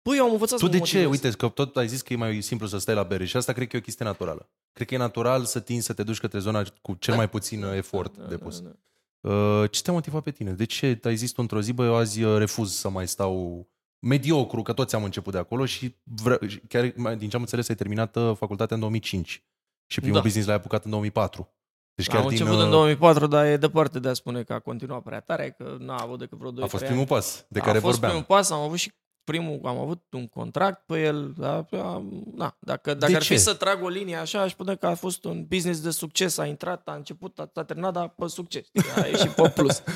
Păi 0.02 0.16
eu 0.16 0.24
am 0.24 0.32
învățat 0.32 0.58
Tu 0.58 0.64
să 0.64 0.70
de 0.70 0.78
mă 0.78 0.84
ce? 0.84 0.96
motivez. 0.96 1.22
Uite, 1.24 1.36
că 1.36 1.48
tot 1.48 1.76
ai 1.76 1.88
zis 1.88 2.02
că 2.02 2.12
e 2.12 2.16
mai 2.16 2.40
simplu 2.40 2.66
să 2.66 2.78
stai 2.78 2.94
la 2.94 3.02
bere 3.02 3.24
și 3.24 3.36
asta 3.36 3.52
cred 3.52 3.68
că 3.68 3.76
e 3.76 3.78
o 3.78 3.82
chestie 3.82 4.04
naturală. 4.04 4.50
Cred 4.72 4.86
că 4.86 4.94
e 4.94 4.98
natural 4.98 5.44
să 5.44 5.60
tinzi 5.60 5.86
să 5.86 5.92
te 5.92 6.02
duci 6.02 6.18
către 6.20 6.38
zona 6.38 6.62
cu 6.82 6.94
cel 6.94 7.12
Da. 7.12 7.18
mai 7.18 7.28
puțin 7.28 7.60
Da, 7.66 7.76
efort 7.76 8.16
da, 8.16 8.24
depus. 8.26 8.60
da, 8.60 8.68
da. 8.68 9.30
Uh, 9.34 9.70
Ce 9.70 9.82
te-a 9.82 9.92
motivat 9.92 10.22
pe 10.22 10.30
tine? 10.30 10.52
De 10.52 10.64
ce 10.64 11.00
ai 11.02 11.16
zis 11.16 11.30
tu 11.32 11.40
într-o 11.40 11.60
zi, 11.60 11.72
bă, 11.72 11.84
eu 11.84 11.94
azi 11.94 12.22
uh, 12.22 12.38
refuz 12.38 12.72
să 12.74 12.88
mai 12.88 13.08
stau 13.08 13.66
mediocru, 14.04 14.62
că 14.62 14.72
toți 14.72 14.94
am 14.94 15.04
început 15.04 15.32
de 15.32 15.38
acolo 15.38 15.64
și 15.64 15.96
vre- 16.22 16.46
și 16.46 16.58
chiar 16.68 16.92
mai- 16.96 17.16
din 17.16 17.28
ce 17.28 17.36
am 17.36 17.42
înțeles 17.42 17.68
ai 17.68 17.74
terminat 17.74 18.16
uh, 18.16 18.36
facultatea 18.36 18.74
în 18.74 18.80
2005 18.80 19.44
și 19.86 19.98
primul 20.00 20.16
Da. 20.16 20.22
business 20.22 20.46
l-ai 20.48 20.56
apucat 20.56 20.84
în 20.84 20.90
2004. 20.90 21.48
Deci 21.94 22.10
Am 22.14 22.26
început 22.26 22.54
uh, 22.56 22.62
în 22.62 22.70
2004, 22.70 23.26
dar 23.26 23.44
e 23.46 23.56
departe 23.56 23.98
de 23.98 24.08
a 24.08 24.12
spune 24.14 24.42
că 24.42 24.52
a 24.52 24.58
continuat 24.58 25.02
prea 25.02 25.20
tare, 25.20 25.50
că 25.58 25.76
n-a 25.78 25.96
avut 25.96 26.18
decât 26.18 26.38
vreo 26.38 26.50
2 26.50 26.64
a 26.64 26.66
fost 26.66 26.84
primul 26.84 27.06
pas 27.06 27.46
de 27.48 27.58
a 27.58 27.62
care 27.62 27.78
fost 27.78 27.92
vorbeam. 27.92 28.10
primul 28.10 28.26
pas, 28.38 28.50
am 28.50 28.60
avut 28.60 28.78
și 28.78 28.92
primul, 29.24 29.60
am 29.64 29.78
avut 29.78 30.02
un 30.12 30.26
contract 30.28 30.86
pe 30.86 31.02
el, 31.02 31.32
da, 31.36 31.66
am, 31.72 32.32
na, 32.34 32.56
dacă, 32.60 32.94
dacă 32.94 33.10
De 33.10 33.16
ar 33.16 33.22
ce? 33.22 33.32
fi 33.34 33.40
să 33.40 33.54
trag 33.54 33.82
o 33.82 33.88
linie 33.88 34.16
așa, 34.16 34.40
aș 34.40 34.50
spune 34.50 34.76
că 34.76 34.86
a 34.86 34.94
fost 34.94 35.24
un 35.24 35.44
business 35.46 35.80
de 35.80 35.90
succes, 35.90 36.38
a 36.38 36.46
intrat, 36.46 36.88
a 36.88 36.94
început, 36.94 37.38
a, 37.38 37.50
a 37.54 37.64
terminat, 37.64 37.92
dar 37.92 38.08
pe 38.08 38.26
succes, 38.26 38.66
a 39.02 39.06
ieșit 39.06 39.30
pe 39.30 39.48
plus. 39.54 39.82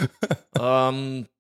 Um, 0.61 1.31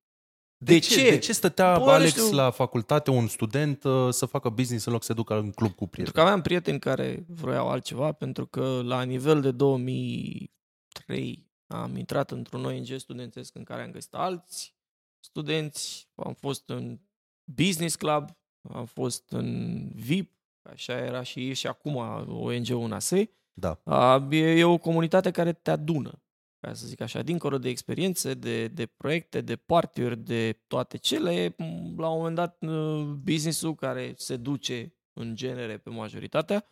de, 0.59 0.79
ce? 0.79 1.11
De 1.11 1.19
ce 1.19 1.33
stătea 1.33 1.79
Bă, 1.79 1.85
nu 1.85 1.91
Alex 1.91 2.11
știu. 2.11 2.37
la 2.37 2.51
facultate, 2.51 3.11
un 3.11 3.27
student, 3.27 3.85
uh, 3.85 4.09
să 4.13 4.27
facă 4.27 4.49
business 4.49 4.85
în 4.85 4.93
loc 4.93 5.03
să 5.03 5.07
se 5.09 5.15
ducă 5.15 5.35
în 5.39 5.51
club 5.51 5.71
cu 5.71 5.75
Pentru 5.77 5.87
prieteni? 5.89 6.15
că 6.15 6.21
aveam 6.21 6.43
prieteni 6.43 6.79
care 6.79 7.25
vroiau 7.29 7.69
altceva, 7.69 8.13
pentru 8.13 8.47
că 8.47 8.81
la 8.85 9.03
nivel 9.03 9.41
de 9.41 9.51
2003 9.51 11.47
am 11.67 11.97
intrat 11.97 12.31
într-un 12.31 12.65
ONG 12.65 12.87
studențesc 12.97 13.55
în 13.55 13.65
care 13.65 13.83
am 13.83 13.91
găsit 13.91 14.15
alți 14.15 14.77
studenți, 15.21 16.09
am 16.15 16.35
fost 16.35 16.69
în 16.69 16.99
business 17.45 17.97
club, 17.97 18.29
am 18.73 18.85
fost 18.85 19.31
în 19.31 19.79
VIP, 19.95 20.33
așa 20.63 20.93
era 20.99 21.23
și, 21.23 21.53
și 21.55 21.67
acum 21.67 21.97
ONG-ul 22.27 22.89
NASE. 22.89 23.31
Da. 23.53 23.81
A, 23.85 24.29
E, 24.31 24.37
e 24.59 24.65
o 24.65 24.79
comunitate 24.79 25.31
care 25.31 25.53
te 25.53 25.71
adună, 25.71 26.23
ca 26.61 26.75
să 26.75 26.87
zic 26.87 27.01
așa, 27.01 27.23
dincolo 27.23 27.59
de 27.59 27.69
experiențe, 27.69 28.35
de, 28.35 28.69
de 28.69 28.87
proiecte, 28.87 29.41
de 29.41 29.57
party 29.57 30.15
de 30.17 30.53
toate 30.67 30.97
cele, 30.97 31.55
m, 31.57 32.01
la 32.01 32.09
un 32.09 32.17
moment 32.17 32.35
dat 32.35 32.63
uh, 32.63 33.03
business-ul 33.03 33.75
care 33.75 34.15
se 34.17 34.37
duce 34.37 34.95
în 35.13 35.35
genere 35.35 35.79
pe 35.79 35.91
majoritatea, 35.91 36.67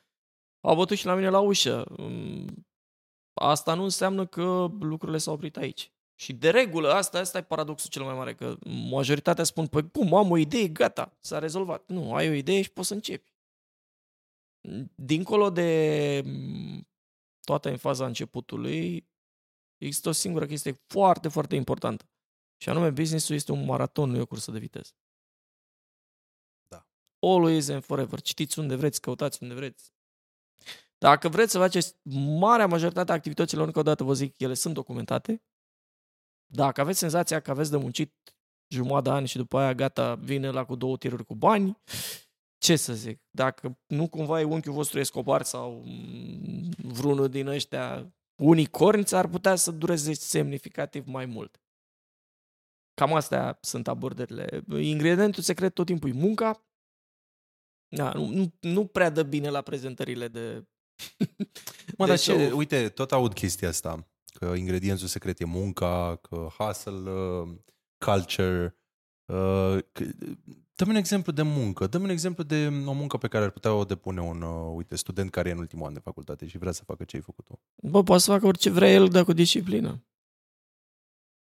a 0.60 0.74
bătut 0.74 0.96
și 0.96 1.06
la 1.06 1.14
mine 1.14 1.28
la 1.28 1.40
ușă. 1.40 1.84
Mm, 1.98 2.66
Asta 3.40 3.74
nu 3.74 3.82
înseamnă 3.82 4.26
că 4.26 4.68
lucrurile 4.80 5.18
s-au 5.18 5.34
oprit 5.34 5.56
aici. 5.56 5.92
Și 6.14 6.32
de 6.32 6.50
regulă, 6.50 6.92
asta, 6.92 7.18
asta 7.18 7.38
e 7.38 7.42
paradoxul 7.42 7.90
cel 7.90 8.02
mai 8.02 8.14
mare, 8.14 8.34
că 8.34 8.56
majoritatea 8.90 9.44
spun, 9.44 9.66
păi 9.66 9.90
cum, 9.90 10.14
am 10.14 10.30
o 10.30 10.36
idee, 10.36 10.68
gata, 10.68 11.16
s-a 11.20 11.38
rezolvat. 11.38 11.86
Nu, 11.86 12.14
ai 12.14 12.28
o 12.28 12.32
idee 12.32 12.62
și 12.62 12.72
poți 12.72 12.88
să 12.88 12.94
începi. 12.94 13.34
Dincolo 14.94 15.50
de 15.50 16.22
mm, 16.24 16.88
toată 17.40 17.70
în 17.70 17.76
faza 17.76 18.06
începutului, 18.06 19.08
există 19.78 20.08
o 20.08 20.12
singură 20.12 20.46
chestie 20.46 20.72
foarte, 20.86 21.28
foarte 21.28 21.56
importantă. 21.56 22.04
Și 22.56 22.68
anume, 22.68 22.90
business-ul 22.90 23.34
este 23.34 23.52
un 23.52 23.64
maraton, 23.64 24.10
nu 24.10 24.16
e 24.16 24.20
o 24.20 24.26
cursă 24.26 24.50
de 24.50 24.58
viteză. 24.58 24.92
Da. 26.68 26.86
Always 27.18 27.68
and 27.68 27.84
forever. 27.84 28.20
Citiți 28.20 28.58
unde 28.58 28.74
vreți, 28.74 29.00
căutați 29.00 29.42
unde 29.42 29.54
vreți. 29.54 29.92
Dacă 30.98 31.28
vreți 31.28 31.52
să 31.52 31.58
faceți 31.58 31.94
marea 32.38 32.66
majoritate 32.66 33.10
a 33.10 33.14
activităților, 33.14 33.66
încă 33.66 33.78
o 33.78 33.82
dată 33.82 34.04
vă 34.04 34.14
zic, 34.14 34.38
ele 34.38 34.54
sunt 34.54 34.74
documentate. 34.74 35.42
Dacă 36.46 36.80
aveți 36.80 36.98
senzația 36.98 37.40
că 37.40 37.50
aveți 37.50 37.70
de 37.70 37.76
muncit 37.76 38.14
jumătate 38.68 39.08
de 39.08 39.14
ani 39.14 39.26
și 39.26 39.36
după 39.36 39.58
aia 39.58 39.74
gata, 39.74 40.14
vine 40.14 40.50
la 40.50 40.64
cu 40.64 40.74
două 40.74 40.96
tiruri 40.96 41.24
cu 41.24 41.34
bani, 41.34 41.78
ce 42.58 42.76
să 42.76 42.94
zic, 42.94 43.20
dacă 43.30 43.78
nu 43.86 44.08
cumva 44.08 44.40
e 44.40 44.44
unchiul 44.44 44.72
vostru 44.72 44.98
Escobar 44.98 45.42
sau 45.42 45.82
mm, 45.84 46.70
vreunul 46.76 47.28
din 47.28 47.46
ăștia 47.46 48.12
unicorni, 48.36 49.04
ar 49.10 49.28
putea 49.28 49.54
să 49.54 49.70
dureze 49.70 50.12
semnificativ 50.12 51.06
mai 51.06 51.26
mult. 51.26 51.60
Cam 52.94 53.14
astea 53.14 53.58
sunt 53.60 53.88
abordările. 53.88 54.64
Ingredientul 54.80 55.42
secret 55.42 55.74
tot 55.74 55.86
timpul 55.86 56.08
e 56.08 56.12
munca. 56.12 56.66
Da, 57.88 58.12
nu, 58.12 58.26
nu, 58.26 58.52
nu 58.60 58.86
prea 58.86 59.10
dă 59.10 59.22
bine 59.22 59.48
la 59.48 59.62
prezentările 59.62 60.28
de 60.28 60.66
Mă, 61.98 62.04
de 62.04 62.10
dar 62.10 62.18
ce, 62.18 62.46
show. 62.46 62.56
uite, 62.56 62.88
tot 62.88 63.12
aud 63.12 63.32
chestia 63.32 63.68
asta, 63.68 64.08
că 64.24 64.44
ingredientul 64.44 65.06
secret 65.06 65.40
e 65.40 65.44
munca, 65.44 66.16
că 66.16 66.48
hustle, 66.58 67.10
uh, 67.10 67.48
culture. 68.04 68.76
Uh, 69.24 69.78
că, 69.92 70.04
dă-mi 70.76 70.90
un 70.90 70.96
exemplu 70.96 71.32
de 71.32 71.42
muncă, 71.42 71.86
dă-mi 71.86 72.04
un 72.04 72.10
exemplu 72.10 72.44
de 72.44 72.66
o 72.86 72.92
muncă 72.92 73.16
pe 73.16 73.28
care 73.28 73.44
ar 73.44 73.50
putea 73.50 73.72
o 73.74 73.84
depune 73.84 74.20
un, 74.20 74.42
uh, 74.42 74.72
uite, 74.74 74.96
student 74.96 75.30
care 75.30 75.48
e 75.48 75.52
în 75.52 75.58
ultimul 75.58 75.86
an 75.86 75.92
de 75.92 76.00
facultate 76.00 76.46
și 76.46 76.58
vrea 76.58 76.72
să 76.72 76.82
facă 76.84 77.04
ce 77.04 77.16
ai 77.16 77.22
făcut 77.22 77.44
tu. 77.44 77.60
Bă, 77.82 78.02
poate 78.02 78.22
să 78.22 78.30
facă 78.30 78.46
orice 78.46 78.70
vrea 78.70 78.92
el, 78.92 79.08
dar 79.08 79.24
cu 79.24 79.32
disciplină. 79.32 80.04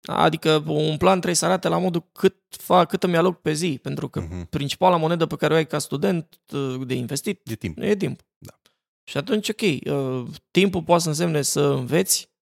Adică 0.06 0.64
un 0.68 0.98
plan 0.98 1.14
trebuie 1.14 1.36
să 1.36 1.46
arate 1.46 1.68
la 1.68 1.78
modul 1.78 2.10
cât, 2.12 2.36
fac, 2.50 2.88
cât 2.90 3.04
îmi 3.04 3.18
aloc 3.18 3.42
pe 3.42 3.54
zi, 3.54 3.80
pentru 3.82 4.10
că 4.10 4.20
Mhm. 4.20 4.46
principala 4.50 4.98
monedă 4.98 5.26
pe 5.26 5.36
care 5.36 5.54
o 5.54 5.56
ai 5.56 5.68
ca 5.68 5.80
student 5.80 6.40
uh, 6.54 6.88
de 6.88 6.94
investit 6.94 7.42
E 7.50 7.56
timp. 7.56 7.78
e 7.82 7.96
timp. 7.96 8.22
Da. 8.38 8.60
Și 9.04 9.18
atunci, 9.18 9.50
ok, 9.50 9.62
uh, 9.62 10.28
timpul 10.52 10.84
poate 10.84 11.02
să 11.04 11.08
însemne 11.10 11.42
să 11.42 11.62
înveți, 11.62 12.33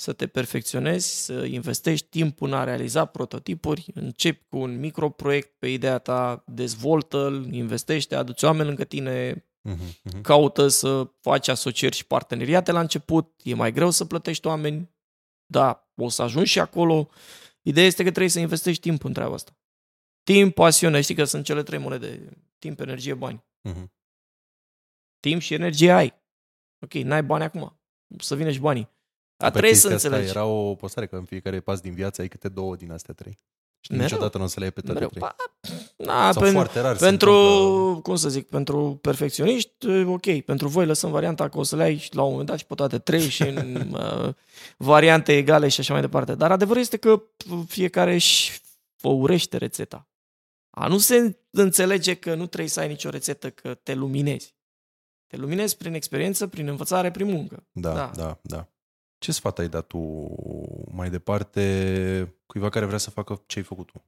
să 0.00 0.12
te 0.12 0.26
perfecționezi, 0.26 1.24
să 1.24 1.44
investești 1.44 2.06
timp 2.06 2.40
în 2.40 2.52
a 2.52 2.64
realiza 2.64 3.04
prototipuri, 3.04 3.86
începi 3.94 4.44
cu 4.48 4.58
un 4.58 4.78
microproiect 4.78 5.58
pe 5.58 5.68
ideea 5.68 5.98
ta, 5.98 6.44
dezvoltă-l, 6.46 7.52
investește, 7.52 8.14
aduți 8.14 8.44
oameni 8.44 8.66
lângă 8.66 8.84
tine, 8.84 9.42
Mhm, 9.62 9.84
mhm. 10.02 10.20
caută 10.20 10.68
să 10.68 11.10
faci 11.20 11.48
asocieri 11.48 11.96
și 11.96 12.06
parteneriate 12.06 12.72
la 12.72 12.80
început, 12.80 13.40
e 13.42 13.54
mai 13.54 13.72
greu 13.72 13.90
să 13.90 14.04
plătești 14.04 14.46
oameni, 14.46 14.90
da, 15.46 15.90
o 15.94 16.08
să 16.08 16.22
ajungi 16.22 16.50
și 16.50 16.58
acolo. 16.60 17.08
Ideea 17.62 17.86
este 17.86 18.02
că 18.02 18.08
trebuie 18.08 18.30
să 18.30 18.38
investești 18.38 18.82
timp 18.82 19.04
în 19.04 19.12
treaba 19.12 19.34
asta. 19.34 19.56
Timp, 20.22 20.54
pasiune, 20.54 21.00
știi 21.00 21.14
că 21.14 21.24
sunt 21.24 21.44
cele 21.44 21.62
trei 21.62 21.78
monede. 21.78 22.38
Timp, 22.58 22.80
energie, 22.80 23.14
bani. 23.14 23.44
Mhm. 23.68 23.92
Timp 25.20 25.40
și 25.40 25.54
energie 25.54 25.90
ai. 25.90 26.14
Ok, 26.84 26.92
n-ai 26.92 27.22
bani 27.22 27.44
acum. 27.44 27.80
Să 28.18 28.36
vină 28.36 28.50
și 28.50 28.60
banii. 28.60 28.88
Dar 29.38 29.50
Pe 29.50 29.56
trebuie 29.58 29.78
să 29.78 29.88
chestia 29.88 29.96
asta 29.96 30.08
înțelegi. 30.08 30.36
Era 30.36 30.44
o 30.46 30.74
postare 30.74 31.06
că 31.06 31.16
în 31.16 31.24
fiecare 31.24 31.60
pas 31.60 31.80
din 31.80 31.92
viață 31.94 32.20
ai 32.20 32.28
câte 32.28 32.48
două 32.48 32.76
din 32.76 32.92
astea 32.92 33.14
trei. 33.14 33.38
Și 33.80 33.90
Mereu. 33.90 34.04
niciodată 34.06 34.38
nu 34.38 34.44
o 34.44 34.46
să 34.46 34.58
le 34.58 34.64
ai 34.64 34.70
pe 34.72 34.80
toate 34.80 34.92
Mereu. 34.94 35.08
trei. 35.08 35.20
Pa, 35.22 35.36
na, 35.96 36.32
Sau 36.32 36.42
pen, 36.42 36.52
foarte 36.52 36.80
rar 36.80 36.96
se 36.96 37.04
pentru, 37.04 37.30
întâmplă. 37.32 38.00
cum 38.00 38.16
să 38.16 38.28
zic, 38.28 38.48
pentru 38.48 38.98
perfecționiști, 39.00 39.86
ok, 40.06 40.40
pentru 40.40 40.68
voi 40.68 40.86
lăsăm 40.86 41.10
varianta 41.10 41.48
că 41.48 41.58
o 41.58 41.62
să 41.62 41.76
le 41.76 41.82
ai 41.82 41.96
și 41.96 42.14
la 42.14 42.22
un 42.22 42.30
moment 42.30 42.48
dat 42.48 42.58
și 42.58 42.64
pe 42.66 42.74
toate 42.74 42.98
trei 42.98 43.28
și 43.28 43.42
în 43.42 43.90
uh, 44.24 44.34
variante 44.76 45.36
egale 45.36 45.68
și 45.68 45.80
așa 45.80 45.92
mai 45.92 46.02
departe. 46.02 46.34
Dar 46.34 46.52
adevărul 46.52 46.80
este 46.82 46.96
că 46.96 47.22
fiecare 47.66 48.14
își 48.14 48.60
făurește 48.96 49.56
rețeta. 49.56 50.08
A 50.70 50.86
nu 50.86 50.98
se 50.98 51.36
înțelege 51.50 52.14
că 52.14 52.34
nu 52.34 52.46
trebuie 52.46 52.70
să 52.70 52.80
ai 52.80 52.88
nicio 52.88 53.08
rețetă, 53.10 53.50
că 53.50 53.74
te 53.74 53.94
luminezi. 53.94 54.54
Te 55.26 55.36
luminezi 55.36 55.76
prin 55.76 55.94
experiență, 55.94 56.46
prin 56.46 56.68
învățare, 56.68 57.10
prin 57.10 57.26
muncă. 57.26 57.66
Da, 57.72 57.92
Da. 57.94 58.10
da, 58.16 58.22
da, 58.22 58.38
da. 58.42 58.68
Ce 59.18 59.32
sfat 59.32 59.58
ai 59.58 59.68
dat 59.68 59.86
tu 59.86 59.98
mai 60.92 61.10
departe 61.10 62.36
cuiva 62.46 62.68
care 62.68 62.84
vrea 62.86 62.98
să 62.98 63.10
facă 63.10 63.42
ce 63.46 63.58
ai 63.58 63.64
făcut 63.64 63.86
tu 63.86 64.04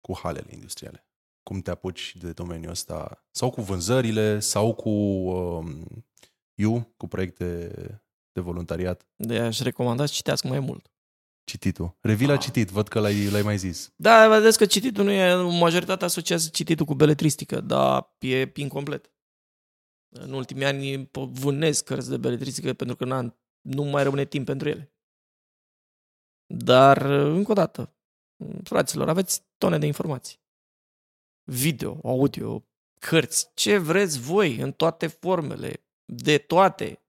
cu 0.00 0.18
halele 0.22 0.50
industriale? 0.52 1.06
Cum 1.42 1.60
te 1.60 1.70
apuci 1.70 2.16
de 2.16 2.32
domeniul 2.32 2.70
ăsta? 2.70 3.24
Sau 3.30 3.50
cu 3.50 3.60
vânzările, 3.62 4.40
sau 4.40 4.74
cu 4.74 4.88
um, 4.88 5.84
you, 6.54 6.92
cu 6.96 7.06
proiecte 7.08 7.68
de 8.32 8.40
voluntariat? 8.40 9.06
De 9.16 9.38
aș 9.38 9.60
recomanda 9.60 10.06
să 10.06 10.12
citească 10.14 10.48
mai 10.48 10.60
mult. 10.60 10.90
Cititul. 11.44 11.96
Revii 12.00 12.26
la 12.26 12.32
Ah. 12.32 12.40
citit, 12.40 12.68
văd 12.70 12.88
că 12.88 13.00
l-ai, 13.00 13.30
l-ai 13.30 13.42
mai 13.42 13.58
zis. 13.58 13.92
Da, 13.96 14.28
vedeți 14.28 14.58
că 14.58 14.66
cititul 14.66 15.04
nu 15.04 15.10
e, 15.10 15.34
majoritatea 15.58 16.06
asociază 16.06 16.48
cititul 16.48 16.86
cu 16.86 16.94
beletristică, 16.94 17.60
dar 17.60 18.16
e 18.18 18.50
incomplet. 18.54 19.12
În 20.08 20.32
ultimii 20.32 20.64
ani 20.64 21.06
p- 21.06 21.30
vânez 21.32 21.80
cărți 21.80 22.08
de 22.08 22.16
beletristică 22.16 22.72
pentru 22.72 22.96
că 22.96 23.04
n 23.04 23.37
nu 23.60 23.82
mai 23.82 24.02
rămâne 24.02 24.24
timp 24.24 24.46
pentru 24.46 24.68
ele. 24.68 24.92
Dar, 26.46 27.02
încă 27.10 27.50
o 27.50 27.54
dată, 27.54 27.94
fraților, 28.62 29.08
aveți 29.08 29.42
tone 29.58 29.78
de 29.78 29.86
informații. 29.86 30.40
Video, 31.50 32.00
audio, 32.04 32.64
cărți, 33.00 33.50
ce 33.54 33.78
vreți 33.78 34.20
voi, 34.20 34.56
în 34.56 34.72
toate 34.72 35.06
formele, 35.06 35.86
de 36.04 36.38
toate. 36.38 37.02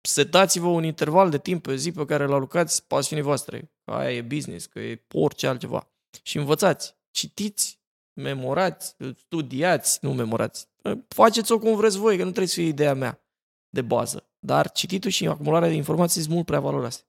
Setați-vă 0.00 0.66
un 0.66 0.84
interval 0.84 1.30
de 1.30 1.38
timp 1.38 1.62
pe 1.62 1.76
zi 1.76 1.92
pe 1.92 2.04
care 2.04 2.24
îl 2.24 2.32
alocați 2.32 2.86
pasiunii 2.86 3.24
voastre. 3.24 3.72
Aia 3.84 4.12
e 4.12 4.22
business, 4.22 4.66
că 4.66 4.80
e 4.80 5.04
orice 5.14 5.46
altceva. 5.46 5.90
Și 6.22 6.38
învățați, 6.38 6.96
citiți, 7.10 7.80
memorați, 8.12 8.96
studiați, 9.16 9.98
nu 10.04 10.14
memorați. 10.14 10.68
Faceți-o 11.08 11.58
cum 11.58 11.76
vreți 11.76 11.98
voi, 11.98 12.16
că 12.16 12.22
nu 12.22 12.28
trebuie 12.28 12.48
să 12.48 12.54
fie 12.54 12.68
ideea 12.68 12.94
mea 12.94 13.24
de 13.68 13.82
bază. 13.82 14.31
Dar 14.44 14.70
cititul 14.70 15.10
și 15.10 15.26
acumularea 15.26 15.68
de 15.68 15.74
informații 15.74 16.20
sunt 16.20 16.32
mult 16.34 16.46
prea 16.46 16.60
valoroase. 16.60 17.02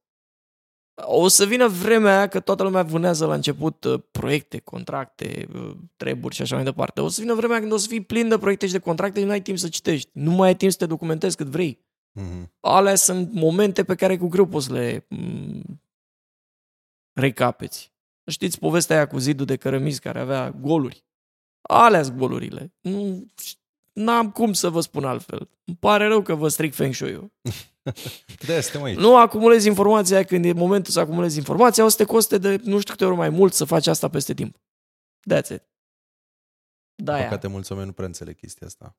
O 0.95 1.27
să 1.27 1.45
vină 1.45 1.67
vremea 1.67 2.17
aia 2.17 2.27
că 2.27 2.39
toată 2.39 2.63
lumea 2.63 2.83
vânează 2.83 3.25
la 3.25 3.33
început 3.33 3.83
uh, 3.83 4.01
proiecte, 4.11 4.59
contracte, 4.59 5.47
uh, 5.55 5.75
treburi 5.95 6.35
și 6.35 6.41
așa 6.41 6.55
mai 6.55 6.63
departe. 6.63 7.01
O 7.01 7.07
să 7.07 7.21
vină 7.21 7.33
vremea 7.33 7.59
când 7.59 7.71
o 7.71 7.77
să 7.77 7.87
fii 7.87 8.03
plin 8.03 8.27
de 8.29 8.37
proiecte 8.37 8.65
și 8.65 8.71
de 8.71 8.79
contracte 8.79 9.19
și 9.19 9.25
nu 9.25 9.31
ai 9.31 9.41
timp 9.41 9.57
să 9.57 9.69
citești. 9.69 10.09
Nu 10.13 10.31
mai 10.31 10.47
ai 10.47 10.55
timp 10.55 10.71
să 10.71 10.77
te 10.77 10.85
documentezi 10.85 11.35
cât 11.35 11.47
vrei. 11.47 11.79
Mm-hmm. 12.19 12.49
Alea 12.59 12.95
sunt 12.95 13.33
momente 13.33 13.83
pe 13.83 13.95
care 13.95 14.17
cu 14.17 14.27
greu 14.27 14.45
poți 14.45 14.65
să 14.65 14.73
le 14.73 15.05
mm, 15.09 15.81
recapeți. 17.13 17.93
Știți 18.25 18.59
povestea 18.59 18.95
aia 18.95 19.07
cu 19.07 19.17
zidul 19.17 19.45
de 19.45 19.55
cărămizi 19.55 19.99
care 19.99 20.19
avea 20.19 20.51
goluri? 20.51 21.05
Alea 21.61 22.03
sunt 22.03 22.17
golurile. 22.17 22.73
Nu, 22.81 23.25
n-am 23.93 24.31
cum 24.31 24.53
să 24.53 24.69
vă 24.69 24.81
spun 24.81 25.03
altfel. 25.05 25.49
Îmi 25.65 25.77
pare 25.79 26.07
rău 26.07 26.21
că 26.21 26.35
vă 26.35 26.47
stric 26.47 26.73
feng 26.73 26.93
shui-ul. 26.93 27.31
De 28.47 28.61
suntem 28.61 28.83
aici. 28.83 28.97
Nu 28.97 29.17
acumulezi 29.17 29.67
informația 29.67 30.23
când 30.23 30.45
e 30.45 30.51
momentul 30.53 30.93
să 30.93 30.99
acumulezi 30.99 31.37
informația, 31.37 31.83
o 31.83 31.87
să 31.87 31.97
te 31.97 32.03
coste 32.03 32.37
de 32.37 32.55
nu 32.63 32.79
știu 32.79 32.93
câte 32.93 33.05
ori 33.05 33.15
mai 33.15 33.29
mult 33.29 33.53
să 33.53 33.65
faci 33.65 33.87
asta 33.87 34.09
peste 34.09 34.33
timp. 34.33 34.57
That's 35.33 35.49
it. 35.53 35.63
Da, 36.95 37.13
Din 37.15 37.23
păcate, 37.23 37.47
mulți 37.47 37.71
oameni 37.71 37.87
nu 37.89 37.93
prea 37.93 38.07
înțeleg 38.07 38.35
chestia 38.37 38.67
asta. 38.67 38.95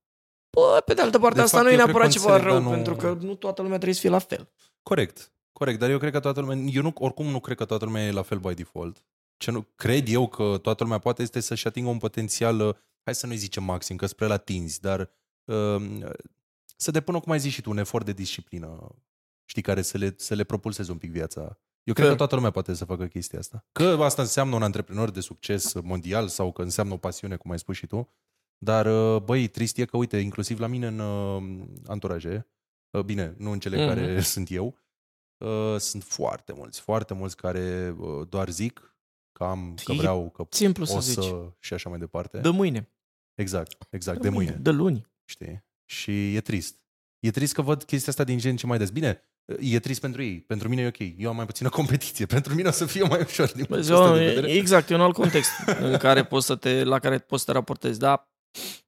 Bă, 0.50 0.82
pe 0.84 0.94
de 0.94 1.00
altă 1.02 1.18
parte, 1.18 1.34
De 1.36 1.42
asta 1.42 1.56
fapt, 1.56 1.68
nu 1.68 1.74
e 1.74 1.78
eu 1.78 1.84
cred 1.84 1.92
neapărat 1.94 2.14
că 2.14 2.20
ceva 2.20 2.34
înțeleg, 2.34 2.52
rău, 2.52 2.62
dar 2.62 2.68
nu- 2.68 2.74
pentru 2.82 2.96
că 2.96 3.24
nu 3.26 3.34
toată 3.34 3.60
lumea 3.62 3.76
trebuie 3.76 3.94
să 3.94 4.00
fie 4.00 4.10
la 4.10 4.18
fel. 4.18 4.48
Corect, 4.82 5.32
corect, 5.52 5.78
dar 5.78 5.90
eu 5.90 5.98
cred 5.98 6.12
că 6.12 6.20
toată 6.20 6.40
lumea, 6.40 6.56
eu 6.56 6.82
nu, 6.82 6.92
oricum 6.98 7.26
nu 7.26 7.40
cred 7.40 7.56
că 7.56 7.64
toată 7.64 7.84
lumea 7.84 8.06
e 8.06 8.10
la 8.10 8.22
fel 8.22 8.38
by 8.38 8.54
default. 8.54 9.04
Ce 9.36 9.50
nu 9.50 9.66
cred 9.74 10.08
eu 10.08 10.28
că 10.28 10.58
toată 10.62 10.82
lumea 10.82 10.98
poate 10.98 11.22
este 11.22 11.40
să-și 11.40 11.66
atingă 11.66 11.88
un 11.88 11.98
potențial, 11.98 12.60
uh, 12.60 12.74
hai 13.04 13.14
să 13.14 13.26
nu-i 13.26 13.36
zicem 13.36 13.64
maxim, 13.64 13.96
că 13.96 14.06
spre 14.06 14.26
la 14.26 14.36
tinzi, 14.36 14.80
dar 14.80 15.10
uh, 15.44 16.00
să 16.76 16.90
depună, 16.90 17.20
cum 17.20 17.32
ai 17.32 17.38
zis 17.38 17.52
și 17.52 17.60
tu, 17.62 17.70
un 17.70 17.78
efort 17.78 18.04
de 18.04 18.12
disciplină, 18.12 18.94
știi, 19.44 19.62
care 19.62 19.82
să 19.82 19.98
le, 19.98 20.14
să 20.16 20.34
le 20.34 20.44
propulseze 20.44 20.90
un 20.90 20.98
pic 20.98 21.10
viața. 21.10 21.58
Eu 21.82 21.94
cred 21.94 22.06
Că- 22.06 22.10
că 22.12 22.16
toată 22.18 22.34
lumea 22.34 22.50
poate 22.50 22.74
să 22.74 22.84
facă 22.84 23.06
chestia 23.06 23.38
asta. 23.38 23.66
Că 23.72 23.84
asta 24.00 24.22
înseamnă 24.22 24.54
un 24.54 24.62
antreprenor 24.62 25.10
de 25.10 25.20
succes 25.20 25.72
mondial 25.82 26.28
sau 26.28 26.52
că 26.52 26.62
înseamnă 26.62 26.92
o 26.92 26.96
pasiune, 26.96 27.36
cum 27.36 27.50
ai 27.50 27.58
spus 27.58 27.76
și 27.76 27.86
tu, 27.86 28.12
dar, 28.58 28.86
uh, 28.86 29.22
băi, 29.22 29.48
trist 29.48 29.76
e 29.78 29.84
că, 29.84 29.96
uite, 29.96 30.16
inclusiv 30.18 30.58
la 30.58 30.66
mine 30.66 30.86
în 30.86 30.98
uh, 30.98 31.64
anturaje, 31.86 32.46
uh, 32.90 33.02
bine, 33.04 33.34
nu 33.38 33.50
în 33.50 33.58
cele 33.58 33.76
Mhm. 33.76 33.86
care 33.86 34.20
sunt 34.34 34.50
eu, 34.50 34.78
uh, 35.44 35.76
sunt 35.78 36.02
foarte 36.02 36.52
mulți, 36.52 36.80
foarte 36.80 37.14
mulți 37.14 37.36
care 37.36 37.94
uh, 37.98 38.28
doar 38.28 38.48
zic 38.50 38.96
că 39.32 39.44
am, 39.44 39.74
că 39.84 39.92
E 39.92 39.96
vreau, 39.96 40.30
că 40.30 40.46
Simplu 40.50 40.84
să 40.84 40.96
o 40.96 41.00
zici. 41.00 41.24
să 41.24 41.52
și 41.58 41.74
așa 41.74 41.88
mai 41.88 41.98
departe. 41.98 42.38
De 42.38 42.48
mâine. 42.48 42.88
Exact, 43.34 43.86
exact, 43.90 44.20
de 44.20 44.28
mâine, 44.28 44.50
De 44.60 44.70
luni. 44.70 45.06
știi? 45.24 45.64
Și 45.84 46.34
e 46.34 46.40
trist. 46.40 46.78
E 47.20 47.30
trist 47.30 47.54
că 47.54 47.62
văd 47.62 47.82
chestia 47.84 48.08
asta 48.12 48.24
din 48.24 48.38
ce 48.38 48.48
în 48.48 48.56
ce 48.56 48.66
mai 48.66 48.78
des. 48.78 48.90
Bine, 48.90 49.20
e 49.60 49.78
trist 49.78 50.00
pentru 50.00 50.22
ei. 50.22 50.40
Pentru 50.40 50.68
mine 50.68 50.82
e 50.82 50.86
ok. 50.86 50.98
Eu 51.18 51.28
am 51.30 51.36
mai 51.36 51.46
puțină 51.46 51.68
competiție. 51.68 52.26
Pentru 52.36 52.54
mine 52.54 52.68
o 52.68 52.70
să 52.70 52.86
fie 52.86 53.02
mai 53.02 53.20
ușor 53.20 53.52
din 53.52 53.64
Bă, 53.68 53.74
punctul 53.74 53.94
ăsta 53.94 54.14
de 54.16 54.22
e- 54.24 54.28
vedere. 54.28 54.52
Exact, 54.52 54.90
e 54.90 54.94
un 54.94 55.00
alt 55.00 55.14
context 55.14 55.50
în 55.80 55.96
care 55.96 56.24
poți 56.24 56.46
să 56.46 56.56
te, 56.56 56.84
la 56.84 56.98
care 56.98 57.18
poți 57.18 57.44
să 57.44 57.50
te 57.50 57.56
raportezi. 57.58 57.98
Dar 57.98 58.30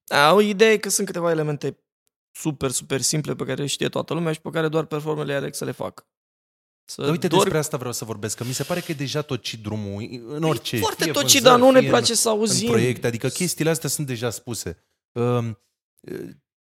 a, 0.06 0.32
o 0.32 0.40
idee 0.40 0.70
e 0.72 0.76
că 0.78 0.88
sunt 0.88 1.06
câteva 1.06 1.30
elemente 1.30 1.78
super, 2.30 2.70
super 2.70 3.00
simple 3.00 3.34
pe 3.34 3.44
care 3.44 3.60
le 3.60 3.66
știe 3.66 3.88
toată 3.88 4.14
lumea 4.14 4.32
și 4.32 4.40
pe 4.40 4.50
care 4.50 4.68
doar 4.68 4.84
performele 4.84 5.34
aleg 5.34 5.54
să 5.54 5.64
le 5.64 5.70
facă. 5.72 6.08
Să 6.88 7.02
Dar 7.02 7.10
uite, 7.10 7.26
dormi- 7.28 7.40
despre 7.42 7.58
asta 7.58 7.76
vreau 7.76 7.92
să 7.92 8.04
vorbesc, 8.04 8.36
că 8.36 8.44
mi 8.44 8.52
se 8.52 8.62
pare 8.62 8.80
că 8.80 8.90
e 8.92 8.94
deja 8.94 9.22
tocit 9.22 9.62
drumul 9.62 10.22
în 10.28 10.42
orice. 10.42 10.76
E 10.76 10.78
foarte 10.78 11.02
fie 11.02 11.12
tocit, 11.12 11.30
vânzări, 11.30 11.44
dar 11.44 11.58
nu 11.58 11.70
ne 11.70 11.80
fie 11.80 11.88
place 11.88 12.14
să 12.14 12.28
în, 12.28 12.34
auzim. 12.38 12.66
în 12.68 12.72
proiecte, 12.72 13.06
adică 13.06 13.28
chestiile 13.28 13.70
astea 13.70 13.88
sunt 13.88 14.06
deja 14.06 14.30
spuse. 14.30 14.78
Um, 15.12 15.58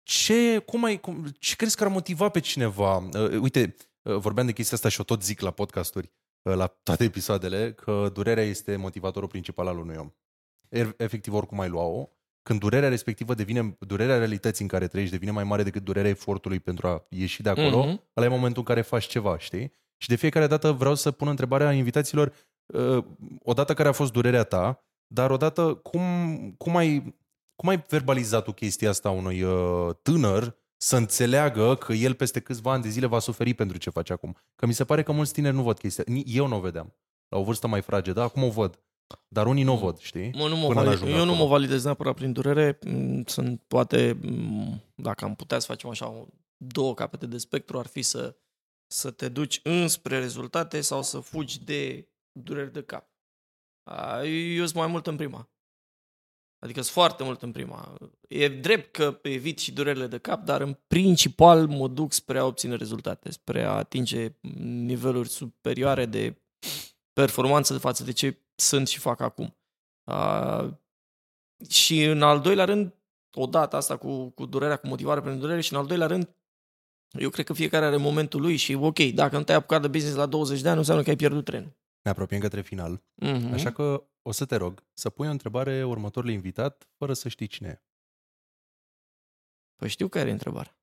Ce, 0.04 0.58
cum 0.58 0.84
ai, 0.84 1.00
cum, 1.00 1.26
ce 1.40 1.56
crezi 1.56 1.76
că 1.76 1.84
ar 1.84 1.90
motiva 1.90 2.30
pe 2.30 2.40
cineva? 2.40 2.98
Uh, 2.98 3.40
Uite, 3.40 3.76
uh, 4.02 4.16
vorbeam 4.16 4.46
de 4.46 4.52
chestia 4.52 4.78
asta 4.78 4.90
și 4.90 5.00
o 5.00 5.04
tot 5.04 5.24
zic 5.24 5.40
la 5.40 5.52
podcasturi, 5.52 6.12
uh, 6.42 6.56
la 6.56 6.68
toate 6.68 7.04
episoadele, 7.04 7.74
că 7.74 8.10
durerea 8.14 8.44
este 8.44 8.76
motivatorul 8.76 9.28
principal 9.30 9.68
al 9.68 9.78
unui 9.78 9.96
om. 9.98 10.12
E- 10.70 10.94
Efectiv, 10.98 11.34
oricum 11.34 11.60
ai 11.60 11.70
lua-o, 11.70 12.10
când 12.44 12.60
durerea 12.60 12.90
respectivă 12.90 13.34
devine, 13.34 13.78
durerea 13.80 14.18
realității 14.18 14.64
în 14.64 14.70
care 14.70 14.88
trăiești 14.88 15.14
devine 15.14 15.32
mai 15.32 15.44
mare 15.44 15.64
decât 15.64 15.84
durerea 15.84 16.10
efortului 16.10 16.60
pentru 16.60 16.88
a 16.88 17.06
ieși 17.10 17.42
de 17.42 17.50
acolo, 17.50 17.86
Mhm. 17.86 18.04
ăla 18.18 18.26
e 18.26 18.30
momentul 18.30 18.60
în 18.62 18.68
care 18.68 18.82
faci 18.82 19.06
ceva, 19.08 19.38
știi? 19.38 19.72
Și 20.02 20.08
de 20.08 20.16
fiecare 20.16 20.48
dată 20.48 20.72
vreau 20.72 20.96
să 20.96 21.12
pun 21.12 21.28
întrebarea 21.28 21.72
invitaților, 21.72 22.34
uh, 22.66 23.04
odată 23.44 23.74
care 23.74 23.90
a 23.90 23.92
fost 23.92 24.12
durerea 24.12 24.44
ta, 24.44 24.84
dar 25.08 25.32
odată 25.32 25.74
cum, 25.74 26.02
cum, 26.58 26.76
ai, 26.76 27.16
cum 27.56 27.70
ai 27.70 27.84
verbalizat 27.90 28.44
tu 28.44 28.52
chestia 28.52 28.90
asta 28.90 29.10
unui 29.10 29.42
uh, 29.42 29.90
tânăr 30.02 30.56
să 30.78 30.96
înțeleagă 30.96 31.76
că 31.76 31.94
el 31.94 32.14
peste 32.14 32.40
câțiva 32.40 32.72
ani 32.72 32.84
de 32.84 32.90
zile 32.90 33.06
va 33.06 33.20
suferi 33.20 33.54
pentru 33.54 33.78
ce 33.78 33.90
face 33.90 34.14
acum? 34.14 34.36
Că 34.56 34.66
mi 34.66 34.74
se 34.74 34.84
pare 34.84 35.04
că 35.04 35.12
mulți 35.12 35.34
tineri 35.34 35.56
nu 35.56 35.64
văd 35.64 35.78
chestia. 35.78 36.04
Ni- 36.08 36.24
Eu 36.28 36.48
nu 36.48 36.56
o 36.56 36.60
vedeam. 36.60 36.96
La 37.30 37.38
o 37.38 37.44
vârstă 37.44 37.68
mai 37.68 37.82
fragedă, 37.82 38.22
acum 38.22 38.44
o 38.44 38.50
văd. 38.50 38.80
Dar 39.28 39.48
unii 39.48 39.64
nu 39.64 39.74
o 39.74 39.78
văd, 39.78 39.98
știi? 39.98 40.32
Mă, 40.38 40.48
nu 40.48 40.56
mă 40.56 40.68
Până 40.68 40.74
valid... 40.84 40.90
n-ajung 40.90 41.10
Eu 41.10 41.16
nu 41.26 41.32
acolo. 41.32 41.44
mă 41.44 41.50
validez 41.50 41.84
neapărat 41.84 42.16
prin 42.16 42.32
durere. 42.32 42.78
Mm, 42.86 43.24
Sunt 43.26 43.62
poate, 43.68 44.18
mm, 44.22 44.82
dacă 44.96 45.26
am 45.26 45.36
putea 45.36 45.60
să 45.60 45.66
facem 45.66 45.90
așa 45.90 46.08
o- 46.10 46.26
două 46.58 46.94
capete 46.94 47.26
de 47.26 47.38
spectru, 47.38 47.80
ar 47.80 47.88
fi 47.88 48.02
să, 48.02 48.36
să 48.92 49.12
te 49.12 49.30
duci 49.30 49.60
înspre 49.64 50.20
rezultate 50.20 50.82
sau 50.82 51.04
să 51.04 51.20
fugi 51.20 51.64
de 51.64 52.10
dureri 52.32 52.72
de 52.72 52.84
cap. 52.84 53.10
A, 53.84 54.24
Eu 54.26 54.66
sunt 54.66 54.78
mai 54.78 54.88
mult 54.88 55.08
în 55.08 55.16
prima. 55.16 55.50
Adică 56.64 56.82
sunt 56.82 56.94
foarte 56.94 57.24
mult 57.24 57.42
în 57.42 57.52
prima. 57.52 57.98
E 58.28 58.50
drept 58.50 58.92
că 58.92 59.20
evit 59.22 59.60
și 59.60 59.74
durerile 59.74 60.08
de 60.08 60.18
cap, 60.18 60.44
dar 60.44 60.62
în 60.62 60.74
principal 60.88 61.68
mă 61.68 61.88
duc 61.88 62.12
spre 62.12 62.38
a 62.38 62.46
obține 62.46 62.76
rezultate, 62.76 63.32
spre 63.32 63.64
a 63.64 63.72
atinge 63.72 64.36
niveluri 64.60 65.30
superioare 65.30 66.06
de 66.06 66.42
performanță 67.14 67.78
față 67.78 68.04
de 68.04 68.12
ce 68.12 68.42
sunt 68.56 68.88
și 68.88 69.00
fac 69.00 69.20
acum. 69.20 69.58
Uh, 70.04 70.74
și 71.70 72.04
în 72.04 72.22
al 72.22 72.42
doilea 72.42 72.66
rând, 72.66 72.96
odată 73.34 73.76
asta 73.76 73.98
cu, 73.98 74.30
cu 74.30 74.46
durerea, 74.46 74.78
cu 74.78 74.88
motivarea 74.88 75.22
prin 75.22 75.40
durere 75.40 75.62
și 75.62 75.74
în 75.74 75.80
al 75.80 75.86
doilea 75.86 76.08
rând, 76.08 76.36
eu 77.20 77.30
cred 77.30 77.46
că 77.46 77.54
fiecare 77.54 77.86
are 77.86 77.98
momentul 77.98 78.42
lui 78.42 78.56
și 78.56 78.74
ok, 78.74 79.00
dacă 79.00 79.38
nu 79.38 79.44
te-ai 79.44 79.58
apucat 79.58 79.82
de 79.82 79.88
business 79.88 80.16
la 80.18 80.26
20 80.26 80.62
de 80.62 80.66
ani, 80.66 80.74
nu 80.74 80.80
înseamnă 80.80 81.04
că 81.04 81.10
ai 81.10 81.16
pierdut 81.16 81.46
trenul. 81.46 81.78
Ne 82.02 82.12
apropiem 82.12 82.40
către 82.40 82.62
final, 82.62 83.04
Mm-hmm. 83.26 83.52
așa 83.54 83.72
că 83.72 84.04
o 84.22 84.32
să 84.32 84.46
te 84.46 84.56
rog 84.56 84.84
să 84.94 85.10
pui 85.10 85.28
o 85.28 85.32
întrebare 85.32 85.84
următorului 85.84 86.34
invitat 86.34 86.90
fără 86.98 87.14
să 87.14 87.30
știi 87.30 87.48
cine 87.48 87.68
e. 87.70 87.84
Păi 89.76 89.90
știu 89.90 90.08
care 90.08 90.30
e 90.30 90.32
întrebarea. 90.32 90.80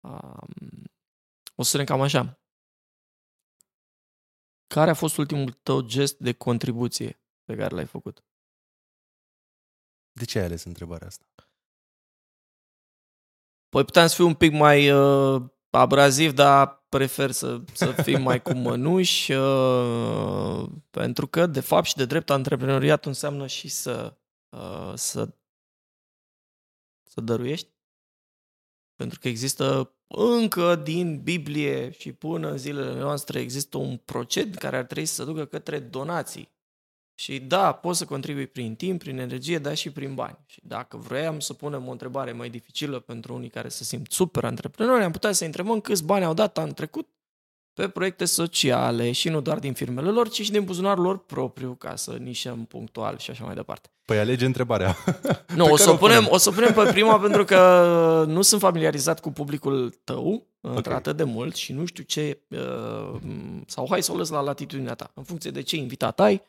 Um, 0.00 0.84
o 1.54 1.62
să 1.62 1.68
spunem 1.68 1.86
cam 1.86 2.00
așa. 2.00 2.40
Care 4.66 4.90
a 4.90 4.94
fost 4.94 5.16
ultimul 5.16 5.52
tău 5.52 5.80
gest 5.80 6.18
de 6.18 6.32
contribuție 6.32 7.22
pe 7.44 7.56
care 7.56 7.74
l-ai 7.74 7.86
făcut? 7.86 8.24
De 10.12 10.24
ce 10.24 10.38
ai 10.38 10.44
ales 10.44 10.64
întrebarea 10.64 11.06
asta? 11.06 11.24
Păi 13.72 13.84
puteam 13.84 14.06
să 14.06 14.14
fiu 14.14 14.26
un 14.26 14.34
pic 14.34 14.52
mai 14.52 14.90
uh, 14.90 15.42
abraziv, 15.70 16.32
dar 16.32 16.84
prefer 16.88 17.30
să, 17.30 17.60
să 17.72 17.92
fim 18.02 18.22
mai 18.22 18.42
cu 18.42 18.52
mănuși, 18.52 19.32
uh, 19.32 20.68
pentru 20.90 21.26
că, 21.26 21.46
de 21.46 21.60
fapt 21.60 21.86
și 21.86 21.96
de 21.96 22.04
drept, 22.04 22.30
antreprenoriatul 22.30 23.08
înseamnă 23.08 23.46
și 23.46 23.68
să, 23.68 24.16
uh, 24.48 24.92
să, 24.94 25.34
să 27.02 27.20
dăruiești. 27.20 27.68
Pentru 28.94 29.18
că 29.18 29.28
există 29.28 29.94
încă 30.06 30.76
din 30.76 31.22
Biblie 31.22 31.90
și 31.90 32.12
până 32.12 32.50
în 32.50 32.58
zilele 32.58 32.98
noastre 32.98 33.40
există 33.40 33.76
un 33.76 33.96
procent 33.96 34.54
care 34.54 34.76
ar 34.76 34.84
trebui 34.84 35.06
să 35.06 35.14
se 35.14 35.24
ducă 35.24 35.44
către 35.44 35.78
donații. 35.78 36.52
Și 37.14 37.38
da, 37.40 37.72
poți 37.72 37.98
să 37.98 38.04
contribui 38.04 38.46
prin 38.46 38.74
timp, 38.74 38.98
prin 38.98 39.18
energie, 39.18 39.58
dar 39.58 39.76
și 39.76 39.90
prin 39.90 40.14
bani. 40.14 40.38
Și 40.46 40.60
dacă 40.62 40.96
vroiam 40.96 41.40
să 41.40 41.52
punem 41.52 41.88
o 41.88 41.90
întrebare 41.90 42.32
mai 42.32 42.48
dificilă 42.50 42.98
pentru 42.98 43.34
unii 43.34 43.48
care 43.48 43.68
se 43.68 43.84
simt 43.84 44.12
super 44.12 44.44
antreprenori, 44.44 45.04
am 45.04 45.10
putea 45.10 45.32
să 45.32 45.44
întrebăm 45.44 45.80
câți 45.80 46.04
bani 46.04 46.24
au 46.24 46.34
dat 46.34 46.58
anul 46.58 46.72
trecut 46.72 47.08
pe 47.74 47.88
proiecte 47.88 48.24
sociale 48.24 49.12
și 49.12 49.28
nu 49.28 49.40
doar 49.40 49.58
din 49.58 49.72
firmele 49.72 50.10
lor, 50.10 50.28
ci 50.28 50.42
și 50.42 50.50
din 50.50 50.64
buzunarul 50.64 51.04
lor 51.04 51.18
propriu, 51.18 51.74
ca 51.78 51.96
să 51.96 52.10
nișăm 52.10 52.64
punctual 52.64 53.18
și 53.18 53.30
așa 53.30 53.44
mai 53.44 53.54
departe. 53.54 53.88
Păi 54.04 54.18
alege 54.18 54.44
întrebarea. 54.44 54.96
Nu, 55.56 55.64
Pe 55.64 55.70
o 55.70 55.74
care 55.74 55.82
să, 55.82 55.90
o 55.90 55.96
punem, 55.96 56.16
punem. 56.16 56.32
o 56.32 56.36
să 56.36 56.48
o 56.48 56.52
punem 56.52 56.72
pe 56.72 56.90
prima 56.92 57.18
pentru 57.18 57.44
că 57.44 58.24
nu 58.28 58.42
sunt 58.42 58.60
familiarizat 58.60 59.20
cu 59.20 59.30
publicul 59.30 59.94
tău 60.04 60.46
într-atât 60.60 61.16
de 61.16 61.24
mult 61.24 61.54
și 61.54 61.72
nu 61.72 61.84
știu 61.84 62.02
ce... 62.02 62.38
Uh, 62.48 63.20
sau 63.66 63.86
hai 63.90 64.02
să 64.02 64.12
o 64.12 64.16
lăs 64.16 64.28
la 64.28 64.40
latitudinea 64.40 64.94
ta. 64.94 65.10
În 65.14 65.22
funcție 65.22 65.50
de 65.50 65.62
ce 65.62 65.76
invitat 65.76 66.20
ai, 66.20 66.42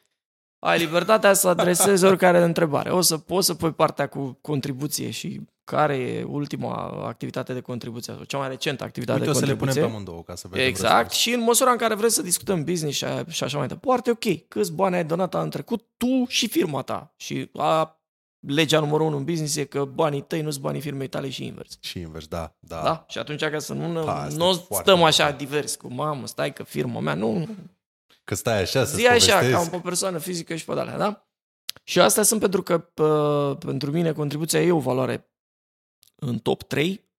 ai 0.63 0.77
libertatea 0.79 1.33
să 1.33 1.47
adresezi 1.47 2.05
oricare 2.05 2.43
întrebare. 2.43 2.89
O 2.89 3.01
să 3.01 3.17
poți 3.17 3.45
să 3.45 3.53
pui 3.53 3.71
partea 3.73 4.07
cu 4.07 4.37
contribuție 4.41 5.09
și 5.09 5.41
care 5.63 5.95
e 5.95 6.23
ultima 6.23 6.73
activitate 7.05 7.53
de 7.53 7.59
contribuție 7.61 8.13
sau 8.13 8.23
cea 8.23 8.37
mai 8.37 8.47
recentă 8.47 8.83
activitate 8.83 9.19
Uite, 9.19 9.29
o 9.31 9.33
de 9.33 9.39
să 9.39 9.45
le 9.45 9.55
punem 9.55 9.65
contribuție. 9.73 9.89
pe 9.91 9.95
amândouă 9.95 10.23
ca 10.23 10.35
să 10.35 10.47
vedem 10.47 10.67
Exact, 10.67 10.93
răspunsul. 10.93 11.31
și 11.31 11.37
în 11.37 11.43
măsura 11.43 11.71
în 11.71 11.77
care 11.77 11.95
vreți 11.95 12.13
să 12.15 12.21
discutăm 12.21 12.63
business 12.63 12.97
și, 12.97 13.05
a- 13.05 13.23
și 13.29 13.43
așa 13.43 13.57
mai 13.57 13.67
departe, 13.67 14.09
ok, 14.09 14.47
câți 14.47 14.71
bani 14.73 14.95
ai 14.95 15.05
donat 15.05 15.35
anul 15.35 15.49
trecut, 15.49 15.85
tu 15.97 16.25
și 16.27 16.47
firma 16.47 16.81
ta. 16.81 17.13
Și 17.17 17.49
a, 17.55 17.99
legea 18.47 18.79
numărul 18.79 19.05
unu 19.07 19.17
în 19.17 19.23
business 19.23 19.55
e 19.55 19.63
că 19.63 19.85
banii 19.85 20.21
tăi 20.21 20.41
nu 20.41 20.49
sunt 20.51 20.63
banii 20.63 20.81
firmei 20.81 21.07
tale 21.07 21.29
și 21.29 21.45
invers. 21.45 21.77
Și 21.81 21.99
invers, 21.99 22.27
da, 22.27 22.55
da. 22.59 22.81
Da? 22.83 23.05
Și 23.07 23.17
atunci 23.17 23.43
ca 23.45 23.59
să 23.59 23.73
nu, 23.73 24.05
Ha, 24.05 24.21
asta 24.21 24.35
nu 24.43 24.49
e 24.49 24.53
foarte 24.53 24.89
stăm 24.91 25.03
așa 25.03 25.23
important. 25.23 25.37
divers 25.49 25.75
cu 25.75 25.87
mamă, 25.93 26.27
stai 26.27 26.53
că 26.53 26.63
firma 26.63 26.99
mea, 26.99 27.13
nu, 27.13 27.47
Că 28.23 28.35
stai 28.35 28.61
așa 28.61 28.85
să 28.85 28.95
zi 28.95 29.07
așa, 29.07 29.37
povestezi. 29.37 29.69
ca 29.69 29.75
o 29.75 29.79
persoană 29.79 30.17
fizică 30.17 30.55
și 30.55 30.65
pe 30.65 30.71
alea, 30.71 30.97
da? 30.97 31.27
Și 31.83 31.99
astea 31.99 32.23
sunt 32.23 32.39
pentru 32.39 32.61
că 32.63 32.77
pă, 32.79 33.55
pentru 33.59 33.91
mine 33.91 34.11
contribuția 34.11 34.61
e 34.61 34.71
o 34.71 34.79
valoare 34.79 35.31
în 36.15 36.39
top 36.39 36.63
3, 36.63 37.09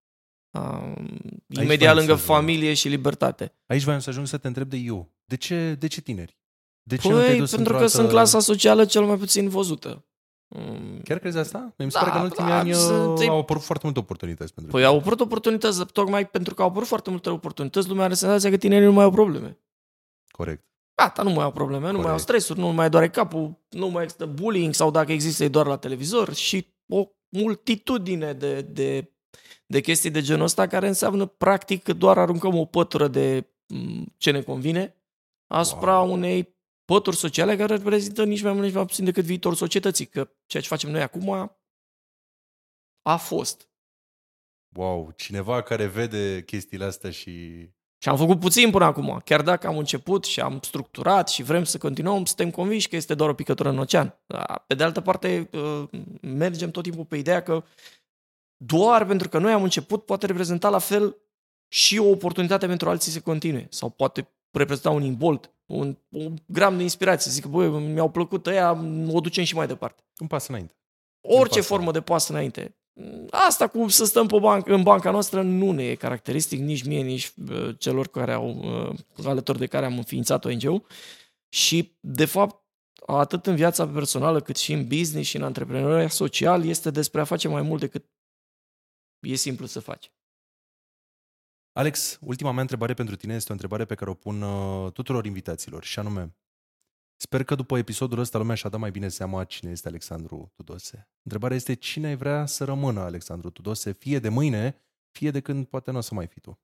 um, 0.50 1.18
imediat 1.48 1.78
voiam 1.78 1.96
lângă 1.96 2.14
să- 2.14 2.24
familie 2.24 2.74
și 2.74 2.88
libertate. 2.88 3.55
Aici 3.66 3.82
voiam 3.82 4.00
să 4.00 4.11
ajung 4.11 4.26
să 4.26 4.36
te 4.38 4.46
întreb 4.46 4.68
de 4.68 4.76
eu. 4.76 5.12
De 5.24 5.36
ce, 5.36 5.74
de 5.78 5.86
ce 5.86 6.00
tineri? 6.00 6.38
De 6.82 6.96
ce 6.96 7.09
nu 7.09 7.14
te-ai 7.16 7.28
Păi, 7.28 7.38
dus 7.38 7.50
pentru 7.50 7.72
că 7.72 7.78
într-o 7.78 7.84
altă... 7.84 7.96
sunt 7.96 8.09
clasa 8.09 8.38
socială 8.40 8.84
cel 8.84 9.05
mai 9.05 9.16
puțin 9.16 9.48
văzută. 9.48 10.05
Mm, 10.48 11.00
Chiar 11.05 11.18
crezi 11.18 11.38
asta? 11.38 11.74
Mi 11.78 11.90
se 11.90 11.98
Da, 11.98 12.05
pare 12.05 12.11
că 12.11 12.16
în 12.16 12.22
ultimii 12.24 12.50
da, 12.50 12.59
ani 12.59 12.74
sunt- 12.74 13.18
uh, 13.18 13.28
au 13.28 13.38
apărut 13.38 13.62
foarte 13.62 13.84
multe 13.84 13.98
oportunități 14.00 14.55
pentru 14.55 14.72
Păi 14.72 14.84
au 14.84 14.98
apărut 14.98 15.20
oportunități, 15.20 15.86
tocmai 15.86 16.28
pentru 16.28 16.55
că 16.55 16.62
au 16.62 16.68
apărut 16.68 16.88
foarte 16.88 17.11
multe 17.11 17.30
oportunități, 17.30 17.88
lumea 17.88 18.05
are 18.05 18.14
senzația 18.14 18.50
că 18.50 18.57
tinerii 18.57 18.86
nu 18.86 18.92
mai 18.92 19.05
au 19.05 19.11
probleme. 19.11 19.59
Corect. 20.30 20.64
Gata, 20.97 21.22
nu 21.22 21.30
mai 21.30 21.45
au 21.45 21.53
probleme, 21.53 21.86
nu 21.86 21.92
mai 21.92 21.97
au 21.97 22.03
Corect. 22.03 22.22
stresuri, 22.22 22.59
nu 22.59 22.68
mai 22.68 22.90
doare 22.90 23.11
capul, 23.11 23.64
nu 23.68 23.88
mai 23.88 24.03
există 24.03 24.26
bullying 24.26 24.74
sau 24.74 24.90
dacă 24.90 25.12
există 25.12 25.45
e 25.45 25.49
doar 25.49 25.66
la 25.66 25.76
televizor 25.76 26.34
și 26.34 26.74
o 26.88 27.07
multitudine 27.28 28.32
de, 28.32 28.61
de, 28.62 29.12
de 29.66 29.80
chestii 29.80 30.11
de 30.11 30.20
genul 30.20 30.45
ăsta 30.45 30.66
care 30.66 30.86
înseamnă 30.86 31.26
practic 31.26 31.82
că 31.82 31.92
doar 31.92 32.18
aruncăm 32.18 32.55
o 32.57 32.64
pătură 32.64 33.09
de 33.09 33.47
m, 33.66 34.05
ce 34.16 34.30
ne 34.30 34.42
convine 34.42 34.97
asupra 35.47 36.01
Wow. 36.01 36.12
unei 36.12 36.57
pături 36.84 37.16
sociale 37.16 37.57
care 37.57 37.76
reprezintă 37.76 38.24
nici 38.24 38.42
mai 38.42 38.53
mult, 38.53 38.64
nici 38.64 38.74
mai 38.74 38.86
puțin 38.86 39.05
decât 39.05 39.24
viitorul 39.24 39.57
societății, 39.57 40.07
că 40.07 40.30
ceea 40.47 40.62
ce 40.62 40.68
facem 40.68 40.90
noi 40.90 41.03
acum 41.03 41.57
a 43.03 43.16
fost. 43.16 43.68
Wow, 44.76 45.11
cineva 45.16 45.62
care 45.62 45.86
vede 45.86 46.42
chestiile 46.45 46.84
astea 46.84 47.11
și... 47.11 47.68
Și 48.05 48.11
am 48.11 48.16
făcut 48.16 48.40
puțin 48.40 48.70
până 48.70 48.84
acum. 48.84 49.20
Chiar 49.24 49.42
dacă 49.42 49.66
am 49.66 49.78
început 49.78 50.24
și 50.24 50.40
am 50.40 50.59
structurat 50.62 51.28
și 51.28 51.42
vrem 51.42 51.64
să 51.64 51.78
continuăm, 51.78 52.24
suntem 52.24 52.50
convinși 52.50 52.88
că 52.88 52.96
este 52.96 53.14
doar 53.14 53.30
o 53.30 53.34
picătură 53.34 53.68
în 53.68 53.78
ocean. 53.78 54.18
Dar, 54.26 54.64
Pe 54.66 54.74
de 54.74 54.84
altă 54.84 55.00
parte, 55.00 55.48
uh, 55.52 56.00
mergem 56.20 56.70
tot 56.70 56.82
timpul 56.82 57.05
pe 57.05 57.16
ideea 57.16 57.42
că 57.42 57.64
doar 58.57 59.07
pentru 59.07 59.28
că 59.28 59.38
noi 59.38 59.52
am 59.52 59.62
început 59.62 60.05
poate 60.05 60.26
reprezenta 60.26 60.68
la 60.68 60.78
fel 60.78 61.16
și 61.68 61.98
o 61.98 62.09
oportunitate 62.09 62.66
pentru 62.66 62.88
alții 62.88 63.12
să 63.12 63.20
continue. 63.20 63.66
Sau 63.70 63.88
poate 63.88 64.28
reprezenta 64.50 64.90
un 64.90 65.02
imbolt, 65.02 65.50
un, 65.66 65.96
un 66.09 66.34
gram 66.46 66.76
de 66.76 66.82
inspirație. 66.82 67.30
Zic 67.30 67.42
că, 67.42 67.48
băi, 67.48 67.68
mi-au 67.68 68.11
plăcut 68.11 68.46
ăia, 68.46 68.70
o 69.12 69.20
ducem 69.20 69.44
și 69.44 69.55
mai 69.55 69.66
departe. 69.66 70.02
Un 70.18 70.26
pas 70.26 70.48
înainte. 70.48 70.74
Orice 71.20 71.59
pas 71.59 71.66
formă 71.66 71.92
de 71.92 72.00
pas 72.00 72.28
înainte. 72.28 72.76
Asta 73.30 73.68
cu 73.68 73.88
să 73.88 74.05
stăm 74.05 74.26
pe 74.26 74.38
banc, 74.38 74.68
în 74.68 74.82
banca 74.82 75.11
noastră 75.11 75.42
nu 75.42 75.72
ne 75.72 75.84
e 75.84 75.95
caracteristic 75.95 76.61
nici 76.61 76.84
mie, 76.84 77.03
nici 77.03 77.32
uh, 77.51 77.78
celor 77.78 78.09
care 78.09 78.32
au, 78.32 78.59
uh, 78.59 79.26
alături 79.26 79.59
de 79.59 79.66
care 79.66 79.86
am 79.86 79.97
înființat 79.97 80.45
ONG-ul. 80.45 80.86
Și, 81.49 81.97
de 82.01 82.24
fapt, 82.24 82.64
atât 83.07 83.47
în 83.47 83.55
viața 83.55 83.88
personală, 83.88 84.40
cât 84.40 84.57
și 84.57 84.72
în 84.72 84.86
business 84.86 85.28
și 85.28 85.36
în 85.36 85.42
antreprenoria 85.42 86.09
social, 86.09 86.64
este 86.64 86.90
despre 86.90 87.20
a 87.20 87.24
face 87.24 87.49
mai 87.49 87.62
mult 87.62 87.80
decât 87.80 88.05
e 89.20 89.34
simplu 89.34 89.66
să 89.66 89.80
faci. 89.80 90.12
Alex, 91.72 92.18
ultima 92.20 92.53
mea 92.53 92.61
întrebare 92.61 92.95
pentru 92.95 93.16
tine 93.16 93.34
este 93.34 93.49
o 93.49 93.53
întrebare 93.53 93.84
pe 93.84 93.95
care 93.95 94.11
o 94.11 94.14
pun 94.14 94.42
uh, 94.42 94.92
tuturor 94.92 95.24
invitaților 95.24 95.84
și 95.84 95.99
anume, 95.99 96.36
sper 97.24 97.44
că 97.44 97.54
după 97.54 97.78
episodul 97.78 98.18
ăsta 98.18 98.38
lumea 98.38 98.54
și-a 98.54 98.70
dat 98.70 98.80
mai 98.80 98.90
bine 98.90 99.08
seama 99.08 99.44
cine 99.44 99.70
este 99.70 99.88
Alexandru 99.88 100.52
Tudose. 100.56 101.08
Întrebarea 101.22 101.56
este 101.56 101.74
cine 101.74 102.06
ai 102.06 102.16
vrea 102.16 102.46
să 102.46 102.64
rămână 102.64 103.00
Alexandru 103.00 103.50
Tudose, 103.50 103.92
fie 103.92 104.18
de 104.18 104.28
mâine, 104.28 104.82
fie 105.10 105.30
de 105.30 105.40
când 105.40 105.66
poate 105.66 105.90
nu 105.90 105.98
o 105.98 106.00
să 106.00 106.14
mai 106.14 106.26
fii 106.26 106.40
tu. 106.40 106.60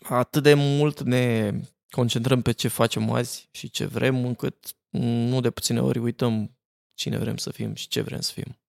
Atât 0.00 0.42
de 0.42 0.54
mult 0.54 1.00
ne 1.00 1.52
concentrăm 1.90 2.42
pe 2.42 2.52
ce 2.52 2.68
facem 2.68 3.10
azi 3.10 3.48
și 3.50 3.70
ce 3.70 3.84
vrem, 3.86 4.24
încât 4.24 4.76
nu 4.90 5.40
de 5.40 5.50
puține 5.50 5.80
ori 5.80 5.98
uităm 5.98 6.58
cine 6.94 7.18
vrem 7.18 7.36
să 7.36 7.50
fim 7.50 7.74
și 7.74 7.88
ce 7.88 8.00
vrem 8.00 8.20
să 8.20 8.32
fim. 8.32 8.60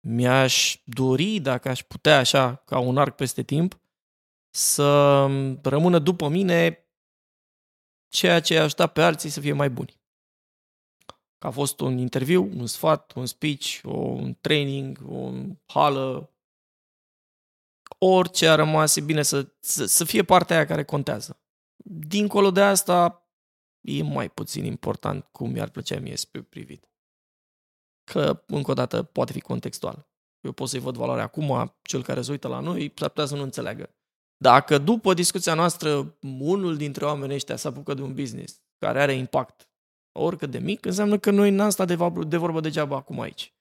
Mi-aș 0.00 0.82
dori, 0.84 1.40
dacă 1.40 1.68
aș 1.68 1.82
putea 1.82 2.18
așa, 2.18 2.54
ca 2.54 2.78
un 2.78 2.98
arc 2.98 3.14
peste 3.14 3.42
timp, 3.42 3.80
să 4.50 5.20
rămână 5.62 5.98
după 5.98 6.28
mine 6.28 6.85
ceea 8.08 8.40
ce 8.40 8.58
aș 8.58 8.74
da 8.74 8.86
pe 8.86 9.02
alții 9.02 9.30
să 9.30 9.40
fie 9.40 9.52
mai 9.52 9.70
buni. 9.70 10.00
Că 11.38 11.46
a 11.46 11.50
fost 11.50 11.80
un 11.80 11.98
interviu, 11.98 12.42
un 12.42 12.66
sfat, 12.66 13.12
un 13.12 13.26
speech, 13.26 13.80
un 13.84 14.34
training, 14.40 14.98
o 15.08 15.32
hală, 15.66 16.30
orice 17.98 18.48
a 18.48 18.54
rămas, 18.54 18.96
e 18.96 19.00
bine 19.00 19.22
să, 19.22 19.52
să, 19.60 19.84
să 19.84 20.04
fie 20.04 20.24
partea 20.24 20.56
aia 20.56 20.66
care 20.66 20.84
contează. 20.84 21.40
Dincolo 21.84 22.50
de 22.50 22.62
asta, 22.62 23.28
e 23.80 24.02
mai 24.02 24.30
puțin 24.30 24.64
important 24.64 25.24
cum 25.24 25.50
mi-ar 25.50 25.68
plăcea 25.68 26.00
mie 26.00 26.16
să 26.16 26.26
fiu 26.30 26.42
privit. 26.42 26.90
Că, 28.04 28.44
încă 28.46 28.70
o 28.70 28.74
dată, 28.74 29.02
poate 29.02 29.32
fi 29.32 29.40
contextual. 29.40 30.08
Eu 30.40 30.52
pot 30.52 30.68
să-i 30.68 30.80
văd 30.80 30.96
valoarea 30.96 31.24
acum, 31.24 31.76
cel 31.82 32.02
care 32.02 32.22
se 32.22 32.30
uită 32.30 32.48
la 32.48 32.60
noi 32.60 32.92
s-ar 32.96 33.08
putea 33.08 33.26
să 33.26 33.36
nu 33.36 33.42
înțeleagă. 33.42 33.94
Dacă 34.36 34.78
după 34.78 35.14
discuția 35.14 35.54
noastră 35.54 36.16
unul 36.40 36.76
dintre 36.76 37.04
oamenii 37.04 37.34
ăștia 37.34 37.56
se 37.56 37.68
apucă 37.68 37.94
de 37.94 38.02
un 38.02 38.14
business 38.14 38.62
care 38.78 39.02
are 39.02 39.12
impact 39.12 39.68
oricât 40.12 40.50
de 40.50 40.58
mic, 40.58 40.84
înseamnă 40.84 41.18
că 41.18 41.30
noi 41.30 41.50
n-am 41.50 41.70
stat 41.70 41.86
de, 41.86 41.94
vorbă, 41.94 42.24
de 42.24 42.36
vorbă 42.36 42.60
degeaba 42.60 42.96
acum 42.96 43.20
aici. 43.20 43.54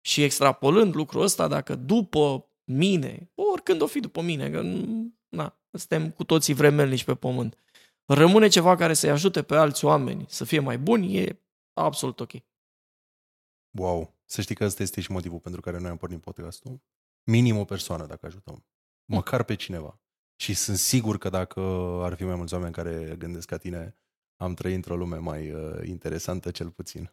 Și 0.00 0.22
extrapolând 0.22 0.94
lucrul 0.94 1.22
ăsta, 1.22 1.48
dacă 1.48 1.74
după 1.74 2.48
mine, 2.64 3.30
oricând 3.34 3.80
o 3.80 3.86
fi 3.86 4.00
după 4.00 4.20
mine, 4.22 4.50
că 4.50 4.62
na, 5.28 5.58
suntem 5.70 6.10
cu 6.10 6.24
toții 6.24 6.54
vremelnici 6.54 7.04
pe 7.04 7.14
pământ, 7.14 7.58
rămâne 8.04 8.48
ceva 8.48 8.76
care 8.76 8.94
să-i 8.94 9.10
ajute 9.10 9.42
pe 9.42 9.56
alți 9.56 9.84
oameni 9.84 10.24
să 10.28 10.44
fie 10.44 10.58
mai 10.58 10.78
buni, 10.78 11.16
e 11.16 11.40
absolut 11.72 12.20
ok. 12.20 12.32
Wow! 13.78 14.14
Să 14.24 14.40
știi 14.40 14.54
că 14.54 14.64
ăsta 14.64 14.82
este 14.82 15.00
și 15.00 15.10
motivul 15.10 15.38
pentru 15.38 15.60
care 15.60 15.78
noi 15.78 15.90
am 15.90 15.96
pornit 15.96 16.20
podcastul. 16.20 16.80
Minim 17.24 17.56
o 17.56 17.64
persoană 17.64 18.06
dacă 18.06 18.26
ajutăm. 18.26 18.64
Măcar 19.04 19.42
pe 19.42 19.54
cineva. 19.54 19.98
Și 20.36 20.54
sunt 20.54 20.76
sigur 20.76 21.18
că 21.18 21.28
dacă 21.28 21.60
ar 22.02 22.14
fi 22.14 22.24
mai 22.24 22.34
mulți 22.34 22.54
oameni 22.54 22.72
care 22.72 23.14
gândesc 23.18 23.46
ca 23.46 23.56
tine, 23.56 23.96
am 24.36 24.54
trăit 24.54 24.74
într-o 24.74 24.96
lume 24.96 25.16
mai 25.16 25.50
uh, 25.50 25.86
interesantă 25.86 26.50
cel 26.50 26.70
puțin. 26.70 27.12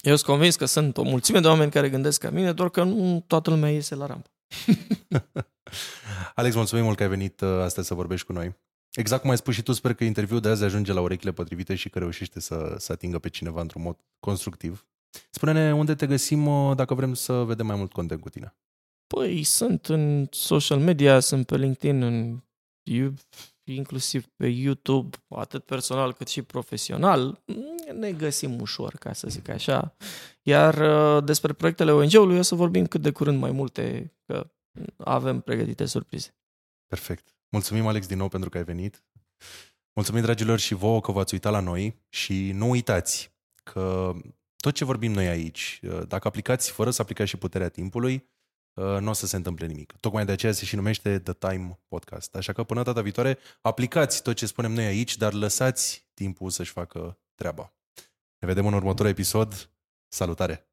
Eu 0.00 0.16
sunt 0.16 0.26
convins 0.30 0.56
că 0.56 0.64
sunt 0.64 0.96
o 0.96 1.02
mulțime 1.02 1.40
de 1.40 1.46
oameni 1.46 1.70
care 1.70 1.90
gândesc 1.90 2.20
ca 2.20 2.30
mine, 2.30 2.52
doar 2.52 2.68
că 2.68 2.82
nu 2.82 3.24
toată 3.26 3.50
lumea 3.50 3.70
iese 3.70 3.94
la 3.94 4.06
rampă. 4.06 4.30
Alex, 6.34 6.54
mulțumim 6.54 6.84
mult 6.84 6.96
că 6.96 7.02
ai 7.02 7.08
venit 7.08 7.40
uh, 7.40 7.48
astăzi 7.48 7.86
să 7.86 7.94
vorbești 7.94 8.26
cu 8.26 8.32
noi. 8.32 8.56
Exact 8.92 9.20
cum 9.20 9.30
ai 9.30 9.36
spus 9.36 9.54
și 9.54 9.62
tu, 9.62 9.72
sper 9.72 9.94
că 9.94 10.04
interviul 10.04 10.40
de 10.40 10.48
azi 10.48 10.64
ajunge 10.64 10.92
la 10.92 11.00
urechile 11.00 11.32
potrivite 11.32 11.74
și 11.74 11.88
că 11.88 11.98
reușește 11.98 12.40
să, 12.40 12.74
să 12.78 12.92
atingă 12.92 13.18
pe 13.18 13.28
cineva 13.28 13.60
într-un 13.60 13.82
mod 13.82 13.96
constructiv. 14.20 14.86
Spune-ne 15.30 15.74
unde 15.74 15.94
te 15.94 16.06
găsim 16.06 16.46
uh, 16.46 16.76
dacă 16.76 16.94
vrem 16.94 17.14
să 17.14 17.32
vedem 17.32 17.66
mai 17.66 17.76
mult 17.76 17.92
content 17.92 18.20
cu 18.20 18.28
tine. 18.28 18.56
Păi 19.06 19.42
sunt 19.42 19.86
în 19.86 20.26
social 20.30 20.78
media, 20.78 21.20
sunt 21.20 21.46
pe 21.46 21.56
LinkedIn, 21.56 22.02
în, 22.02 22.42
inclusiv 23.64 24.26
pe 24.36 24.46
YouTube, 24.46 25.16
atât 25.28 25.64
personal 25.64 26.12
cât 26.12 26.28
și 26.28 26.42
profesional. 26.42 27.42
Ne 27.94 28.12
găsim 28.12 28.60
ușor, 28.60 28.94
ca 28.94 29.12
să 29.12 29.28
zic 29.28 29.48
așa. 29.48 29.96
Iar 30.42 30.74
uh, 31.16 31.24
despre 31.24 31.52
proiectele 31.52 31.92
ONG-ului 31.92 32.38
o 32.38 32.42
să 32.42 32.54
vorbim 32.54 32.86
cât 32.86 33.00
de 33.00 33.10
curând 33.10 33.38
mai 33.38 33.50
multe, 33.50 34.14
că 34.26 34.50
avem 34.96 35.40
pregătite 35.40 35.84
surprize. 35.84 36.36
Perfect. 36.86 37.36
Mulțumim, 37.48 37.86
Alex, 37.86 38.06
din 38.06 38.18
nou 38.18 38.28
pentru 38.28 38.48
că 38.50 38.56
ai 38.56 38.64
venit. 38.64 39.04
Mulțumim, 39.94 40.22
dragilor, 40.22 40.58
și 40.58 40.74
vouă 40.74 41.00
că 41.00 41.12
v-ați 41.12 41.34
uitat 41.34 41.52
la 41.52 41.60
noi 41.60 42.02
și 42.08 42.52
nu 42.52 42.68
uitați 42.68 43.32
că 43.62 44.14
tot 44.56 44.74
ce 44.74 44.84
vorbim 44.84 45.12
noi 45.12 45.26
aici, 45.26 45.80
uh, 45.82 46.06
dacă 46.06 46.28
aplicați 46.28 46.70
fără 46.70 46.90
să 46.90 47.02
aplicați 47.02 47.28
și 47.30 47.36
puterea 47.36 47.68
timpului, 47.68 48.14
uh, 48.14 48.37
nu 48.78 49.08
o 49.08 49.12
să 49.12 49.26
se 49.26 49.36
întâmple 49.36 49.66
nimic. 49.66 49.92
Tocmai 50.00 50.24
de 50.24 50.32
aceea 50.32 50.52
se 50.52 50.64
și 50.64 50.76
numește 50.76 51.18
The 51.18 51.32
Time 51.32 51.78
Podcast. 51.88 52.34
Așa 52.34 52.52
că 52.52 52.62
până 52.62 52.82
data 52.82 53.02
viitoare, 53.02 53.38
aplicați 53.60 54.22
tot 54.22 54.36
ce 54.36 54.46
spunem 54.46 54.72
noi 54.72 54.84
aici, 54.84 55.16
dar 55.16 55.32
lăsați 55.32 56.08
timpul 56.14 56.50
să-și 56.50 56.72
facă 56.72 57.18
treaba. 57.34 57.72
Ne 58.38 58.46
vedem 58.48 58.66
în 58.66 58.72
următorul 58.72 59.10
episod. 59.10 59.70
Salutare! 60.08 60.67